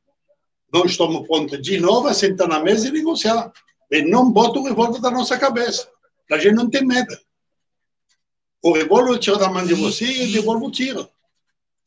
Nós 0.72 0.92
estamos 0.92 1.26
prontos 1.26 1.60
de 1.60 1.78
novo 1.78 2.08
a 2.08 2.14
sentar 2.14 2.48
na 2.48 2.60
mesa 2.60 2.88
e 2.88 2.92
negociar. 2.92 3.52
Ele 3.90 4.08
não 4.08 4.32
bota 4.32 4.58
o 4.58 4.64
revólver 4.64 5.00
da 5.00 5.10
nossa 5.10 5.38
cabeça. 5.38 5.86
A 6.30 6.38
gente 6.38 6.54
não 6.54 6.70
tem 6.70 6.84
medo. 6.86 7.14
O 8.62 8.72
revólver 8.72 9.18
tira 9.18 9.36
da 9.36 9.50
mão 9.50 9.66
de 9.66 9.74
você 9.74 10.06
e 10.06 10.30
o 10.30 10.32
revólver 10.32 10.70
tira. 10.70 11.08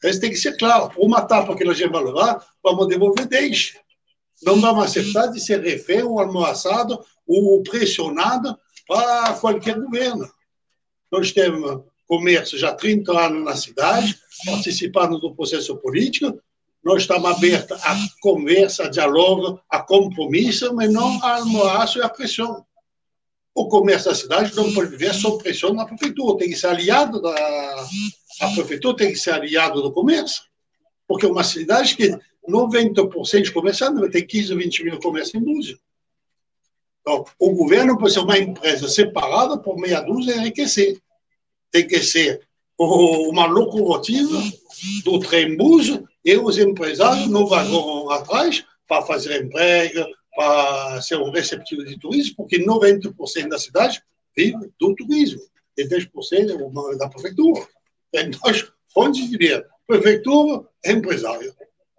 Isso 0.04 0.20
tem 0.20 0.30
que 0.30 0.36
ser 0.36 0.56
claro. 0.58 0.92
Uma 0.98 1.22
tapa 1.22 1.56
que 1.56 1.68
a 1.68 1.74
gente 1.74 1.90
vai 1.90 2.04
levar, 2.04 2.46
vamos 2.62 2.88
devolver 2.88 3.26
10. 3.26 3.74
Não 4.44 4.60
vamos 4.60 4.86
aceitar 4.86 5.28
de 5.28 5.40
ser 5.40 5.62
refém 5.62 6.04
ou 6.04 6.20
almoçado 6.20 7.04
ou 7.28 7.64
pressionado 7.64 8.58
para 8.88 9.34
qualquer 9.34 9.80
governo. 9.80 10.30
Nós 11.12 11.32
temos 11.32 11.84
comércio 12.08 12.58
já 12.58 12.70
há 12.70 12.76
30 12.76 13.12
anos 13.20 13.44
na 13.44 13.56
cidade, 13.56 14.16
participando 14.46 15.20
do 15.20 15.34
processo 15.36 15.76
político, 15.78 16.40
nós 16.86 17.02
estamos 17.02 17.32
abertos 17.32 17.84
a 17.84 17.98
conversa, 18.22 18.84
a 18.84 18.90
diálogo, 18.90 19.60
a 19.68 19.82
compromisso, 19.82 20.72
mas 20.76 20.94
não 20.94 21.20
a 21.24 21.38
ameaça 21.38 21.98
e 21.98 22.04
a 22.04 22.10
pressão. 22.10 22.64
O 23.56 23.68
comércio 23.68 24.12
da 24.12 24.16
cidade 24.16 24.56
não 24.56 24.72
pode 24.72 24.92
viver 24.92 25.16
sob 25.16 25.42
pressão 25.42 25.76
da 25.76 25.86
prefeitura, 25.86 26.38
tem 26.38 26.50
que 26.50 26.56
ser 26.56 26.68
aliado 26.68 27.20
da 27.20 27.88
a 28.42 28.50
prefeitura, 28.50 28.98
tem 28.98 29.12
que 29.12 29.18
ser 29.18 29.32
aliado 29.32 29.82
do 29.82 29.92
comércio. 29.92 30.44
Porque 31.08 31.26
uma 31.26 31.44
cidade 31.44 31.96
que 31.96 32.16
90% 32.50 33.42
de 33.44 33.52
comerciantes 33.52 34.00
vai 34.00 34.10
ter 34.10 34.24
15 34.24 34.54
ou 34.54 34.60
20 34.60 34.84
mil 34.84 35.00
comércios 35.00 35.36
em 35.36 35.44
Búzios. 35.44 35.80
Então, 37.02 37.24
o 37.40 37.52
governo 37.52 37.98
pode 37.98 38.14
ser 38.14 38.20
uma 38.20 38.38
empresa 38.38 38.88
separada 38.88 39.58
por 39.58 39.78
meia 39.78 40.02
dúzia 40.02 40.36
enriquecer. 40.36 41.00
Tem 41.72 41.88
que 41.88 42.02
ser 42.02 42.42
uma 42.78 43.46
locomotiva 43.46 44.42
do 45.04 45.20
trem 45.20 45.56
Búzios 45.56 46.02
e 46.24 46.36
os 46.38 46.58
empresários 46.58 47.28
no 47.28 47.48
vagão 47.48 48.10
atrás 48.10 48.66
para 48.88 49.04
fazer 49.04 49.44
emprego, 49.44 50.06
para 50.36 51.02
ser 51.02 51.18
um 51.18 51.32
receptivo 51.32 51.86
de 51.86 51.98
turismo, 52.00 52.36
porque 52.36 52.60
90% 52.60 53.48
da 53.48 53.60
cidade 53.60 54.02
vive 54.36 54.72
do 54.80 54.96
turismo 54.96 55.42
e 55.78 55.88
10% 55.88 56.94
é 56.94 56.98
da 56.98 57.10
prefeitura. 57.10 57.68
Tem 58.12 58.30
duas 58.30 58.66
fontes 58.94 59.30
de 59.30 59.38
prefeitura 59.88 60.68
e 60.84 60.92
empresário. 60.92 61.54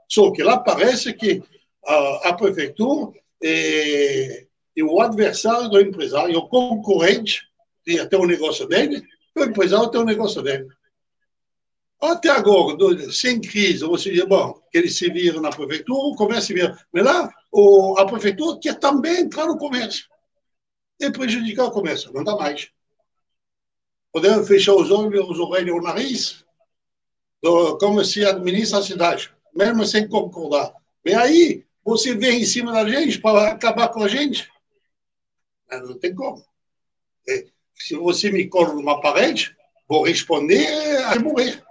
Só 0.09 0.31
que 0.33 0.43
lá 0.43 0.59
parece 0.59 1.13
que 1.13 1.43
a, 1.85 2.29
a 2.29 2.33
prefeitura 2.35 3.13
é, 3.43 4.47
é, 4.77 4.85
o 4.85 5.01
adversário 5.01 5.69
do 5.69 5.81
empresário, 5.81 6.35
é 6.35 6.39
o 6.39 6.49
concorrente, 6.49 7.43
tem 7.85 8.19
o 8.19 8.27
negócio 8.27 8.67
dele, 8.67 9.03
o 9.37 9.45
empresário 9.45 9.91
tem 9.91 10.01
o 10.01 10.05
negócio 10.05 10.43
dele. 10.43 10.69
Até 12.01 12.29
agora, 12.29 12.77
sem 13.11 13.41
crise, 13.41 13.85
você 13.85 14.13
diz, 14.13 14.25
bom, 14.25 14.61
que 14.71 14.77
eles 14.79 14.99
se 14.99 15.11
viram 15.11 15.41
na 15.41 15.51
prefeitura, 15.51 15.99
o 15.99 16.15
comércio 16.15 16.49
se 16.49 16.55
vira. 16.55 16.79
Mas 16.93 17.05
lá, 17.05 17.33
o, 17.51 17.99
a 17.99 18.07
prefeitura 18.07 18.59
quer 18.61 18.79
também 18.79 19.21
entrar 19.21 19.47
no 19.47 19.57
comércio 19.57 20.05
e 21.01 21.11
prejudicar 21.11 21.65
o 21.65 21.71
comércio. 21.71 22.13
Não 22.13 22.23
dá 22.23 22.37
mais. 22.37 22.69
Podemos 24.13 24.47
fechar 24.47 24.75
os 24.75 24.91
olhos, 24.91 25.29
os 25.29 25.39
orelhas 25.39 25.69
e 25.69 25.79
o 25.79 25.83
nariz, 25.83 26.45
do, 27.43 27.79
como 27.79 28.05
se 28.05 28.25
administra 28.25 28.79
a 28.79 28.83
cidade, 28.83 29.33
mesmo 29.57 29.85
sem 29.87 30.09
concordar. 30.09 30.73
E 31.05 31.15
aí, 31.15 31.65
você 31.85 32.15
vem 32.15 32.43
em 32.43 32.45
cima 32.45 32.73
da 32.73 32.89
gente 32.89 33.21
para 33.21 33.51
acabar 33.51 33.89
com 33.89 34.03
a 34.03 34.09
gente? 34.09 34.51
Não 35.71 35.99
tem 35.99 36.15
como. 36.15 36.45
É, 37.29 37.47
se 37.75 37.95
você 37.95 38.31
me 38.31 38.49
cola 38.49 38.75
numa 38.75 39.01
parede, 39.01 39.57
vou 39.89 40.05
responder 40.05 40.67
a 41.05 41.19
morrer. 41.19 41.63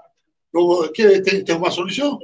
Tem, 0.93 1.43
tem 1.43 1.55
uma 1.55 1.71
solução. 1.71 2.19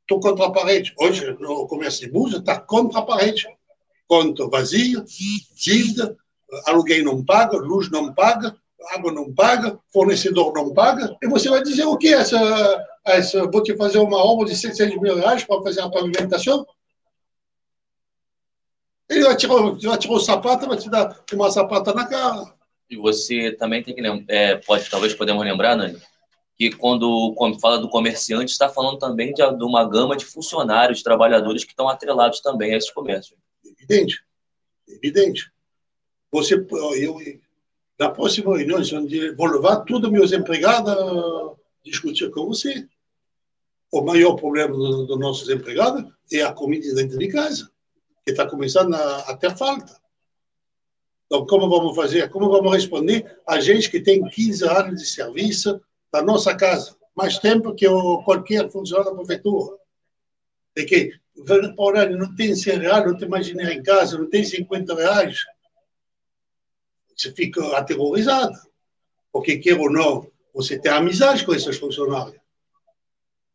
Estou 0.00 0.20
contra 0.20 0.46
a 0.46 0.50
parede. 0.50 0.94
Hoje, 0.98 1.36
no 1.38 1.66
comércio 1.66 2.06
de 2.06 2.12
música, 2.12 2.40
está 2.40 2.60
contra 2.60 3.00
a 3.00 3.02
parede. 3.02 3.46
Conta 4.06 4.46
vazio, 4.48 5.04
dívida, 5.54 6.16
aluguel 6.66 7.04
não 7.04 7.24
paga, 7.24 7.56
luz 7.56 7.90
não 7.90 8.12
paga, 8.12 8.56
água 8.90 9.12
não 9.12 9.32
paga, 9.32 9.78
fornecedor 9.92 10.52
não 10.54 10.72
paga. 10.72 11.16
E 11.22 11.28
você 11.28 11.48
vai 11.48 11.62
dizer 11.62 11.84
o 11.84 11.96
quê? 11.96 12.08
Essa, 12.08 12.84
essa, 13.04 13.50
vou 13.50 13.62
te 13.62 13.76
fazer 13.76 13.98
uma 13.98 14.18
obra 14.18 14.46
de 14.46 14.56
600 14.56 15.00
mil 15.00 15.16
reais 15.16 15.44
para 15.44 15.62
fazer 15.62 15.80
a 15.80 15.90
pavimentação? 15.90 16.66
Ele 19.08 19.24
vai 19.24 19.36
tirar, 19.36 19.54
vai 19.54 19.98
tirar 19.98 20.14
o 20.14 20.20
sapato, 20.20 20.66
vai 20.66 20.76
te 20.76 20.88
dar 20.88 21.20
uma 21.32 21.50
sapata 21.50 21.92
na 21.92 22.06
cara. 22.06 22.54
E 22.88 22.96
você 22.96 23.52
também 23.52 23.82
tem 23.82 23.94
que 23.94 24.00
lembrar, 24.00 24.24
é, 24.34 24.56
pode, 24.56 24.88
talvez 24.90 25.14
podemos 25.14 25.44
lembrar, 25.44 25.76
Nani, 25.76 25.98
que 26.58 26.70
quando 26.70 27.34
fala 27.60 27.78
do 27.78 27.88
comerciante, 27.88 28.52
está 28.52 28.68
falando 28.68 28.98
também 28.98 29.32
de, 29.32 29.42
de, 29.42 29.64
uma 29.64 29.88
gama 29.88 30.16
de 30.16 30.24
funcionários, 30.24 31.02
trabalhadores 31.02 31.64
que 31.64 31.72
estão 31.72 31.88
atrelados 31.88 32.40
também 32.40 32.72
a 32.72 32.76
esses 32.76 32.90
comércios. 32.90 33.38
Evidente, 33.64 34.22
evidente. 34.88 35.50
Você, 36.30 36.54
eu, 36.54 37.18
na 38.02 38.10
próxima 38.10 38.56
reunião, 38.56 38.80
eu 38.80 39.36
vou 39.36 39.46
levar 39.46 39.76
todos 39.82 40.10
meus 40.10 40.32
empregados 40.32 40.90
a 40.90 41.54
discutir 41.84 42.28
com 42.32 42.46
você. 42.46 42.84
O 43.92 44.02
maior 44.02 44.34
problema 44.34 44.76
dos 44.76 45.06
do 45.06 45.16
nossos 45.16 45.48
empregados 45.48 46.12
é 46.32 46.42
a 46.42 46.52
comida 46.52 46.92
dentro 46.96 47.16
de 47.16 47.28
casa, 47.28 47.70
que 48.24 48.32
está 48.32 48.44
começando 48.44 48.94
a, 48.94 49.18
a 49.20 49.36
ter 49.36 49.56
falta. 49.56 50.00
Então, 51.26 51.46
como 51.46 51.68
vamos 51.70 51.94
fazer? 51.94 52.28
Como 52.28 52.50
vamos 52.50 52.72
responder 52.72 53.38
a 53.46 53.60
gente 53.60 53.88
que 53.88 54.00
tem 54.00 54.28
15 54.28 54.64
anos 54.64 55.00
de 55.00 55.06
serviço 55.06 55.80
da 56.12 56.22
nossa 56.22 56.56
casa, 56.56 56.96
mais 57.14 57.38
tempo 57.38 57.72
que 57.72 57.86
o, 57.86 58.20
qualquer 58.24 58.68
funcionário 58.68 59.12
da 59.12 59.16
prefeitura. 59.16 59.76
E 60.74 60.84
que, 60.84 61.12
porra, 61.76 62.06
não 62.06 62.34
tem 62.34 62.52
100 62.52 62.78
reais, 62.80 63.06
não 63.06 63.16
tem 63.16 63.28
mais 63.28 63.46
dinheiro 63.46 63.70
em 63.70 63.82
casa, 63.82 64.18
não 64.18 64.28
tem 64.28 64.42
50 64.42 64.92
reais. 64.92 65.38
Você 67.16 67.32
fica 67.32 67.76
aterrorizado. 67.76 68.58
Porque, 69.32 69.58
quer 69.58 69.78
ou 69.78 69.90
não, 69.90 70.30
você 70.54 70.78
tem 70.78 70.92
amizade 70.92 71.44
com 71.44 71.54
esses 71.54 71.78
funcionários. 71.78 72.40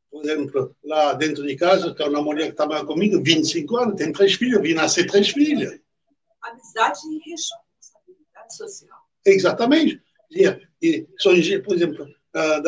Por 0.10 0.24
exemplo, 0.24 0.76
lá 0.84 1.14
dentro 1.14 1.46
de 1.46 1.56
casa, 1.56 1.94
tem 1.94 2.10
uma 2.10 2.22
mulher 2.22 2.50
que 2.50 2.56
trabalha 2.56 2.86
comigo, 2.86 3.22
25 3.22 3.78
anos, 3.78 3.96
tem 3.96 4.12
três 4.12 4.34
filhos, 4.34 4.62
vi 4.62 4.74
nascer 4.74 5.06
três 5.06 5.30
filhos. 5.30 5.80
Amizade 6.42 7.00
e 7.12 7.30
responsabilidade 7.30 8.56
social. 8.56 8.98
Exatamente. 9.26 10.02
E, 10.32 11.08
por 11.60 11.76
exemplo, 11.76 12.08
da, 12.34 12.60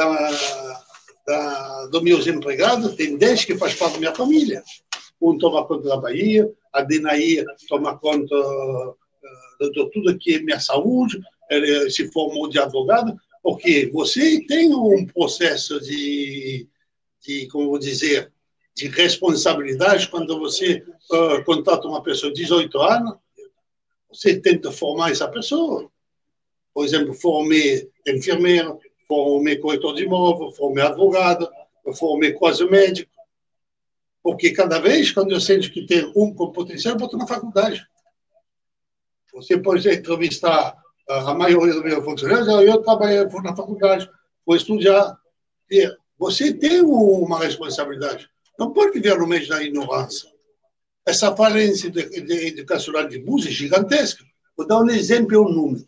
da, 1.26 1.88
dos 1.88 2.02
meus 2.02 2.28
empregados, 2.28 2.96
tem 2.96 3.18
10 3.18 3.46
que 3.46 3.58
faz 3.58 3.74
parte 3.74 3.94
da 3.94 4.00
minha 4.00 4.16
família. 4.16 4.64
Um 5.22 5.38
toma 5.38 5.66
conta 5.66 5.90
da 5.90 5.98
Bahia, 5.98 6.52
a 6.72 6.82
Denaí 6.82 7.44
toma 7.68 7.98
conta 7.98 8.36
de 9.60 9.90
tudo 9.92 10.18
que 10.18 10.36
é 10.36 10.40
minha 10.40 10.60
saúde, 10.60 11.20
ele 11.50 11.90
se 11.90 12.12
formou 12.12 12.48
de 12.48 12.60
advogado, 12.60 13.20
porque 13.42 13.90
você 13.92 14.46
tem 14.46 14.74
um 14.74 15.06
processo 15.06 15.80
de, 15.82 16.68
de 17.22 17.48
como 17.48 17.70
vou 17.70 17.80
dizer, 17.80 18.32
de 18.76 18.88
responsabilidade 18.88 20.08
quando 20.10 20.40
você 20.40 20.84
uh, 21.12 21.44
contata 21.44 21.88
uma 21.88 22.02
pessoa 22.04 22.32
de 22.32 22.42
18 22.42 22.80
anos, 22.80 23.16
você 24.10 24.40
tenta 24.40 24.72
formar 24.72 25.12
essa 25.12 25.28
pessoa. 25.28 25.90
Por 26.74 26.86
exemplo, 26.86 27.14
formei 27.14 27.90
enfermeiro, 28.08 28.80
formei 29.08 29.58
corretor 29.58 29.96
de 29.96 30.04
imóvel, 30.04 30.52
formei 30.52 30.84
advogado, 30.84 31.50
formei 31.96 32.34
quase 32.34 32.64
médico. 32.66 33.12
Porque 34.24 34.52
cada 34.52 34.80
vez, 34.80 35.12
quando 35.12 35.32
eu 35.32 35.40
sinto 35.40 35.72
que 35.72 35.86
tem 35.86 36.12
um 36.16 36.34
com 36.34 36.52
potencial, 36.52 36.94
eu 36.94 37.00
boto 37.00 37.18
na 37.18 37.28
faculdade. 37.28 37.86
Você 39.34 39.58
pode 39.58 39.90
entrevistar 39.90 40.76
a 41.08 41.34
maioria 41.34 41.74
dos 41.74 41.84
meus 41.84 42.04
funcionários, 42.04 42.48
eu 42.48 42.82
trabalhei 42.82 43.24
na 43.24 43.56
faculdade, 43.56 44.10
vou 44.46 44.56
estudar. 44.56 45.18
E 45.70 45.92
você 46.18 46.54
tem 46.54 46.82
uma 46.82 47.40
responsabilidade. 47.40 48.30
Não 48.58 48.72
pode 48.72 48.92
viver 48.92 49.18
no 49.18 49.28
meio 49.28 49.48
da 49.48 49.64
ignorância. 49.64 50.30
Essa 51.06 51.36
falência 51.36 51.88
educacional 51.88 53.08
de 53.08 53.20
música 53.24 53.52
é 53.52 53.56
gigantesca. 53.56 54.24
Vou 54.56 54.68
dar 54.68 54.82
um 54.82 54.90
exemplo 54.90 55.34
e 55.34 55.38
um 55.38 55.50
número. 55.50 55.88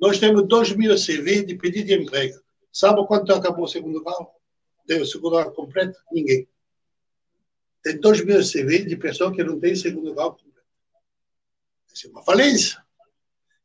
Nós 0.00 0.18
temos 0.18 0.48
2 0.48 0.76
mil 0.76 0.94
CV 0.96 1.44
de 1.44 1.54
pedido 1.56 1.86
de 1.86 1.94
emprego. 1.94 2.40
Sabe 2.72 3.06
quanto 3.06 3.32
acabou 3.32 3.64
o 3.64 3.68
segundo 3.68 4.02
grau? 4.02 4.34
Tem 4.86 5.00
o 5.00 5.06
segundo 5.06 5.32
grau 5.32 5.52
completo? 5.52 5.98
Ninguém. 6.10 6.48
Tem 7.82 8.00
2 8.00 8.24
mil 8.24 8.40
CV 8.40 8.84
de 8.84 8.96
pessoas 8.96 9.36
que 9.36 9.44
não 9.44 9.60
têm 9.60 9.76
segundo 9.76 10.14
grau 10.14 10.36
é 12.04 12.08
uma 12.10 12.22
falência. 12.22 12.78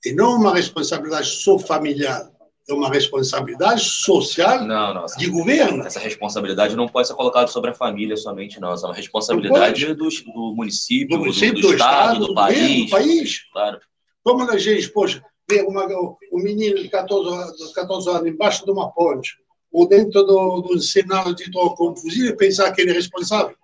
E 0.06 0.14
não 0.14 0.36
uma 0.36 0.54
responsabilidade 0.54 1.28
só 1.28 1.58
familiar. 1.58 2.32
É 2.68 2.74
uma 2.74 2.90
responsabilidade 2.90 3.82
social 3.82 4.66
não, 4.66 4.94
não, 4.94 5.06
de 5.06 5.28
governo. 5.28 5.86
Essa 5.86 6.00
responsabilidade 6.00 6.76
não 6.76 6.88
pode 6.88 7.08
ser 7.08 7.14
colocada 7.14 7.48
sobre 7.48 7.70
a 7.70 7.76
família 7.76 8.18
somente, 8.18 8.60
não. 8.60 8.74
Essa 8.74 8.88
é 8.88 8.90
uma 8.90 8.96
responsabilidade 8.96 9.94
do, 9.94 10.10
do, 10.10 10.54
município, 10.56 11.10
do, 11.10 11.20
município, 11.20 11.56
do, 11.56 11.62
do, 11.62 11.68
do 11.68 11.74
Estado, 11.74 12.14
Estado, 12.14 12.28
do, 12.28 12.34
país. 12.34 12.86
do 12.86 12.90
país. 12.90 13.40
Claro. 13.52 13.80
Como 14.24 14.50
a 14.50 14.58
gente, 14.58 14.90
poxa, 14.90 15.24
ver 15.48 15.64
uma, 15.64 15.86
um 15.86 16.40
menino 16.42 16.82
de 16.82 16.90
14, 16.90 17.74
14 17.74 18.10
anos 18.10 18.28
embaixo 18.28 18.66
de 18.66 18.72
uma 18.72 18.92
ponte 18.92 19.38
ou 19.72 19.88
dentro 19.88 20.24
do, 20.24 20.62
do 20.62 20.82
cenário 20.82 21.36
de 21.36 21.52
troca 21.52 21.76
com 21.76 21.90
um 21.92 21.96
fuzil 21.96 22.28
e 22.28 22.36
pensar 22.36 22.72
que 22.72 22.82
ele 22.82 22.92
é 22.92 22.94
responsável. 22.94 23.56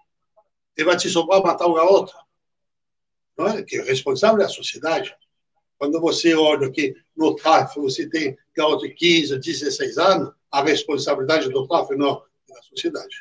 Ele 0.78 0.86
vai 0.86 0.98
te 0.98 1.10
sobrar 1.10 1.42
matar 1.42 1.66
o 1.66 1.74
garoto. 1.74 2.14
É? 3.48 3.64
Que 3.64 3.78
é 3.78 3.84
responsável 3.84 4.42
é 4.42 4.46
a 4.46 4.50
sociedade. 4.50 5.16
Quando 5.78 6.00
você 6.00 6.34
olha 6.36 6.72
que 6.72 6.96
no 7.16 7.36
tráfico 7.36 7.82
você 7.82 8.08
tem 8.08 8.38
garoto 8.56 8.88
de 8.88 8.94
15, 8.94 9.40
16 9.40 9.98
anos, 9.98 10.34
a 10.52 10.64
responsabilidade 10.64 11.50
do 11.50 11.68
tráfico 11.68 11.96
não 11.96 12.24
é 12.50 12.54
da 12.54 12.62
sociedade. 12.64 13.16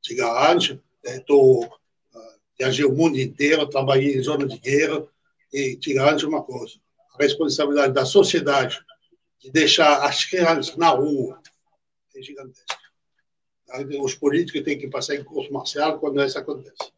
Te 0.00 0.14
garanto, 0.14 0.80
estou 1.04 1.68
viajei 2.58 2.84
o 2.84 2.92
mundo 2.92 3.18
inteiro, 3.18 3.66
trabalhei 3.66 4.16
em 4.16 4.22
zona 4.22 4.46
de 4.46 4.58
guerra 4.58 5.04
e 5.52 5.76
te 5.76 5.92
garanto 5.92 6.28
uma 6.28 6.42
coisa 6.42 6.74
a 7.14 7.22
responsabilidade 7.22 7.92
da 7.92 8.04
sociedade 8.04 8.84
de 9.38 9.50
deixar 9.50 10.04
as 10.04 10.24
crianças 10.24 10.76
na 10.76 10.88
rua 10.88 11.40
é 12.14 12.22
gigantesca. 12.22 12.78
Os 14.00 14.14
políticos 14.14 14.62
têm 14.62 14.78
que 14.78 14.88
passar 14.88 15.16
em 15.16 15.24
curso 15.24 15.52
marcial 15.52 15.98
quando 15.98 16.22
isso 16.22 16.38
acontece. 16.38 16.92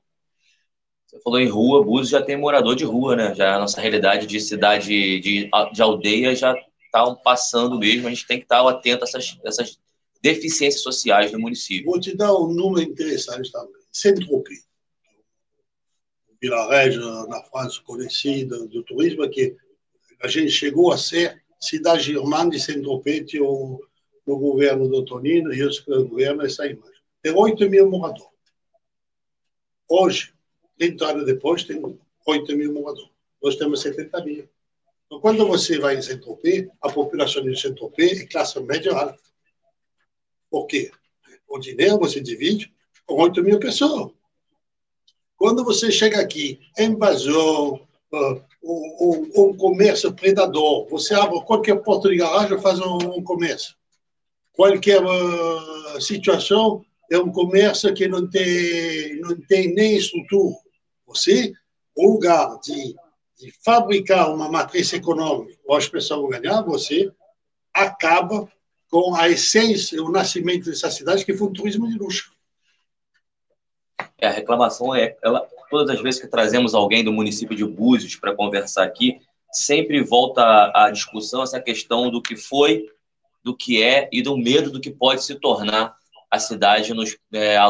Você 1.07 1.20
falou 1.20 1.38
em 1.38 1.48
rua, 1.48 1.84
Búzios 1.84 2.11
já 2.11 2.20
tem 2.20 2.36
morador 2.36 2.74
de 2.74 2.84
rua, 2.84 3.14
né? 3.14 3.34
Já 3.34 3.54
a 3.54 3.59
nossa 3.61 3.80
realidade 3.80 4.26
de 4.26 4.40
cidade, 4.40 5.20
de, 5.20 5.48
de 5.72 5.82
aldeia 5.82 6.34
já 6.34 6.54
está 6.84 7.14
passando 7.14 7.78
mesmo. 7.78 8.09
A 8.09 8.11
gente 8.11 8.26
tem 8.26 8.38
que 8.38 8.44
estar 8.44 8.66
atento 8.68 9.04
a 9.04 9.07
essas, 9.07 9.38
essas 9.44 9.78
deficiências 10.20 10.82
sociais 10.82 11.30
do 11.30 11.38
município. 11.38 11.86
Vou 11.86 12.00
te 12.00 12.16
dar 12.16 12.34
um 12.34 12.52
número 12.52 12.90
interessante 12.90 13.52
também. 13.52 13.80
Saint-Tropez. 13.92 14.66
Vila 16.42 16.68
Regia, 16.68 17.00
na 17.28 17.42
França, 17.44 17.80
conhecida 17.84 18.66
do 18.66 18.82
turismo, 18.82 19.28
que 19.30 19.57
a 20.20 20.28
gente 20.28 20.50
chegou 20.50 20.92
a 20.92 20.98
ser 20.98 21.42
cidade 21.61 22.11
irmã 22.11 22.48
de 22.48 22.59
Saint-Tropez, 22.59 23.32
no 23.34 24.38
governo 24.38 24.88
do 24.88 25.04
Tonino, 25.04 25.54
e 25.54 25.61
esse 25.61 25.84
governo 25.84 26.44
essa 26.44 26.66
imagem. 26.66 27.00
Tem 27.22 27.32
8 27.32 27.70
mil 27.70 27.88
moradores. 27.88 28.28
Hoje, 29.88 30.36
30 30.79 31.07
anos 31.07 31.27
depois, 31.27 31.64
tem 31.64 31.81
8 32.27 32.57
mil 32.57 32.72
moradores. 32.72 33.11
Nós 33.43 33.57
temos 33.57 33.81
70 33.81 34.24
mil. 34.24 34.49
Então, 35.07 35.20
quando 35.20 35.47
você 35.47 35.79
vai 35.79 35.97
em 35.97 36.03
Saint-Tropez, 36.03 36.68
a 36.83 36.91
população 36.91 37.43
de 37.43 37.59
Saint-Tropez 37.59 38.20
é 38.20 38.27
classe 38.27 38.59
média 38.61 38.93
alta. 38.93 39.18
Por 40.51 40.66
quê? 40.66 40.91
O 41.49 41.59
dinheiro 41.59 41.99
você 41.99 42.20
divide 42.20 42.72
com 43.07 43.14
8 43.14 43.43
mil 43.43 43.61
pessoas. 43.61 44.12
Quando 45.37 45.64
você 45.64 45.93
chega 45.93 46.20
aqui, 46.20 46.59
invasão, 46.79 47.87
uh, 48.12 48.43
um, 48.64 49.31
um, 49.37 49.57
comércio 49.57 50.12
predador, 50.12 50.89
você 50.89 51.14
abre 51.14 51.41
qualquer 51.45 51.77
porta 51.83 52.09
de 52.09 52.16
garagem 52.16 52.61
faz 52.61 52.81
um, 52.81 52.97
um 52.97 53.22
comércio. 53.22 53.77
Qualquer 54.53 55.03
uh, 55.05 56.01
situação 56.01 56.85
é 57.11 57.18
um 57.18 57.31
comércio 57.31 57.93
que 57.95 58.09
não 58.09 58.29
tem, 58.29 59.20
não 59.20 59.39
tem 59.43 59.72
nem 59.74 59.97
estrutura. 59.97 60.57
Você, 61.07 61.52
o 61.94 62.12
lugar 62.12 62.59
de, 62.61 62.94
de 63.38 63.52
fabricar 63.64 64.34
uma 64.34 64.50
matriz 64.50 64.92
econômica, 64.92 65.59
ou 65.64 65.76
as 65.76 65.88
pessoas 65.88 66.40
ganhar, 66.40 66.62
você 66.62 67.11
acaba 67.72 68.50
com 68.90 69.14
a 69.14 69.28
essência, 69.28 70.02
o 70.02 70.11
nascimento 70.11 70.70
dessa 70.70 70.90
cidade, 70.90 71.24
que 71.24 71.34
foi 71.34 71.48
um 71.48 71.52
turismo 71.52 71.88
de 71.88 71.98
luxo. 71.98 72.32
É, 74.18 74.28
a 74.28 74.30
reclamação 74.30 74.94
é, 74.94 75.16
ela, 75.22 75.46
todas 75.70 75.94
as 75.94 76.02
vezes 76.02 76.20
que 76.20 76.28
trazemos 76.28 76.74
alguém 76.74 77.04
do 77.04 77.12
município 77.12 77.57
de 77.57 77.64
Búzios 77.64 78.16
para 78.16 78.34
conversar 78.34 78.84
aqui, 78.84 79.20
sempre 79.52 80.02
volta 80.02 80.72
à 80.74 80.90
discussão 80.90 81.42
essa 81.42 81.61
questão 81.61 82.11
do 82.11 82.22
que 82.22 82.36
foi, 82.36 82.86
do 83.42 83.57
que 83.57 83.82
é 83.82 84.09
e 84.12 84.22
do 84.22 84.36
medo 84.36 84.70
do 84.70 84.80
que 84.80 84.90
pode 84.90 85.22
se 85.24 85.34
tornar 85.36 85.96
a 86.30 86.38
cidade 86.38 86.92
nos, 86.92 87.16
é, 87.32 87.57
a, 87.57 87.68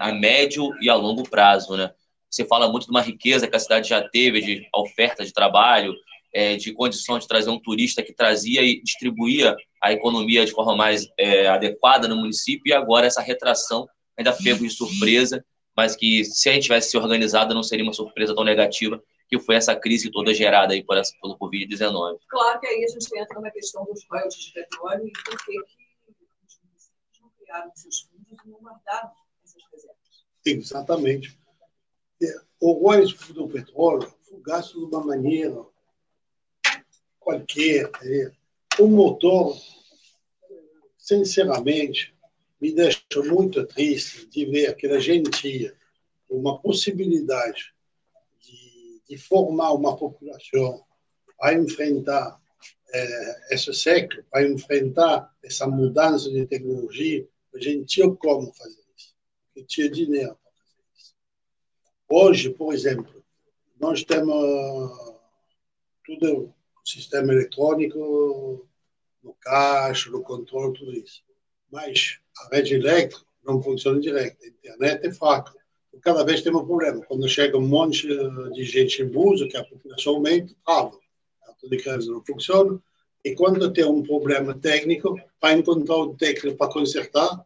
a, 0.00 0.12
médio 0.12 0.70
e 0.80 0.90
a 0.90 0.94
longo 0.94 1.22
prazo, 1.28 1.76
né? 1.76 1.92
Você 2.32 2.46
fala 2.46 2.66
muito 2.66 2.86
de 2.86 2.90
uma 2.90 3.02
riqueza 3.02 3.46
que 3.46 3.54
a 3.54 3.58
cidade 3.58 3.90
já 3.90 4.08
teve 4.08 4.40
de 4.40 4.66
oferta 4.74 5.22
de 5.22 5.34
trabalho, 5.34 5.94
é, 6.32 6.56
de 6.56 6.72
condição 6.72 7.18
de 7.18 7.28
trazer 7.28 7.50
um 7.50 7.60
turista 7.60 8.02
que 8.02 8.14
trazia 8.14 8.62
e 8.62 8.82
distribuía 8.82 9.54
a 9.82 9.92
economia 9.92 10.46
de 10.46 10.52
forma 10.52 10.74
mais 10.74 11.06
é, 11.18 11.46
adequada 11.46 12.08
no 12.08 12.16
município 12.16 12.70
e 12.70 12.72
agora 12.72 13.06
essa 13.06 13.20
retração 13.20 13.86
ainda 14.16 14.32
pego 14.32 14.64
de 14.64 14.70
surpresa, 14.70 15.44
mas 15.76 15.94
que 15.94 16.24
se 16.24 16.48
a 16.48 16.54
gente 16.54 16.62
tivesse 16.62 16.90
se 16.90 16.96
organizado 16.96 17.54
não 17.54 17.62
seria 17.62 17.84
uma 17.84 17.92
surpresa 17.92 18.34
tão 18.34 18.44
negativa 18.44 19.02
que 19.28 19.38
foi 19.38 19.56
essa 19.56 19.76
crise 19.76 20.10
toda 20.10 20.32
gerada 20.32 20.72
aí 20.72 20.82
por 20.82 20.96
essa, 20.96 21.12
pelo 21.20 21.38
Covid-19. 21.38 22.18
Claro 22.28 22.60
que 22.60 22.66
aí 22.66 22.82
a 22.82 22.88
gente 22.88 23.18
entra 23.18 23.40
na 23.40 23.50
questão 23.50 23.84
dos 23.84 24.02
royalties 24.10 24.44
de 24.44 24.52
petróleo 24.52 25.06
e 25.06 25.12
por 25.12 25.44
que 25.44 25.58
os 25.60 26.16
municípios 26.38 27.20
não 27.20 27.30
criaram 27.38 27.70
seus 27.74 28.00
fundos 28.00 28.38
e 28.42 28.48
não 28.48 28.58
guardaram 28.58 29.10
essas 29.44 29.62
reservas. 29.70 29.98
Exatamente. 30.46 31.41
O 32.60 32.72
royalties 32.72 33.32
do 33.32 33.48
petróleo 33.48 34.12
foi 34.22 34.40
gasto 34.40 34.78
de 34.78 34.84
uma 34.84 35.04
maneira 35.04 35.64
qualquer. 37.18 37.90
O 38.78 38.86
motor, 38.86 39.56
sinceramente, 40.96 42.14
me 42.60 42.72
deixa 42.72 43.02
muito 43.24 43.66
triste 43.66 44.26
de 44.26 44.46
ver 44.46 44.76
que 44.76 44.86
a 44.86 45.00
gente 45.00 45.30
tinha 45.30 45.74
uma 46.28 46.58
possibilidade 46.60 47.74
de, 48.40 49.02
de 49.08 49.18
formar 49.18 49.72
uma 49.72 49.96
população 49.96 50.84
a 51.40 51.52
enfrentar 51.52 52.40
é, 52.94 53.54
esse 53.54 53.72
século, 53.74 54.24
para 54.30 54.46
enfrentar 54.46 55.34
essa 55.42 55.66
mudança 55.66 56.30
de 56.30 56.46
tecnologia, 56.46 57.26
a 57.54 57.58
gente 57.58 57.86
tinha 57.86 58.10
como 58.10 58.52
fazer 58.52 58.82
isso, 58.96 59.14
porque 59.46 59.66
tinha 59.66 59.90
dinheiro. 59.90 60.36
Hoje, 62.14 62.50
por 62.50 62.74
exemplo, 62.74 63.24
nós 63.80 64.04
temos 64.04 65.16
tudo 66.04 66.52
sistema 66.84 67.32
eletrônico, 67.32 68.68
no 69.24 69.34
caixa, 69.40 70.10
no 70.10 70.20
controle, 70.20 70.78
tudo 70.78 70.92
isso. 70.92 71.22
Mas 71.70 72.18
a 72.38 72.54
rede 72.54 72.74
elétrica 72.74 73.24
não 73.42 73.62
funciona 73.62 73.98
direto, 73.98 74.36
a 74.44 74.46
internet 74.46 75.06
é 75.06 75.10
fraca. 75.10 75.54
Cada 76.02 76.22
vez 76.22 76.42
tem 76.42 76.54
um 76.54 76.66
problema. 76.66 77.00
Quando 77.00 77.26
chega 77.26 77.56
um 77.56 77.66
monte 77.66 78.06
de 78.52 78.62
gente 78.62 79.00
em 79.00 79.08
Busa, 79.08 79.48
que 79.48 79.56
a 79.56 79.64
população 79.64 80.16
aumenta, 80.16 80.54
trava. 80.66 80.98
A 81.48 81.66
de 81.66 81.76
crédito 81.78 82.12
não 82.12 82.22
funciona. 82.22 82.78
E 83.24 83.34
quando 83.34 83.72
tem 83.72 83.86
um 83.86 84.02
problema 84.02 84.52
técnico, 84.52 85.18
para 85.40 85.54
encontrar 85.54 85.96
o 85.96 86.14
técnico 86.14 86.58
para 86.58 86.70
consertar, 86.70 87.42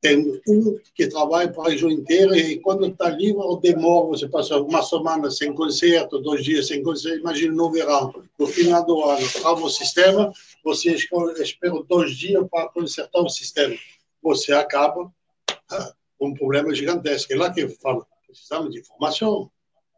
tem 0.00 0.40
um 0.48 0.78
que 0.94 1.06
trabalha 1.06 1.52
para 1.52 1.64
a 1.64 1.70
região 1.70 1.90
inteira 1.90 2.36
e 2.36 2.58
quando 2.58 2.86
está 2.86 3.10
livre, 3.10 3.42
demora, 3.60 4.08
você 4.08 4.26
passa 4.26 4.56
uma 4.56 4.82
semana 4.82 5.30
sem 5.30 5.52
concerto, 5.52 6.18
dois 6.20 6.42
dias 6.42 6.68
sem 6.68 6.82
concerto, 6.82 7.18
imagina 7.18 7.54
no 7.54 7.70
verão, 7.70 8.12
no 8.38 8.46
final 8.46 8.84
do 8.84 9.04
ano, 9.04 9.28
trava 9.30 9.62
o 9.62 9.68
sistema, 9.68 10.32
você 10.64 10.94
espera 10.94 11.82
dois 11.86 12.16
dias 12.16 12.46
para 12.50 12.68
consertar 12.70 13.20
o 13.20 13.28
sistema. 13.28 13.76
Você 14.22 14.52
acaba 14.52 15.12
ah, 15.70 15.94
com 16.18 16.28
um 16.28 16.34
problema 16.34 16.74
gigantesco. 16.74 17.32
É 17.32 17.36
lá 17.36 17.52
que 17.52 17.60
eu 17.60 17.70
falo, 17.70 18.06
precisamos 18.26 18.72
de 18.72 18.82
formação. 18.82 19.50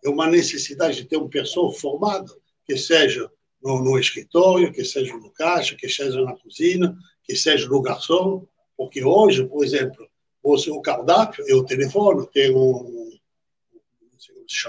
É 0.04 0.08
uma 0.08 0.26
necessidade 0.26 0.96
de 0.96 1.04
ter 1.04 1.16
uma 1.16 1.28
pessoa 1.28 1.72
formada, 1.72 2.32
que 2.64 2.76
seja 2.76 3.30
no, 3.62 3.82
no 3.82 3.98
escritório, 3.98 4.72
que 4.72 4.84
seja 4.84 5.16
no 5.16 5.30
caixa, 5.30 5.76
que 5.76 5.88
seja 5.88 6.20
na 6.22 6.34
cozinha, 6.36 6.96
que 7.22 7.36
seja 7.36 7.68
no 7.68 7.80
garçom, 7.80 8.46
porque 8.76 9.04
hoje, 9.04 9.46
por 9.46 9.64
exemplo, 9.64 10.08
você, 10.42 10.70
o 10.70 10.80
cardápio 10.80 11.44
é 11.48 11.54
o 11.54 11.64
telefone, 11.64 12.26
tem 12.28 12.54
um, 12.54 13.12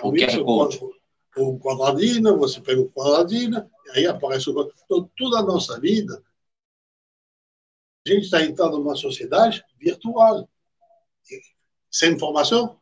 o 0.04 0.16
isso, 0.16 0.94
um 1.38 1.58
quadradinho, 1.58 2.38
você 2.38 2.62
pega 2.62 2.82
o 2.82 2.92
quadradinho, 2.92 3.70
e 3.88 3.98
aí 3.98 4.08
aparece 4.08 4.50
o 4.50 4.72
então, 4.86 5.10
toda 5.18 5.40
a 5.40 5.44
nossa 5.44 5.80
vida, 5.80 6.24
a 8.06 8.10
gente 8.10 8.26
está 8.26 8.44
entrando 8.44 8.78
numa 8.78 8.96
sociedade 8.96 9.64
virtual. 9.80 10.48
Sem 11.90 12.14
informação, 12.14 12.78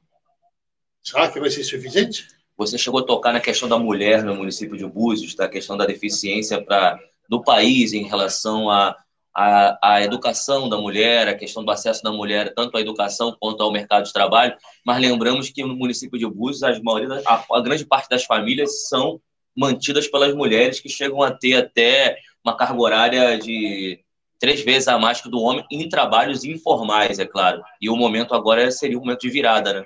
será 1.03 1.32
que 1.32 1.39
vai 1.39 1.49
ser 1.49 1.63
suficiente? 1.63 2.28
Você 2.57 2.78
chegou 2.78 3.01
a 3.01 3.05
tocar 3.05 3.32
na 3.32 3.39
questão 3.39 3.69
da 3.69 3.78
mulher 3.78 4.24
no 4.24 4.36
município 4.36 4.78
de 4.78 4.86
Búzios, 4.86 5.36
da 5.36 5.47
questão 5.47 5.78
da 5.78 5.86
deficiência 5.86 6.63
para 6.63 6.99
no 7.30 7.43
país 7.43 7.93
em 7.93 8.03
relação 8.03 8.69
a 8.69 8.95
a, 9.34 9.77
a 9.82 10.03
educação 10.03 10.67
da 10.67 10.77
mulher, 10.77 11.27
a 11.27 11.36
questão 11.36 11.63
do 11.63 11.71
acesso 11.71 12.03
da 12.03 12.11
mulher, 12.11 12.53
tanto 12.53 12.77
à 12.77 12.82
educação 12.82 13.36
quanto 13.39 13.63
ao 13.63 13.71
mercado 13.71 14.05
de 14.05 14.13
trabalho, 14.13 14.55
mas 14.86 14.99
lembramos 14.99 15.49
que 15.49 15.63
no 15.63 15.75
município 15.75 16.19
de 16.19 16.27
Búzios, 16.27 16.63
a, 16.63 16.82
maioria, 16.84 17.21
a, 17.25 17.45
a 17.51 17.61
grande 17.61 17.86
parte 17.86 18.09
das 18.09 18.25
famílias 18.25 18.88
são 18.88 19.21
mantidas 19.55 20.07
pelas 20.07 20.34
mulheres, 20.34 20.79
que 20.79 20.89
chegam 20.89 21.21
a 21.21 21.32
ter 21.32 21.55
até 21.55 22.17
uma 22.43 22.55
carga 22.55 22.79
horária 22.79 23.38
de 23.38 23.99
três 24.39 24.61
vezes 24.61 24.88
a 24.88 24.97
mais 24.97 25.21
que 25.21 25.29
do 25.29 25.39
homem 25.39 25.63
em 25.71 25.88
trabalhos 25.88 26.43
informais, 26.43 27.19
é 27.19 27.25
claro. 27.25 27.61
E 27.79 27.89
o 27.89 27.95
momento 27.95 28.34
agora 28.34 28.69
seria 28.71 28.97
um 28.97 29.01
momento 29.01 29.21
de 29.21 29.29
virada, 29.29 29.73
né? 29.73 29.86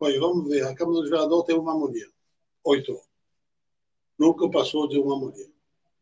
Oi, 0.00 0.18
vamos 0.18 0.48
ver. 0.48 0.64
A 0.66 0.74
Câmara 0.74 1.02
do 1.02 1.08
Vereador 1.08 1.44
tem 1.44 1.56
uma 1.56 1.74
mulher, 1.74 2.06
oito. 2.64 2.98
Nunca 4.18 4.48
passou 4.50 4.88
de 4.88 4.98
uma 4.98 5.16
mulher. 5.16 5.46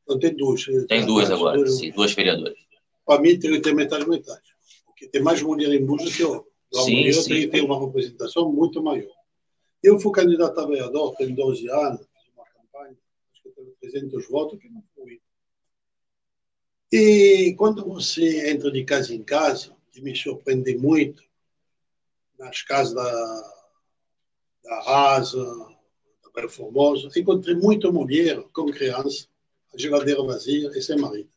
Então 0.05 0.18
tem 0.18 0.35
duas. 0.35 0.64
Tem 0.89 1.05
duas 1.05 1.31
agora, 1.31 1.57
duas, 1.57 1.78
sim, 1.78 1.91
duas 1.91 2.12
vereadoras 2.12 2.70
para 3.05 3.21
mim 3.21 3.39
tem 3.39 3.53
que 3.53 3.61
ter 3.61 3.75
metade 3.75 4.09
metade. 4.09 4.55
Porque 4.87 5.09
tem 5.09 5.23
mais 5.23 5.43
mulher 5.43 5.73
em 5.73 5.85
Búzios 5.85 6.17
que 6.17 6.25
homem. 6.25 6.45
A 6.75 6.83
sim, 6.83 6.97
mulher 6.97 7.15
sim. 7.15 7.29
tem 7.29 7.41
que 7.41 7.49
ter 7.49 7.63
uma 7.63 7.81
representação 7.81 8.53
muito 8.53 8.83
maior. 8.83 9.11
Eu 9.83 9.99
fui 9.99 10.13
candidato 10.13 10.59
a 10.61 10.67
vereador, 10.67 11.17
tenho 11.17 11.35
12 11.35 11.69
anos, 11.69 12.01
fiz 12.01 12.33
uma 12.35 12.45
campanha, 12.45 12.97
acho 13.33 13.43
que 13.43 13.51
tenho 13.51 13.75
300 13.81 14.29
votos, 14.29 14.61
que 14.61 14.69
não 14.69 14.85
fui. 14.95 15.21
E 16.93 17.55
quando 17.57 17.85
você 17.85 18.51
entra 18.51 18.71
de 18.71 18.85
casa 18.85 19.15
em 19.15 19.23
casa, 19.23 19.75
que 19.91 20.01
me 20.01 20.15
surpreende 20.15 20.77
muito, 20.77 21.23
nas 22.39 22.63
casas 22.63 22.95
da, 22.95 23.55
da 24.65 24.81
Rasa, 24.83 25.45
da 26.23 26.31
Bela 26.35 26.49
Formosa, 26.49 27.09
encontrei 27.17 27.55
muita 27.55 27.91
mulher 27.91 28.43
com 28.53 28.71
criança, 28.71 29.29
a 29.73 29.79
geladeira 29.79 30.23
vazia 30.23 30.71
e 30.75 30.83
sem 30.83 30.99
marido. 30.99 31.31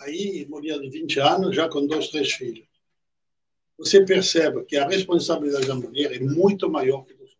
Aí, 0.00 0.46
mulher 0.48 0.78
de 0.80 0.88
20 0.88 1.20
anos, 1.20 1.54
já 1.54 1.68
com 1.68 1.86
dois, 1.86 2.08
três 2.08 2.32
filhos. 2.32 2.66
Você 3.78 4.04
percebe 4.04 4.64
que 4.64 4.76
a 4.76 4.88
responsabilidade 4.88 5.66
da 5.66 5.74
mulher 5.74 6.12
é 6.12 6.20
muito 6.20 6.70
maior 6.70 7.04
que 7.04 7.14
dos 7.14 7.36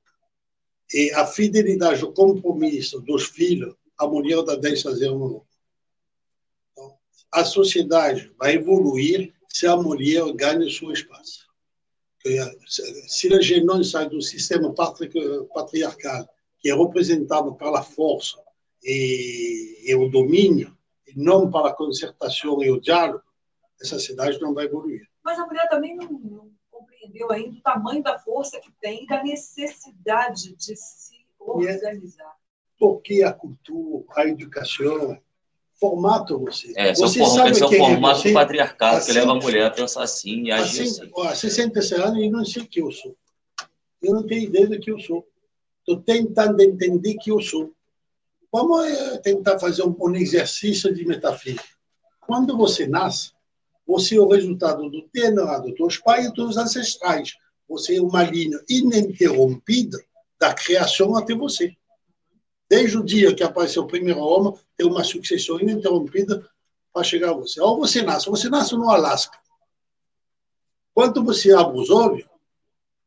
E 0.92 1.10
a 1.12 1.26
fidelidade, 1.26 2.04
o 2.04 2.12
compromisso 2.12 3.00
dos 3.00 3.26
filhos, 3.26 3.74
a 3.96 4.06
mulher 4.06 4.42
da 4.42 4.56
10 4.56 4.86
a 4.86 4.92
0 4.92 5.46
então, 6.72 6.98
A 7.30 7.44
sociedade 7.44 8.32
vai 8.36 8.54
evoluir 8.54 9.32
se 9.48 9.66
a 9.66 9.76
mulher 9.76 10.24
ganha 10.32 10.68
seu 10.70 10.92
espaço. 10.92 11.46
Se 13.08 13.32
a 13.34 13.40
gente 13.40 13.64
não 13.64 13.82
sai 13.82 14.08
do 14.08 14.20
sistema 14.20 14.72
patriarcal, 14.74 16.28
que 16.58 16.70
é 16.70 16.74
representado 16.74 17.54
pela 17.54 17.82
força 17.82 18.38
e, 18.82 19.82
e 19.84 19.94
o 19.94 20.08
domínio, 20.08 20.76
não 21.16 21.50
para 21.50 21.70
a 21.70 21.74
concertação 21.74 22.62
e 22.62 22.70
o 22.70 22.80
diálogo, 22.80 23.22
essa 23.80 23.98
cidade 23.98 24.40
não 24.40 24.54
vai 24.54 24.66
evoluir. 24.66 25.08
Mas 25.24 25.38
a 25.38 25.46
mulher 25.46 25.68
também 25.68 25.96
não, 25.96 26.08
não 26.08 26.50
compreendeu 26.70 27.30
ainda 27.30 27.58
o 27.58 27.62
tamanho 27.62 28.02
da 28.02 28.18
força 28.18 28.60
que 28.60 28.70
tem 28.80 29.04
e 29.04 29.06
da 29.06 29.22
necessidade 29.22 30.54
de 30.56 30.76
se 30.76 31.26
organizar. 31.38 32.34
Porque 32.78 33.22
a 33.22 33.32
cultura, 33.32 34.04
a 34.16 34.26
educação, 34.26 35.18
formato 35.82 36.38
você. 36.38 36.72
É, 36.76 36.94
você 36.94 37.20
é 37.20 37.26
sabe 37.26 37.50
esse 37.50 37.62
é 37.62 37.66
o 37.66 37.72
formato 37.72 38.20
é 38.20 38.22
você, 38.22 38.32
patriarcado 38.32 38.96
assim, 38.98 39.06
que 39.06 39.18
leva 39.18 39.32
a 39.32 39.34
mulher 39.34 39.66
a 39.66 39.70
pensar 39.70 40.04
assim 40.04 40.44
e 40.44 40.52
agir 40.52 40.82
assim. 40.82 41.02
assim. 41.02 41.12
Há 41.28 41.34
60 41.34 41.80
anos 42.04 42.22
e 42.22 42.30
não 42.30 42.44
sei 42.44 42.62
o 42.62 42.68
que 42.68 42.80
eu 42.80 42.90
sou. 42.92 43.16
Eu 44.00 44.14
não 44.14 44.26
tenho 44.26 44.42
ideia 44.42 44.68
do 44.68 44.78
que 44.78 44.90
eu 44.90 44.98
sou. 45.00 45.26
Estou 45.80 46.00
tentando 46.02 46.60
entender 46.62 47.14
que 47.14 47.30
eu 47.30 47.40
sou. 47.40 47.72
Vamos 48.52 48.84
eh, 48.84 49.18
tentar 49.18 49.58
fazer 49.58 49.82
um, 49.82 49.96
um 49.98 50.14
exercício 50.14 50.94
de 50.94 51.06
metafísica. 51.06 51.64
Quando 52.20 52.54
você 52.54 52.86
nasce, 52.86 53.32
você 53.86 54.16
é 54.16 54.20
o 54.20 54.28
resultado 54.28 54.90
do 54.90 55.08
DNA 55.12 55.58
dos 55.60 55.74
teus 55.74 55.96
pais 55.96 56.26
e 56.26 56.32
dos 56.32 56.58
ancestrais. 56.58 57.34
Você 57.66 57.96
é 57.96 58.02
uma 58.02 58.22
linha 58.22 58.60
ininterrompida 58.68 59.98
da 60.38 60.52
criação 60.52 61.16
até 61.16 61.34
você. 61.34 61.74
Desde 62.68 62.98
o 62.98 63.04
dia 63.04 63.34
que 63.34 63.42
apareceu 63.42 63.82
o 63.82 63.86
primeiro 63.86 64.20
homem, 64.20 64.52
tem 64.76 64.86
uma 64.86 65.02
sucessão 65.02 65.58
ininterrompida 65.58 66.46
para 66.92 67.04
chegar 67.04 67.30
a 67.30 67.34
você. 67.34 67.60
Ou 67.60 67.78
você 67.78 68.02
nasce, 68.02 68.28
você 68.28 68.50
nasce 68.50 68.74
no 68.74 68.90
Alasca. 68.90 69.38
Quando 70.94 71.24
você 71.24 71.52
abre 71.52 71.80
os 71.80 71.88
olhos, 71.88 72.26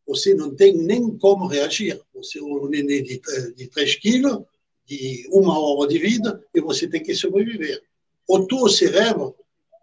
você 0.08 0.34
não 0.34 0.56
tem 0.56 0.76
nem 0.76 1.16
como 1.18 1.48
reagir. 1.48 2.02
Você 2.16 2.40
é 2.40 2.44
um 2.44 2.68
neném 2.68 3.04
de, 3.04 3.22
de 3.56 3.68
3 3.68 3.96
quilos, 3.96 4.44
de 4.86 5.28
uma 5.32 5.58
hora 5.60 5.90
de 5.90 5.98
vida, 5.98 6.44
e 6.54 6.62
você 6.62 6.88
tem 6.88 7.02
que 7.02 7.16
sobreviver. 7.16 7.82
O 8.28 8.46
teu 8.46 8.68
cérebro 8.70 9.36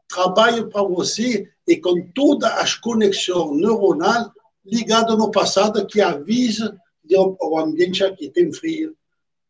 trabalha 0.09 0.67
para 0.67 0.83
você 0.83 1.49
e 1.67 1.77
com 1.77 2.09
todas 2.15 2.51
as 2.53 2.75
conexões 2.75 3.61
neuronais 3.61 4.29
ligadas 4.65 5.17
no 5.17 5.31
passado 5.31 5.87
que 5.87 6.01
avisa 6.01 6.79
o 7.19 7.59
ambiente 7.59 8.05
aqui. 8.05 8.31
Tem 8.31 8.53
frio, 8.53 8.97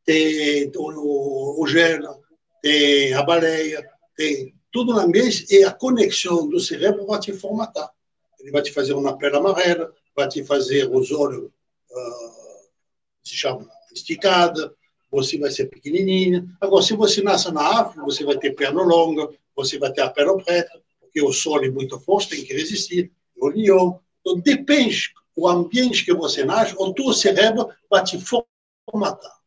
tem 0.05 0.71
o, 0.77 1.63
o 1.63 1.67
gelo, 1.67 2.23
tem 2.63 3.13
a 3.13 3.23
baleia, 3.23 3.87
tem 4.17 4.55
tudo 4.71 4.95
na 4.95 5.07
mesa 5.07 5.45
e 5.51 5.65
a 5.65 5.73
conexão 5.73 6.49
do 6.49 6.59
cérebro 6.59 7.07
vai 7.07 7.21
te 7.21 7.33
formatar. 7.33 7.91
Ele 8.41 8.51
vai 8.51 8.63
te 8.63 8.73
fazer 8.73 8.95
uma 8.95 9.17
pele 9.19 9.37
amarela, 9.37 9.93
vai 10.17 10.29
te 10.29 10.43
fazer 10.43 10.91
os 10.91 11.11
olhos, 11.13 11.45
uh, 11.45 12.69
se 13.23 13.37
chama, 13.37 13.69
esticada, 13.93 14.75
você 15.13 15.39
vai 15.39 15.51
ser 15.51 15.67
pequenininha. 15.67 16.45
Agora, 16.59 16.83
se 16.83 16.97
você 16.97 17.23
nasce 17.23 17.53
na 17.53 17.81
África, 17.81 18.03
você 18.03 18.25
vai 18.25 18.39
ter 18.39 18.53
perna 18.53 18.83
longa, 18.83 19.29
você 19.55 19.79
vai 19.79 19.93
ter 19.93 20.01
a 20.01 20.09
perna 20.09 20.43
preta, 20.43 20.81
porque 20.99 21.23
o 21.23 21.31
sol 21.31 21.63
é 21.63 21.71
muito 21.71 22.01
forte, 22.01 22.31
tem 22.31 22.45
que 22.45 22.55
resistir, 22.55 23.13
o 23.37 23.49
leão. 23.49 24.01
Então, 24.21 24.41
depende 24.41 25.13
do 25.37 25.47
ambiente 25.47 26.05
que 26.05 26.15
você 26.15 26.45
nasce, 26.45 26.75
o 26.79 26.95
teu 26.95 27.13
cérebro 27.13 27.69
vai 27.91 28.03
te 28.03 28.19
formatar. 28.19 29.43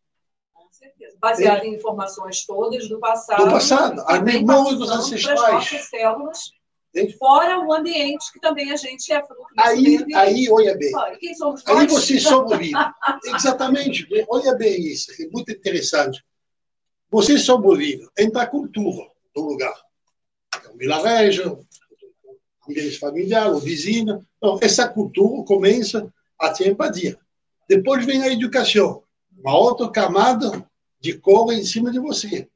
Baseado 1.20 1.63
é. 1.63 1.68
em 1.68 1.76
informações 1.76 2.45
todas 2.45 2.88
do 2.88 2.99
passado. 2.99 3.45
Do 3.45 3.51
passado, 3.51 4.03
a 4.05 4.22
memória 4.22 4.78
dos 4.78 4.91
ancestrais. 4.91 5.89
células 5.89 6.51
Fora 7.17 7.59
o 7.59 7.73
ambiente 7.73 8.31
que 8.31 8.39
também 8.39 8.71
a 8.71 8.75
gente 8.77 9.11
é 9.11 9.21
fruto 9.25 9.45
Aí, 9.57 10.05
aí 10.15 10.49
olha 10.49 10.77
bem. 10.77 10.91
Quem 11.19 11.35
somos 11.35 11.63
nós? 11.65 11.77
Aí 11.77 11.87
você 11.87 12.19
sobrevive. 12.19 12.73
Exatamente. 13.35 14.07
Olha 14.29 14.55
bem 14.55 14.81
isso. 14.81 15.11
É 15.21 15.27
muito 15.27 15.51
interessante. 15.51 16.23
Você 17.11 17.37
sobrevive 17.37 18.07
entre 18.17 18.39
a 18.39 18.47
cultura 18.47 19.09
do 19.35 19.41
lugar. 19.41 19.75
É 20.63 20.69
um 20.69 20.77
vilarejo, 20.77 21.65
ambiente 22.67 22.97
familiar, 22.97 23.51
o 23.51 23.59
vizinho. 23.59 24.25
Então, 24.37 24.57
essa 24.61 24.87
cultura 24.87 25.43
começa 25.43 26.11
a 26.39 26.51
te 26.51 26.67
invadir. 26.67 27.17
Depois 27.67 28.05
vem 28.05 28.21
a 28.21 28.31
educação. 28.31 29.03
Uma 29.37 29.57
outra 29.57 29.89
camada 29.91 30.65
de 30.99 31.17
cor 31.19 31.51
em 31.51 31.63
cima 31.63 31.91
de 31.91 31.99
você. 31.99 32.47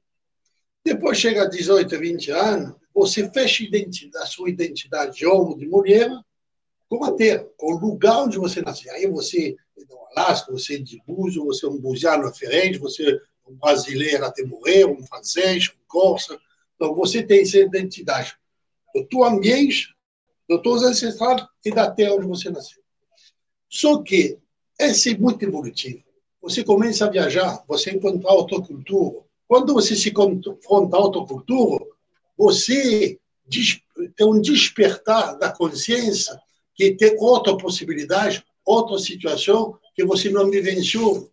Depois 0.83 1.17
chega 1.17 1.43
a 1.43 1.49
18, 1.49 1.97
20 1.97 2.31
anos, 2.31 2.75
você 2.93 3.29
fecha 3.29 3.63
a 4.15 4.25
sua 4.25 4.49
identidade 4.49 5.17
de 5.17 5.25
homem, 5.25 5.57
de 5.57 5.67
mulher, 5.67 6.09
com 6.89 7.03
a 7.03 7.13
terra, 7.13 7.47
com 7.55 7.73
o 7.73 7.79
lugar 7.79 8.23
onde 8.23 8.37
você 8.37 8.61
nasceu. 8.61 8.91
Aí 8.93 9.07
você 9.07 9.55
é 9.77 9.85
do 9.85 9.97
Alasca, 10.11 10.51
você 10.51 10.75
é 10.75 10.79
de 10.79 11.01
Búzios, 11.05 11.45
você 11.45 11.65
é 11.65 11.69
um 11.69 11.79
buziano 11.79 12.31
diferente, 12.31 12.79
você 12.79 13.11
é 13.11 13.19
um 13.49 13.55
brasileiro 13.55 14.25
até 14.25 14.43
morrer, 14.43 14.85
um 14.85 15.05
francês, 15.05 15.69
um 15.69 15.87
corsa. 15.87 16.39
Então, 16.75 16.95
você 16.95 17.21
tem 17.21 17.41
essa 17.41 17.59
identidade 17.59 18.35
do 18.93 19.05
teu 19.05 19.23
ambiente, 19.23 19.95
dos 20.47 20.61
teus 20.61 20.83
ancestrais 20.83 21.45
e 21.63 21.71
da 21.71 21.91
terra 21.91 22.15
onde 22.15 22.25
você 22.25 22.49
nasceu. 22.49 22.81
Só 23.69 24.01
que 24.01 24.39
esse 24.79 25.11
é 25.11 25.17
muito 25.17 25.43
evolutivo. 25.43 26.03
Você 26.41 26.63
começa 26.63 27.05
a 27.05 27.09
viajar, 27.09 27.63
você 27.67 27.91
encontrar 27.91 28.31
outra 28.33 28.59
cultura. 28.61 29.23
Quando 29.49 29.73
você 29.73 29.95
se 29.95 30.11
confronta 30.11 30.95
a 30.95 30.99
outra 30.99 31.25
cultura, 31.25 31.83
você 32.37 33.19
tem 34.15 34.27
um 34.27 34.39
despertar 34.39 35.39
da 35.39 35.51
consciência 35.51 36.39
que 36.75 36.93
tem 36.95 37.15
outra 37.17 37.57
possibilidade, 37.57 38.45
outra 38.63 38.99
situação 38.99 39.75
que 39.95 40.05
você 40.05 40.29
não 40.29 40.51
vivenciou. 40.51 41.31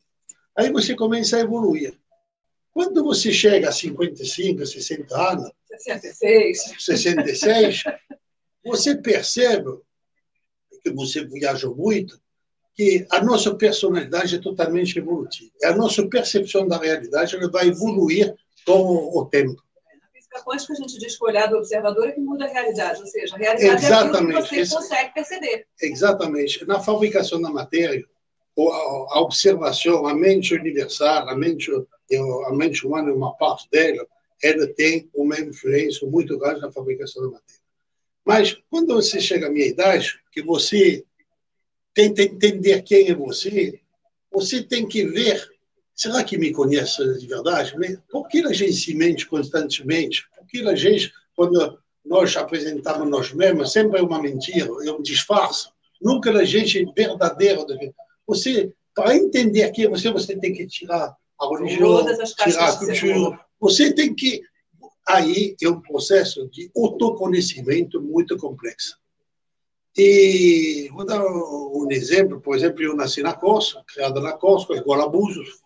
Aí 0.56 0.72
você 0.72 0.94
começa 0.94 1.36
a 1.36 1.40
evoluir. 1.40 1.94
Quando 2.72 3.04
você 3.04 3.30
chega 3.30 3.68
a 3.68 3.72
55, 3.72 4.64
60 4.64 5.32
anos, 5.32 5.50
66, 5.66 6.74
66 6.78 7.82
você 8.64 8.96
percebe 8.96 9.78
que 10.82 10.90
você 10.90 11.22
viaja 11.22 11.68
muito, 11.68 12.18
que 12.76 13.06
a 13.10 13.24
nossa 13.24 13.54
personalidade 13.54 14.36
é 14.36 14.38
totalmente 14.38 14.98
evolutiva. 14.98 15.50
A 15.64 15.74
nossa 15.74 16.06
percepção 16.06 16.68
da 16.68 16.78
realidade 16.78 17.34
ela 17.34 17.50
vai 17.50 17.68
evoluir 17.68 18.34
com 18.64 19.18
o 19.18 19.24
tempo 19.24 19.66
física 20.36 20.42
quântica, 20.44 20.72
a 20.72 20.76
gente 20.76 20.98
diz 20.98 21.16
que 21.16 21.24
o 21.24 21.26
olhar 21.26 21.46
do 21.46 21.56
observador 21.56 22.08
é 22.08 22.12
que 22.12 22.20
muda 22.20 22.44
a 22.44 22.48
realidade, 22.48 23.00
ou 23.00 23.06
seja, 23.06 23.34
a 23.34 23.38
realidade 23.38 23.84
Exatamente. 23.84 24.16
é 24.16 24.18
aquilo 24.18 24.42
que 24.42 24.48
você 24.48 24.60
Esse... 24.60 24.74
consegue 24.74 25.14
perceber. 25.14 25.66
Exatamente. 25.80 26.66
Na 26.66 26.80
fabricação 26.80 27.40
da 27.40 27.50
matéria, 27.50 28.04
a 28.58 29.20
observação, 29.20 30.06
a 30.06 30.14
mente 30.14 30.54
universal, 30.54 31.28
a 31.28 31.36
mente, 31.36 31.70
a 31.70 32.52
mente 32.54 32.86
humana, 32.86 33.12
uma 33.12 33.34
parte 33.36 33.68
dela, 33.70 34.06
ela 34.42 34.66
tem 34.66 35.10
uma 35.14 35.38
influência 35.38 36.06
muito 36.08 36.38
grande 36.38 36.60
na 36.60 36.72
fabricação 36.72 37.22
da 37.22 37.30
matéria. 37.30 37.62
Mas, 38.24 38.56
quando 38.70 38.94
você 38.94 39.20
chega 39.20 39.46
à 39.46 39.50
minha 39.50 39.66
idade, 39.66 40.18
que 40.32 40.42
você 40.42 41.04
tenta 41.96 42.22
entender 42.22 42.82
quem 42.82 43.08
é 43.08 43.14
você, 43.14 43.80
você 44.30 44.62
tem 44.62 44.86
que 44.86 45.06
ver 45.06 45.42
será 45.94 46.22
que 46.22 46.36
me 46.36 46.52
conhece 46.52 47.02
de 47.18 47.26
verdade? 47.26 47.74
Por 48.10 48.28
que 48.28 48.44
a 48.44 48.52
gente 48.52 48.74
se 48.74 48.94
mente 48.94 49.26
constantemente? 49.26 50.28
Por 50.36 50.46
que 50.46 50.60
a 50.68 50.74
gente, 50.74 51.10
quando 51.34 51.78
nós 52.04 52.36
apresentamos 52.36 53.08
nós 53.08 53.32
mesmos, 53.32 53.72
sempre 53.72 53.98
é 53.98 54.02
uma 54.02 54.20
mentira, 54.20 54.68
é 54.84 54.92
um 54.92 55.00
disfarce? 55.00 55.68
Nunca 56.00 56.30
a 56.30 56.44
gente 56.44 56.78
é 56.78 56.84
verdadeiro. 56.94 57.64
Você, 58.26 58.74
para 58.94 59.16
entender 59.16 59.70
quem 59.70 59.86
é 59.86 59.88
você, 59.88 60.10
você 60.10 60.36
tem 60.36 60.52
que 60.52 60.66
tirar 60.66 61.16
a 61.40 61.48
religião, 61.48 62.04
tirar 62.34 62.68
a 62.68 62.76
cultura. 62.76 63.40
Você 63.58 63.92
tem 63.94 64.14
que. 64.14 64.42
Aí 65.08 65.56
é 65.62 65.68
um 65.68 65.80
processo 65.80 66.46
de 66.50 66.70
autoconhecimento 66.76 68.02
muito 68.02 68.36
complexo. 68.36 68.98
E 69.96 70.88
vou 70.92 71.06
dar 71.06 71.24
um 71.24 71.86
exemplo. 71.90 72.40
Por 72.40 72.54
exemplo, 72.54 72.82
eu 72.82 72.94
nasci 72.94 73.22
na 73.22 73.32
Corsa, 73.32 73.82
criado 73.86 74.20
na 74.20 74.32
Corsa, 74.32 74.74
igual 74.74 75.00
a 75.00 75.08
Búzios, 75.08 75.60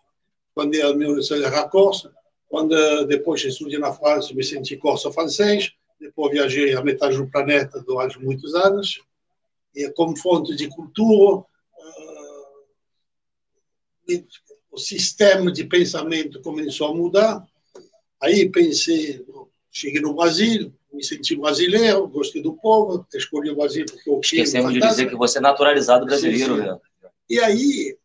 quando 0.53 0.75
a 0.75 0.93
minha 0.93 1.09
universidade 1.09 1.43
era 1.43 1.67
corsa, 1.67 2.13
quando 2.47 3.05
depois 3.05 3.43
estudei 3.43 3.79
na 3.79 3.93
França, 3.93 4.33
me 4.33 4.43
senti 4.43 4.75
corsa 4.77 5.11
francês, 5.11 5.71
depois 5.99 6.31
viajei 6.31 6.75
a 6.75 6.83
metade 6.83 7.17
do 7.17 7.29
planeta 7.29 7.81
durante 7.81 8.19
muitos 8.19 8.53
anos, 8.53 9.01
e 9.73 9.89
como 9.91 10.17
fonte 10.17 10.55
de 10.55 10.67
cultura, 10.67 11.37
uh, 11.37 11.47
o 14.71 14.77
sistema 14.77 15.51
de 15.51 15.63
pensamento 15.63 16.41
começou 16.41 16.87
a 16.87 16.93
mudar, 16.93 17.47
aí 18.21 18.49
pensei, 18.49 19.25
cheguei 19.71 20.01
no 20.01 20.13
Brasil, 20.13 20.73
me 20.91 21.03
senti 21.03 21.35
brasileiro, 21.35 22.07
gostei 22.07 22.41
do 22.41 22.53
povo, 22.53 23.05
escolhi 23.13 23.49
o 23.49 23.55
Brasil 23.55 23.85
porque 23.85 24.09
eu 24.09 24.19
Esquecemos 24.19 24.73
de 24.73 24.79
dizer 24.79 25.09
que 25.09 25.15
você 25.15 25.37
é 25.37 25.41
naturalizado 25.41 26.05
brasileiro. 26.05 26.57
Sim, 26.57 26.63
sim. 26.63 27.07
E 27.29 27.39
aí, 27.39 27.97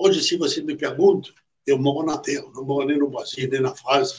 Hoje, 0.00 0.22
se 0.22 0.36
você 0.36 0.62
me 0.62 0.76
pergunta, 0.76 1.28
eu 1.66 1.76
moro 1.76 2.06
na 2.06 2.16
Terra, 2.16 2.46
não 2.54 2.64
moro 2.64 2.86
nem 2.86 2.96
no 2.96 3.10
Brasil, 3.10 3.48
nem 3.50 3.60
na 3.60 3.74
França, 3.74 4.14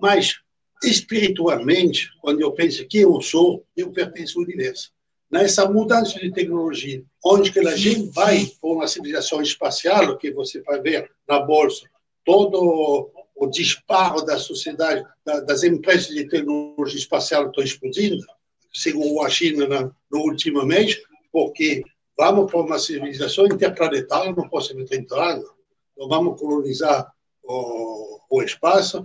mas 0.00 0.38
espiritualmente, 0.80 2.08
quando 2.20 2.40
eu 2.40 2.52
penso 2.52 2.86
que 2.86 3.00
eu 3.00 3.20
sou, 3.20 3.66
eu 3.76 3.90
pertenço 3.90 4.38
ao 4.38 4.44
universo. 4.44 4.92
Nessa 5.28 5.68
mudança 5.68 6.20
de 6.20 6.30
tecnologia, 6.30 7.02
onde 7.24 7.50
que 7.50 7.58
a 7.58 7.74
gente 7.74 8.10
vai 8.10 8.46
para 8.60 8.70
uma 8.70 8.86
civilização 8.86 9.42
espacial, 9.42 10.16
que 10.16 10.30
você 10.30 10.62
vai 10.62 10.80
ver 10.80 11.10
na 11.28 11.40
bolsa, 11.40 11.84
todo 12.24 13.10
o 13.36 13.46
disparo 13.48 14.24
da 14.24 14.38
sociedade, 14.38 15.04
das 15.24 15.62
empresas 15.62 16.08
de 16.08 16.28
tecnologia 16.28 16.98
espacial 16.98 17.48
estão 17.48 17.64
explodindo, 17.64 18.24
segundo 18.72 19.20
a 19.22 19.28
China 19.28 19.94
no 20.10 20.18
último 20.20 20.64
mês, 20.64 21.00
porque 21.32 21.82
vamos 22.16 22.50
para 22.50 22.60
uma 22.60 22.78
civilização 22.78 23.46
interplanetária 23.46 24.32
no 24.32 24.48
próximo 24.48 24.84
30 24.84 25.14
anos. 25.14 25.50
Então, 25.92 26.08
vamos 26.08 26.40
colonizar 26.40 27.12
o, 27.42 28.20
o 28.30 28.42
espaço, 28.42 29.04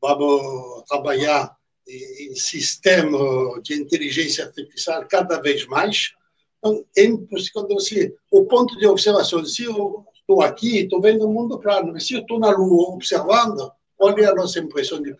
vamos 0.00 0.84
trabalhar 0.88 1.56
em 1.88 2.34
sistema 2.34 3.18
de 3.62 3.74
inteligência 3.74 4.44
artificial 4.44 5.06
cada 5.08 5.40
vez 5.40 5.66
mais, 5.66 6.12
Então, 6.58 6.84
é 6.96 7.06
quando 7.52 7.74
você, 7.74 8.14
o 8.30 8.44
ponto 8.44 8.76
de 8.76 8.86
observação, 8.86 9.44
se 9.44 9.64
eu 9.64 10.04
estou 10.26 10.42
aqui, 10.42 10.80
estou 10.80 11.00
vendo 11.00 11.24
o 11.24 11.32
mundo 11.32 11.58
plano, 11.58 11.92
mas 11.92 12.06
se 12.06 12.14
eu 12.14 12.20
estou 12.20 12.40
na 12.40 12.50
Lua 12.50 12.94
observando, 12.94 13.70
qual 13.96 14.18
é 14.18 14.24
a 14.24 14.34
nossa 14.34 14.58
impressão 14.58 15.00
de 15.00 15.16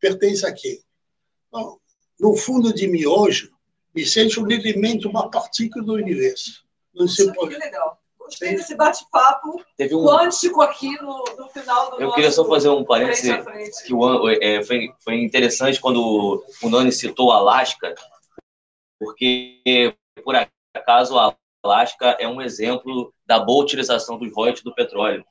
pertence 0.00 0.46
a 0.46 0.52
quem? 0.52 0.80
Então, 1.48 1.78
no 2.18 2.36
fundo 2.36 2.72
de 2.72 2.86
mim 2.86 3.04
hoje, 3.04 3.50
me 3.92 4.06
sente 4.06 4.38
um 4.38 4.48
elemento, 4.48 5.08
uma 5.08 5.28
partícula 5.28 5.84
do 5.84 5.94
universo. 5.94 6.64
Não 6.94 7.08
sei 7.08 7.30
por... 7.32 7.48
Que 7.48 7.58
legal. 7.58 8.00
Gostei 8.18 8.56
desse 8.56 8.74
bate-papo 8.74 9.62
um... 9.80 10.04
quântico 10.04 10.60
aqui 10.60 10.90
no, 11.00 11.24
no 11.38 11.48
final 11.48 11.90
do 11.90 12.00
Eu 12.00 12.12
queria 12.12 12.30
só 12.30 12.44
fazer 12.44 12.68
um 12.68 12.84
parênteses 12.84 13.82
que 13.82 13.94
o, 13.94 14.28
é, 14.28 14.62
foi, 14.64 14.92
foi 15.00 15.22
interessante 15.22 15.80
quando 15.80 16.44
o 16.62 16.68
Nani 16.68 16.90
citou 16.90 17.28
o 17.28 17.32
Alasca, 17.32 17.94
porque, 18.98 19.94
por 20.24 20.34
acaso, 20.74 21.14
o 21.14 21.36
Alasca 21.66 22.16
é 22.18 22.28
um 22.28 22.40
exemplo 22.40 23.12
da 23.26 23.38
boa 23.38 23.62
utilização 23.62 24.18
dos 24.18 24.32
royalties 24.32 24.64
do 24.64 24.74
petróleo. 24.74 25.24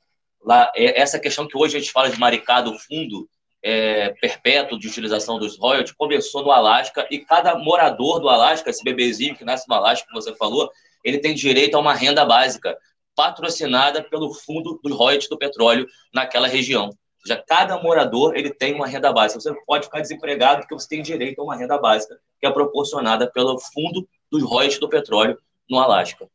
Lá, 0.44 0.70
é, 0.76 1.00
essa 1.00 1.18
questão 1.18 1.48
que 1.48 1.56
hoje 1.56 1.76
a 1.76 1.80
gente 1.80 1.92
fala 1.92 2.10
de 2.10 2.18
maricado 2.18 2.78
fundo 2.78 3.28
é, 3.62 4.10
perpétuo 4.20 4.78
de 4.78 4.86
utilização 4.86 5.38
dos 5.38 5.58
royalties 5.58 5.96
começou 5.96 6.44
no 6.44 6.52
Alasca 6.52 7.06
e 7.10 7.18
cada 7.18 7.56
morador 7.58 8.20
do 8.20 8.28
Alasca, 8.28 8.70
esse 8.70 8.84
bebezinho 8.84 9.34
que 9.34 9.44
nasce 9.44 9.68
no 9.68 9.74
Alasca, 9.74 10.06
que 10.06 10.14
você 10.14 10.34
falou, 10.36 10.70
ele 11.02 11.18
tem 11.18 11.34
direito 11.34 11.76
a 11.76 11.80
uma 11.80 11.94
renda 11.94 12.24
básica 12.24 12.76
patrocinada 13.16 14.04
pelo 14.04 14.32
fundo 14.34 14.78
dos 14.84 14.94
royalties 14.94 15.28
do 15.28 15.38
petróleo 15.38 15.86
naquela 16.14 16.46
região. 16.46 16.86
Ou 16.86 17.26
seja, 17.26 17.42
cada 17.44 17.76
morador 17.82 18.36
ele 18.36 18.50
tem 18.50 18.74
uma 18.74 18.86
renda 18.86 19.12
básica. 19.12 19.40
Você 19.40 19.54
pode 19.66 19.86
ficar 19.86 20.00
desempregado 20.00 20.60
porque 20.60 20.74
você 20.74 20.88
tem 20.88 21.02
direito 21.02 21.40
a 21.40 21.44
uma 21.44 21.56
renda 21.56 21.76
básica 21.78 22.16
que 22.38 22.46
é 22.46 22.50
proporcionada 22.50 23.28
pelo 23.28 23.58
fundo 23.58 24.06
dos 24.30 24.42
royalties 24.42 24.78
do 24.78 24.88
petróleo 24.88 25.36
no 25.68 25.78
Alasca. 25.78 26.28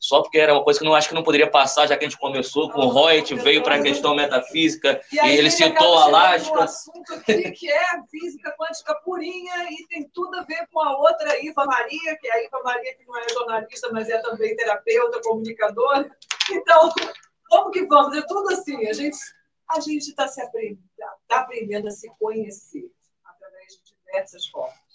Só 0.00 0.22
porque 0.22 0.38
era 0.38 0.52
uma 0.52 0.62
coisa 0.62 0.78
que 0.78 0.84
não 0.84 0.94
acho 0.94 1.08
que 1.08 1.14
não 1.14 1.24
poderia 1.24 1.50
passar, 1.50 1.88
já 1.88 1.96
que 1.96 2.04
a 2.04 2.08
gente 2.08 2.18
começou 2.18 2.70
com 2.70 2.82
o 2.82 3.06
Reut, 3.06 3.34
veio 3.34 3.60
para 3.60 3.74
a 3.74 3.82
questão 3.82 4.14
metafísica, 4.14 5.00
e, 5.12 5.16
e 5.16 5.36
ele 5.36 5.50
citou 5.50 5.98
a 5.98 6.04
Alasca. 6.04 6.52
Um 6.52 6.62
assunto 6.62 7.12
aqui 7.12 7.50
que 7.50 7.68
é 7.68 7.84
física 8.08 8.54
quântica 8.56 8.94
purinha 9.04 9.68
e 9.70 9.86
tem 9.88 10.08
tudo 10.14 10.38
a 10.38 10.44
ver 10.44 10.68
com 10.72 10.80
a 10.80 10.96
outra 10.96 11.44
Iva 11.44 11.64
Maria, 11.64 12.16
que 12.20 12.28
é 12.28 12.34
a 12.34 12.44
Iva 12.44 12.62
Maria, 12.62 12.94
que 12.96 13.04
não 13.04 13.18
é 13.18 13.28
jornalista, 13.30 13.90
mas 13.92 14.08
é 14.08 14.18
também 14.18 14.54
terapeuta, 14.54 15.20
comunicadora. 15.22 16.08
Então, 16.52 16.92
como 17.48 17.70
que 17.72 17.84
vamos? 17.86 18.16
É 18.16 18.22
tudo 18.28 18.50
assim, 18.50 18.86
a 18.86 18.92
gente 18.92 19.16
a 19.68 19.80
gente 19.80 20.08
está 20.08 20.28
se 20.28 20.40
aprendendo, 20.40 20.80
tá 21.26 21.40
aprendendo 21.40 21.88
a 21.88 21.90
se 21.90 22.08
conhecer 22.20 22.88
através 23.24 23.72
de 23.72 23.94
diversas 23.96 24.46
formas. 24.46 24.85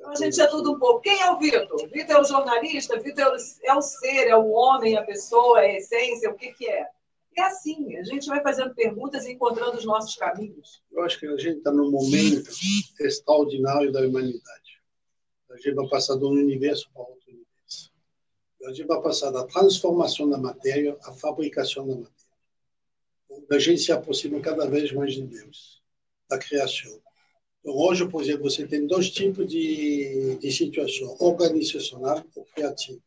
Então, 0.00 0.12
a 0.12 0.14
gente 0.14 0.40
é 0.40 0.46
tudo 0.46 0.72
um 0.72 0.78
pouco. 0.78 1.02
Quem 1.02 1.20
é 1.20 1.30
o 1.30 1.38
Vitor? 1.38 1.88
Vitor 1.90 2.16
é 2.16 2.20
o 2.20 2.24
jornalista? 2.24 2.98
Vitor 2.98 3.36
é 3.62 3.74
o 3.74 3.82
ser, 3.82 4.28
é 4.28 4.34
o 4.34 4.48
homem, 4.48 4.96
a 4.96 5.02
pessoa, 5.02 5.62
é 5.62 5.72
a 5.72 5.76
essência, 5.76 6.30
o 6.30 6.34
que, 6.34 6.52
que 6.54 6.66
é? 6.66 6.88
É 7.36 7.42
assim, 7.42 7.96
a 7.96 8.02
gente 8.02 8.26
vai 8.26 8.42
fazendo 8.42 8.74
perguntas 8.74 9.26
e 9.26 9.32
encontrando 9.32 9.76
os 9.76 9.84
nossos 9.84 10.16
caminhos. 10.16 10.82
Eu 10.90 11.02
acho 11.04 11.20
que 11.20 11.26
a 11.26 11.36
gente 11.36 11.58
está 11.58 11.70
num 11.70 11.90
momento 11.90 12.50
extraordinário 12.98 13.92
da 13.92 14.00
humanidade. 14.00 14.80
A 15.50 15.56
gente 15.56 15.74
vai 15.74 15.88
passar 15.88 16.16
de 16.16 16.24
um 16.24 16.30
universo 16.30 16.90
para 16.92 17.02
outro 17.02 17.28
universo. 17.28 17.92
A 18.64 18.72
gente 18.72 18.86
vai 18.86 19.02
passar 19.02 19.30
da 19.30 19.44
transformação 19.44 20.28
da 20.28 20.38
matéria 20.38 20.96
à 21.04 21.12
fabricação 21.12 21.86
da 21.86 21.94
matéria. 21.94 23.46
A 23.50 23.58
gente 23.58 23.82
se 23.82 23.92
aproxima 23.92 24.40
cada 24.40 24.66
vez 24.66 24.92
mais 24.92 25.12
de 25.12 25.22
Deus, 25.22 25.82
da 26.28 26.38
criação. 26.38 27.00
Então, 27.60 27.76
hoje, 27.76 28.08
por 28.08 28.22
exemplo, 28.22 28.50
você 28.50 28.66
tem 28.66 28.86
dois 28.86 29.10
tipos 29.10 29.46
de, 29.46 30.36
de 30.40 30.50
situação, 30.50 31.14
organizacional 31.20 32.24
ou 32.34 32.44
criativa. 32.44 33.00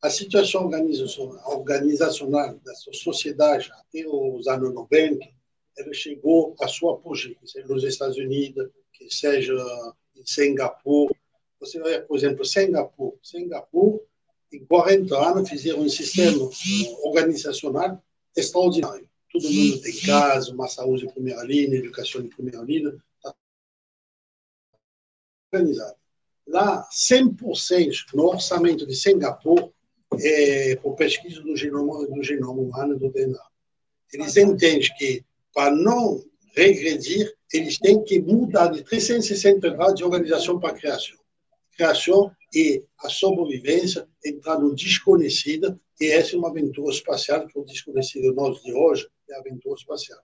A 0.00 0.08
situação 0.08 0.64
organizacional, 0.64 1.42
organizacional 1.50 2.58
da 2.64 2.74
sociedade 2.92 3.70
até 3.72 4.06
os 4.06 4.46
anos 4.46 4.72
90, 4.72 5.26
ela 5.78 5.92
chegou 5.92 6.54
à 6.60 6.68
sua 6.68 6.94
apogeu, 6.94 7.34
nos 7.68 7.82
Estados 7.82 8.16
Unidos, 8.16 8.70
que 8.92 9.12
seja 9.12 9.54
em 10.14 10.24
Singapura. 10.24 11.14
Você 11.58 11.80
vai, 11.80 12.00
por 12.00 12.16
exemplo, 12.16 12.44
Singapura. 12.44 13.16
Singapura, 13.22 14.00
em 14.52 14.64
40 14.64 15.16
anos, 15.16 15.48
fizeram 15.48 15.80
um 15.80 15.88
sistema 15.88 16.48
organizacional 17.02 18.00
extraordinário. 18.36 19.08
Todo 19.32 19.50
mundo 19.50 19.80
tem 19.80 19.96
casa, 20.00 20.52
uma 20.52 20.68
saúde 20.68 21.06
de 21.06 21.12
primeira 21.12 21.42
linha, 21.42 21.76
educação 21.76 22.22
de 22.22 22.28
primeira 22.28 22.62
linha, 22.62 22.94
organizada. 25.52 25.96
Lá, 26.46 26.88
100% 26.90 28.14
no 28.14 28.26
orçamento 28.26 28.86
de 28.86 28.94
Singapura 28.94 29.68
é 30.20 30.76
por 30.76 30.94
pesquisa 30.94 31.40
do 31.40 31.56
genoma, 31.56 32.06
do 32.06 32.22
genoma 32.22 32.60
humano 32.60 32.98
do 32.98 33.10
DNA. 33.10 33.42
Eles 34.12 34.36
entendem 34.36 34.88
que, 34.96 35.24
para 35.52 35.74
não 35.74 36.24
regredir, 36.54 37.34
eles 37.52 37.78
têm 37.78 38.02
que 38.02 38.20
mudar 38.20 38.68
de 38.68 38.82
360 38.82 39.70
graus 39.70 39.94
de 39.94 40.04
organização 40.04 40.60
para 40.60 40.74
criação. 40.74 41.16
Criação 41.76 42.30
e 42.54 42.84
a 43.00 43.08
sobrevivência 43.08 44.08
entrar 44.24 44.58
no 44.58 44.74
desconhecido, 44.74 45.78
e 46.00 46.06
essa 46.06 46.36
é 46.36 46.38
uma 46.38 46.48
aventura 46.48 46.92
espacial, 46.92 47.46
que 47.46 47.58
o 47.58 47.64
desconhecido 47.64 48.32
nosso 48.32 48.62
de 48.62 48.72
hoje 48.72 49.08
é 49.28 49.34
a 49.34 49.40
aventura 49.40 49.74
espacial. 49.74 50.20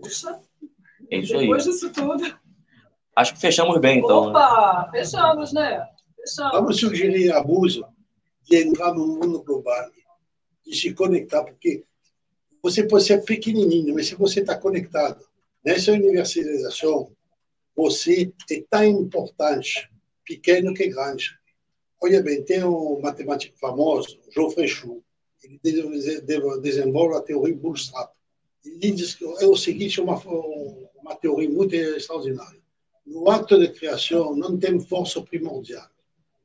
Puxa, 0.00 0.40
é 1.10 1.18
isso 1.18 1.36
aí. 1.36 1.40
Depois 1.42 1.64
disso 1.64 1.92
tudo. 1.92 2.24
Acho 3.14 3.34
que 3.34 3.40
fechamos 3.40 3.78
bem, 3.78 3.98
então. 3.98 4.24
Né? 4.24 4.30
Opa, 4.30 4.90
né? 4.92 4.98
fechamos, 4.98 5.52
né? 5.52 5.86
Fechamos. 6.16 6.52
Vamos 6.52 6.80
sugerir 6.80 7.32
a 7.32 7.42
Busa 7.42 7.86
de 8.42 8.56
entrar 8.56 8.94
no 8.94 9.06
mundo 9.06 9.42
global, 9.42 9.90
de 10.64 10.74
se 10.74 10.94
conectar, 10.94 11.44
porque 11.44 11.84
você 12.62 12.84
pode 12.84 13.04
ser 13.04 13.22
pequenininho, 13.24 13.94
mas 13.94 14.06
se 14.06 14.14
você 14.14 14.40
está 14.40 14.56
conectado 14.56 15.24
nessa 15.64 15.92
universalização, 15.92 17.12
você 17.76 18.32
é 18.50 18.64
tão 18.68 18.84
importante, 18.84 19.90
pequeno 20.24 20.72
que 20.72 20.88
grande. 20.88 21.38
Olha 22.00 22.22
bem, 22.22 22.42
tem 22.42 22.64
um 22.64 23.00
matemático 23.00 23.56
famoso, 23.58 24.18
Geoffrey 24.32 24.68
Chou, 24.68 25.02
ele 25.42 25.60
desenvolve 26.62 27.16
a 27.16 27.20
teoria 27.20 27.56
Bootstrap. 27.56 28.12
Ele 28.64 28.92
diz 28.92 29.14
que 29.14 29.24
é 29.24 29.46
o 29.46 29.56
seguinte, 29.56 30.00
uma, 30.00 30.16
uma 30.94 31.16
teoria 31.16 31.50
muito 31.50 31.74
extraordinária 31.74 32.61
no 33.12 33.30
ato 33.30 33.58
de 33.58 33.68
criação 33.68 34.34
não 34.34 34.58
tem 34.58 34.80
força 34.80 35.20
primordial. 35.20 35.86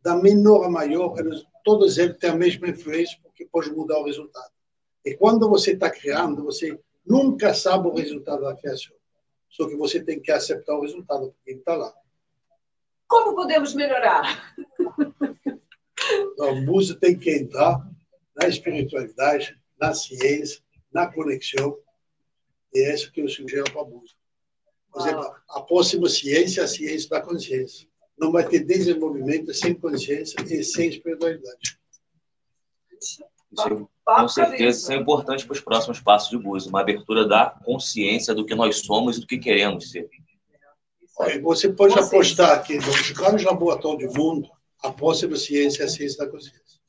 Da 0.01 0.15
menor 0.15 0.65
a 0.65 0.69
maior, 0.69 1.17
eles, 1.17 1.45
todos 1.63 1.97
eles 1.97 2.17
têm 2.17 2.29
a 2.29 2.35
mesma 2.35 2.67
influência 2.67 3.17
porque 3.23 3.45
pode 3.45 3.71
mudar 3.71 3.97
o 3.99 4.05
resultado. 4.05 4.51
E 5.05 5.15
quando 5.15 5.49
você 5.49 5.71
está 5.71 5.89
criando, 5.89 6.43
você 6.43 6.77
nunca 7.05 7.53
sabe 7.53 7.87
o 7.87 7.93
resultado 7.93 8.41
da 8.41 8.55
criação. 8.55 8.95
Só 9.49 9.67
que 9.67 9.75
você 9.75 10.03
tem 10.03 10.19
que 10.19 10.31
aceitar 10.31 10.75
o 10.75 10.81
resultado 10.81 11.31
porque 11.31 11.51
ele 11.51 11.59
está 11.59 11.75
lá. 11.75 11.93
Como 13.07 13.33
podemos 13.33 13.73
melhorar? 13.73 14.53
Então, 16.09 16.49
a 16.49 16.61
música 16.61 16.99
tem 16.99 17.17
que 17.17 17.29
entrar 17.31 17.85
na 18.35 18.47
espiritualidade, 18.47 19.59
na 19.79 19.93
ciência, 19.93 20.61
na 20.93 21.11
conexão. 21.11 21.77
E 22.73 22.79
é 22.79 22.93
isso 22.93 23.11
que 23.11 23.19
eu 23.19 23.27
sugiro 23.27 23.63
para 23.71 23.81
a 23.81 23.85
música. 23.85 24.16
Por 24.91 25.01
exemplo, 25.01 25.35
a 25.49 25.61
próxima 25.61 26.09
ciência 26.09 26.61
é 26.61 26.63
a 26.63 26.67
ciência 26.67 27.09
da 27.09 27.21
consciência. 27.21 27.87
Não 28.17 28.31
vai 28.31 28.47
ter 28.47 28.59
desenvolvimento 28.59 29.53
sem 29.53 29.75
consciência 29.75 30.35
e 30.41 30.63
sem 30.63 30.89
espiritualidade. 30.89 31.77
Isso, 32.99 33.23
com 34.03 34.27
certeza, 34.27 34.79
isso 34.79 34.91
é 34.91 34.95
importante 34.95 35.45
para 35.45 35.53
os 35.53 35.61
próximos 35.61 35.99
passos 35.99 36.29
de 36.29 36.37
Búzios, 36.37 36.69
uma 36.69 36.81
abertura 36.81 37.27
da 37.27 37.49
consciência 37.63 38.33
do 38.33 38.45
que 38.45 38.55
nós 38.55 38.79
somos 38.79 39.17
e 39.17 39.21
do 39.21 39.27
que 39.27 39.37
queremos 39.37 39.91
ser. 39.91 40.09
você 41.41 41.69
pode 41.69 41.97
apostar 41.97 42.63
que 42.63 42.77
nos 42.77 43.11
grandes 43.11 43.45
laboratórios 43.45 44.11
do 44.11 44.19
mundo, 44.19 44.49
a 44.81 44.91
próxima 44.91 45.35
ciência 45.35 45.83
é 45.83 45.85
a 45.85 45.89
ciência 45.89 46.25
da 46.25 46.31
consciência. 46.31 46.79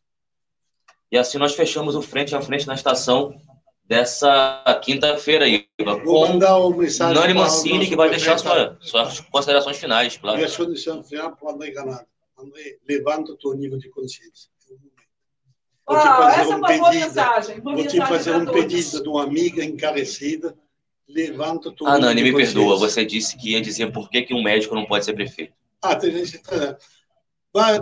E 1.11 1.17
assim 1.17 1.39
nós 1.39 1.55
fechamos 1.55 1.95
o 1.95 2.03
frente 2.03 2.35
a 2.35 2.41
frente 2.41 2.67
na 2.67 2.75
estação 2.75 3.35
dessa 3.89 4.63
quinta-feira 4.85 5.47
aí. 5.47 5.67
Com 6.05 6.29
mandar 6.29 6.59
uma 6.59 6.77
mensagem 6.77 7.21
Nani 7.21 7.33
Mancini, 7.33 7.89
que 7.89 7.97
vai 7.97 8.11
deixar 8.11 8.39
sua, 8.39 8.77
suas 8.81 9.21
considerações 9.21 9.79
finais. 9.79 10.19
Claro. 10.19 10.37
Minha 10.37 10.51
condição 10.51 11.03
final 11.03 11.35
para 11.35 11.53
André 11.53 11.71
Ganado. 11.71 12.07
André, 12.39 12.77
levanta 12.87 13.33
o 13.33 13.37
teu 13.37 13.55
nível 13.55 13.79
de 13.79 13.89
consciência. 13.89 14.51
Vou 15.87 15.99
te 15.99 16.07
ah, 16.07 16.17
fazer 16.17 16.55
um 16.55 16.61
pedido, 16.61 16.91
mensagem, 16.91 17.61
vou 17.61 17.87
te 17.87 17.97
fazer 17.97 18.37
um 18.37 18.45
pedido 18.45 19.03
de 19.03 19.09
uma 19.09 19.25
amiga 19.25 19.65
encarecida. 19.65 20.55
Levanta 21.09 21.71
o 21.71 21.73
teu 21.73 21.87
Ah, 21.87 21.99
Nani, 21.99 22.23
me 22.23 22.35
perdoa. 22.35 22.77
Você 22.77 23.07
disse 23.07 23.35
que 23.39 23.53
ia 23.53 23.63
dizer 23.63 23.91
por 23.91 24.11
que, 24.11 24.21
que 24.21 24.35
um 24.35 24.43
médico 24.43 24.75
não 24.75 24.85
pode 24.85 25.07
ser 25.07 25.15
prefeito. 25.15 25.55
Ah, 25.81 25.97
tem 25.97 26.13
gente. 26.13 26.43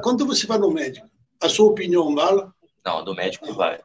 Quando 0.01 0.25
você 0.25 0.47
vai 0.47 0.57
no 0.57 0.71
médico, 0.71 1.09
a 1.43 1.49
sua 1.49 1.67
opinião 1.67 2.15
vale? 2.15 2.47
Não, 2.85 3.05
do 3.05 3.13
médico 3.13 3.53
vai. 3.53 3.81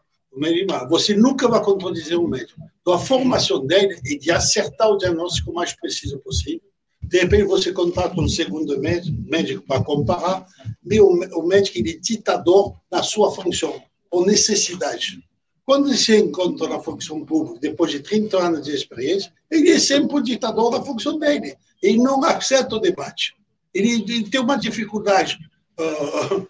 Você 0.89 1.13
nunca 1.13 1.47
vai 1.47 1.61
contradizer 1.61 2.17
um 2.17 2.27
médico. 2.27 2.59
Então, 2.81 2.93
a 2.93 2.99
formação 2.99 3.65
dele 3.65 3.99
é 4.05 4.15
de 4.15 4.31
acertar 4.31 4.89
o 4.89 4.97
diagnóstico 4.97 5.51
o 5.51 5.53
mais 5.53 5.73
preciso 5.73 6.19
possível, 6.19 6.61
de 7.03 7.19
repente 7.19 7.43
você 7.43 7.73
contrata 7.73 8.19
um 8.19 8.27
segundo 8.27 8.79
médico 8.79 9.65
para 9.67 9.83
comparar, 9.83 10.45
e 10.89 11.01
o, 11.01 11.07
o 11.07 11.43
médico 11.43 11.77
ele 11.77 11.91
é 11.91 11.97
ditador 11.97 12.75
na 12.89 13.03
sua 13.03 13.31
função, 13.31 13.81
ou 14.09 14.25
necessidade. 14.25 15.21
Quando 15.65 15.93
se 15.93 16.17
encontra 16.17 16.67
na 16.67 16.79
função 16.79 17.25
pública, 17.25 17.59
depois 17.59 17.91
de 17.91 17.99
30 17.99 18.37
anos 18.37 18.65
de 18.65 18.71
experiência, 18.71 19.31
ele 19.49 19.69
é 19.71 19.79
sempre 19.79 20.17
o 20.17 20.23
ditador 20.23 20.71
da 20.71 20.83
função 20.83 21.19
dele. 21.19 21.55
Ele 21.81 21.97
não 21.97 22.23
aceita 22.23 22.75
o 22.75 22.79
debate. 22.79 23.33
Ele, 23.73 23.93
ele 23.93 24.29
tem 24.29 24.41
uma 24.41 24.57
dificuldade 24.57 25.37
uh, 25.79 26.47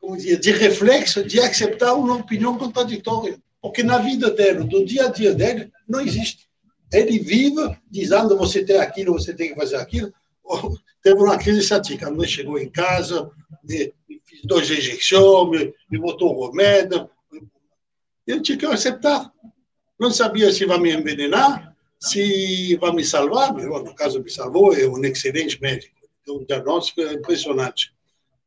como 0.00 0.16
dizer, 0.16 0.38
de 0.40 0.50
reflexo 0.50 1.22
de 1.22 1.38
aceitar 1.40 1.94
uma 1.94 2.16
opinião 2.16 2.56
contraditória. 2.56 3.38
Porque 3.60 3.82
na 3.82 3.98
vida 3.98 4.30
dele, 4.30 4.64
do 4.64 4.84
dia 4.84 5.06
a 5.06 5.08
dia 5.08 5.34
dele, 5.34 5.70
não 5.86 6.00
existe. 6.00 6.48
Ele 6.92 7.18
vive 7.18 7.76
dizendo 7.90 8.36
você 8.36 8.64
tem 8.64 8.78
aquilo, 8.78 9.12
você 9.12 9.34
tem 9.34 9.50
que 9.50 9.54
fazer 9.54 9.76
aquilo. 9.76 10.12
Teve 11.02 11.20
uma 11.20 11.38
crise 11.38 11.62
satírica. 11.62 12.10
A 12.10 12.26
chegou 12.26 12.58
em 12.58 12.70
casa, 12.70 13.30
me, 13.62 13.92
me 14.08 14.20
fiz 14.24 14.40
duas 14.44 14.68
injeções, 14.70 15.50
me, 15.50 15.74
me 15.90 15.98
botou 15.98 16.34
um 16.34 16.50
remédio. 16.50 17.08
Eu 18.26 18.40
tinha 18.42 18.56
que 18.56 18.66
aceitar. 18.66 19.30
Não 19.98 20.10
sabia 20.10 20.50
se 20.50 20.64
vai 20.64 20.78
me 20.78 20.92
envenenar, 20.92 21.76
se 21.98 22.74
vai 22.76 22.92
me 22.92 23.04
salvar. 23.04 23.52
No 23.52 23.94
caso, 23.94 24.22
me 24.22 24.30
salvou, 24.30 24.74
é 24.74 24.86
um 24.88 25.04
excelente 25.04 25.60
médico. 25.60 25.94
Tem 26.24 26.34
um 26.34 26.44
diagnóstico 26.44 27.02
impressionante. 27.02 27.92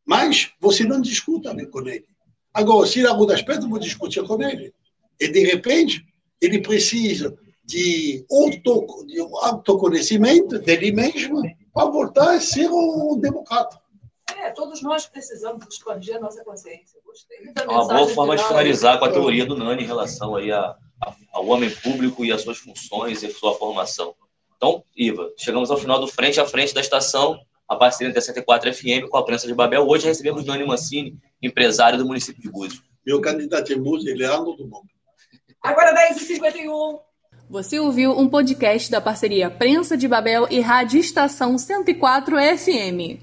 Mas 0.05 0.51
você 0.59 0.83
não 0.83 1.01
discuta 1.01 1.55
com 1.67 1.87
ele. 1.87 2.05
Agora, 2.53 2.87
se 2.87 2.99
ele 2.99 3.07
algum 3.07 3.29
aspecto, 3.31 3.69
vou 3.69 3.79
discutir 3.79 4.23
com 4.23 4.41
ele. 4.41 4.73
E, 5.19 5.27
de 5.27 5.39
repente, 5.43 6.05
ele 6.41 6.61
precisa 6.61 7.37
de, 7.63 8.25
auto, 8.29 9.05
de 9.07 9.19
autoconhecimento 9.19 10.59
dele 10.59 10.91
mesmo 10.91 11.41
para 11.73 11.89
voltar 11.89 12.35
a 12.35 12.41
ser 12.41 12.69
um 12.69 13.17
democrata. 13.19 13.81
É, 14.37 14.51
todos 14.51 14.81
nós 14.81 15.05
precisamos 15.05 15.65
expandir 15.67 16.15
a 16.15 16.19
nossa 16.19 16.43
consciência. 16.43 16.99
Gostei 17.05 17.37
é 17.55 17.69
uma 17.69 17.87
boa 17.87 18.07
forma 18.09 18.35
de 18.35 18.43
finalizar 18.43 18.99
com 18.99 19.05
a 19.05 19.11
teoria 19.11 19.45
do 19.45 19.55
Nani 19.55 19.83
em 19.83 19.87
relação 19.87 20.35
aí 20.35 20.51
a, 20.51 20.75
a, 21.01 21.15
ao 21.31 21.47
homem 21.47 21.69
público 21.69 22.25
e 22.25 22.31
às 22.31 22.41
suas 22.41 22.57
funções 22.57 23.23
e 23.23 23.31
sua 23.31 23.55
formação. 23.55 24.15
Então, 24.55 24.83
Iva, 24.95 25.31
chegamos 25.37 25.69
ao 25.69 25.77
final 25.77 25.99
do 25.99 26.07
frente 26.07 26.39
a 26.39 26.45
frente 26.45 26.73
da 26.73 26.81
estação, 26.81 27.39
a 27.67 27.75
parceria 27.75 28.13
da 28.13 28.21
64 28.21 28.73
FM 28.73 29.09
com 29.09 29.17
a 29.17 29.25
prensa 29.25 29.47
de 29.47 29.53
Babel. 29.53 29.87
Hoje 29.87 30.07
recebemos 30.07 30.45
Nani 30.45 30.65
Mancini, 30.65 31.17
empresário 31.41 31.97
do 31.97 32.05
município 32.05 32.41
de 32.41 32.49
Búzios. 32.49 32.81
Meu 33.05 33.19
candidato 33.21 33.71
em 33.73 33.81
Búzios, 33.81 34.11
ele 34.11 34.23
é 34.23 34.29
do 34.29 34.67
Bom. 34.67 34.81
Agora 35.61 35.93
10h51. 35.93 36.99
Você 37.49 37.79
ouviu 37.79 38.17
um 38.17 38.27
podcast 38.27 38.89
da 38.89 39.01
parceria 39.01 39.49
Prensa 39.49 39.95
de 39.95 40.07
Babel 40.07 40.47
e 40.49 40.59
Rádio 40.59 40.99
Estação 40.99 41.57
104 41.57 42.37
FM. 42.57 43.21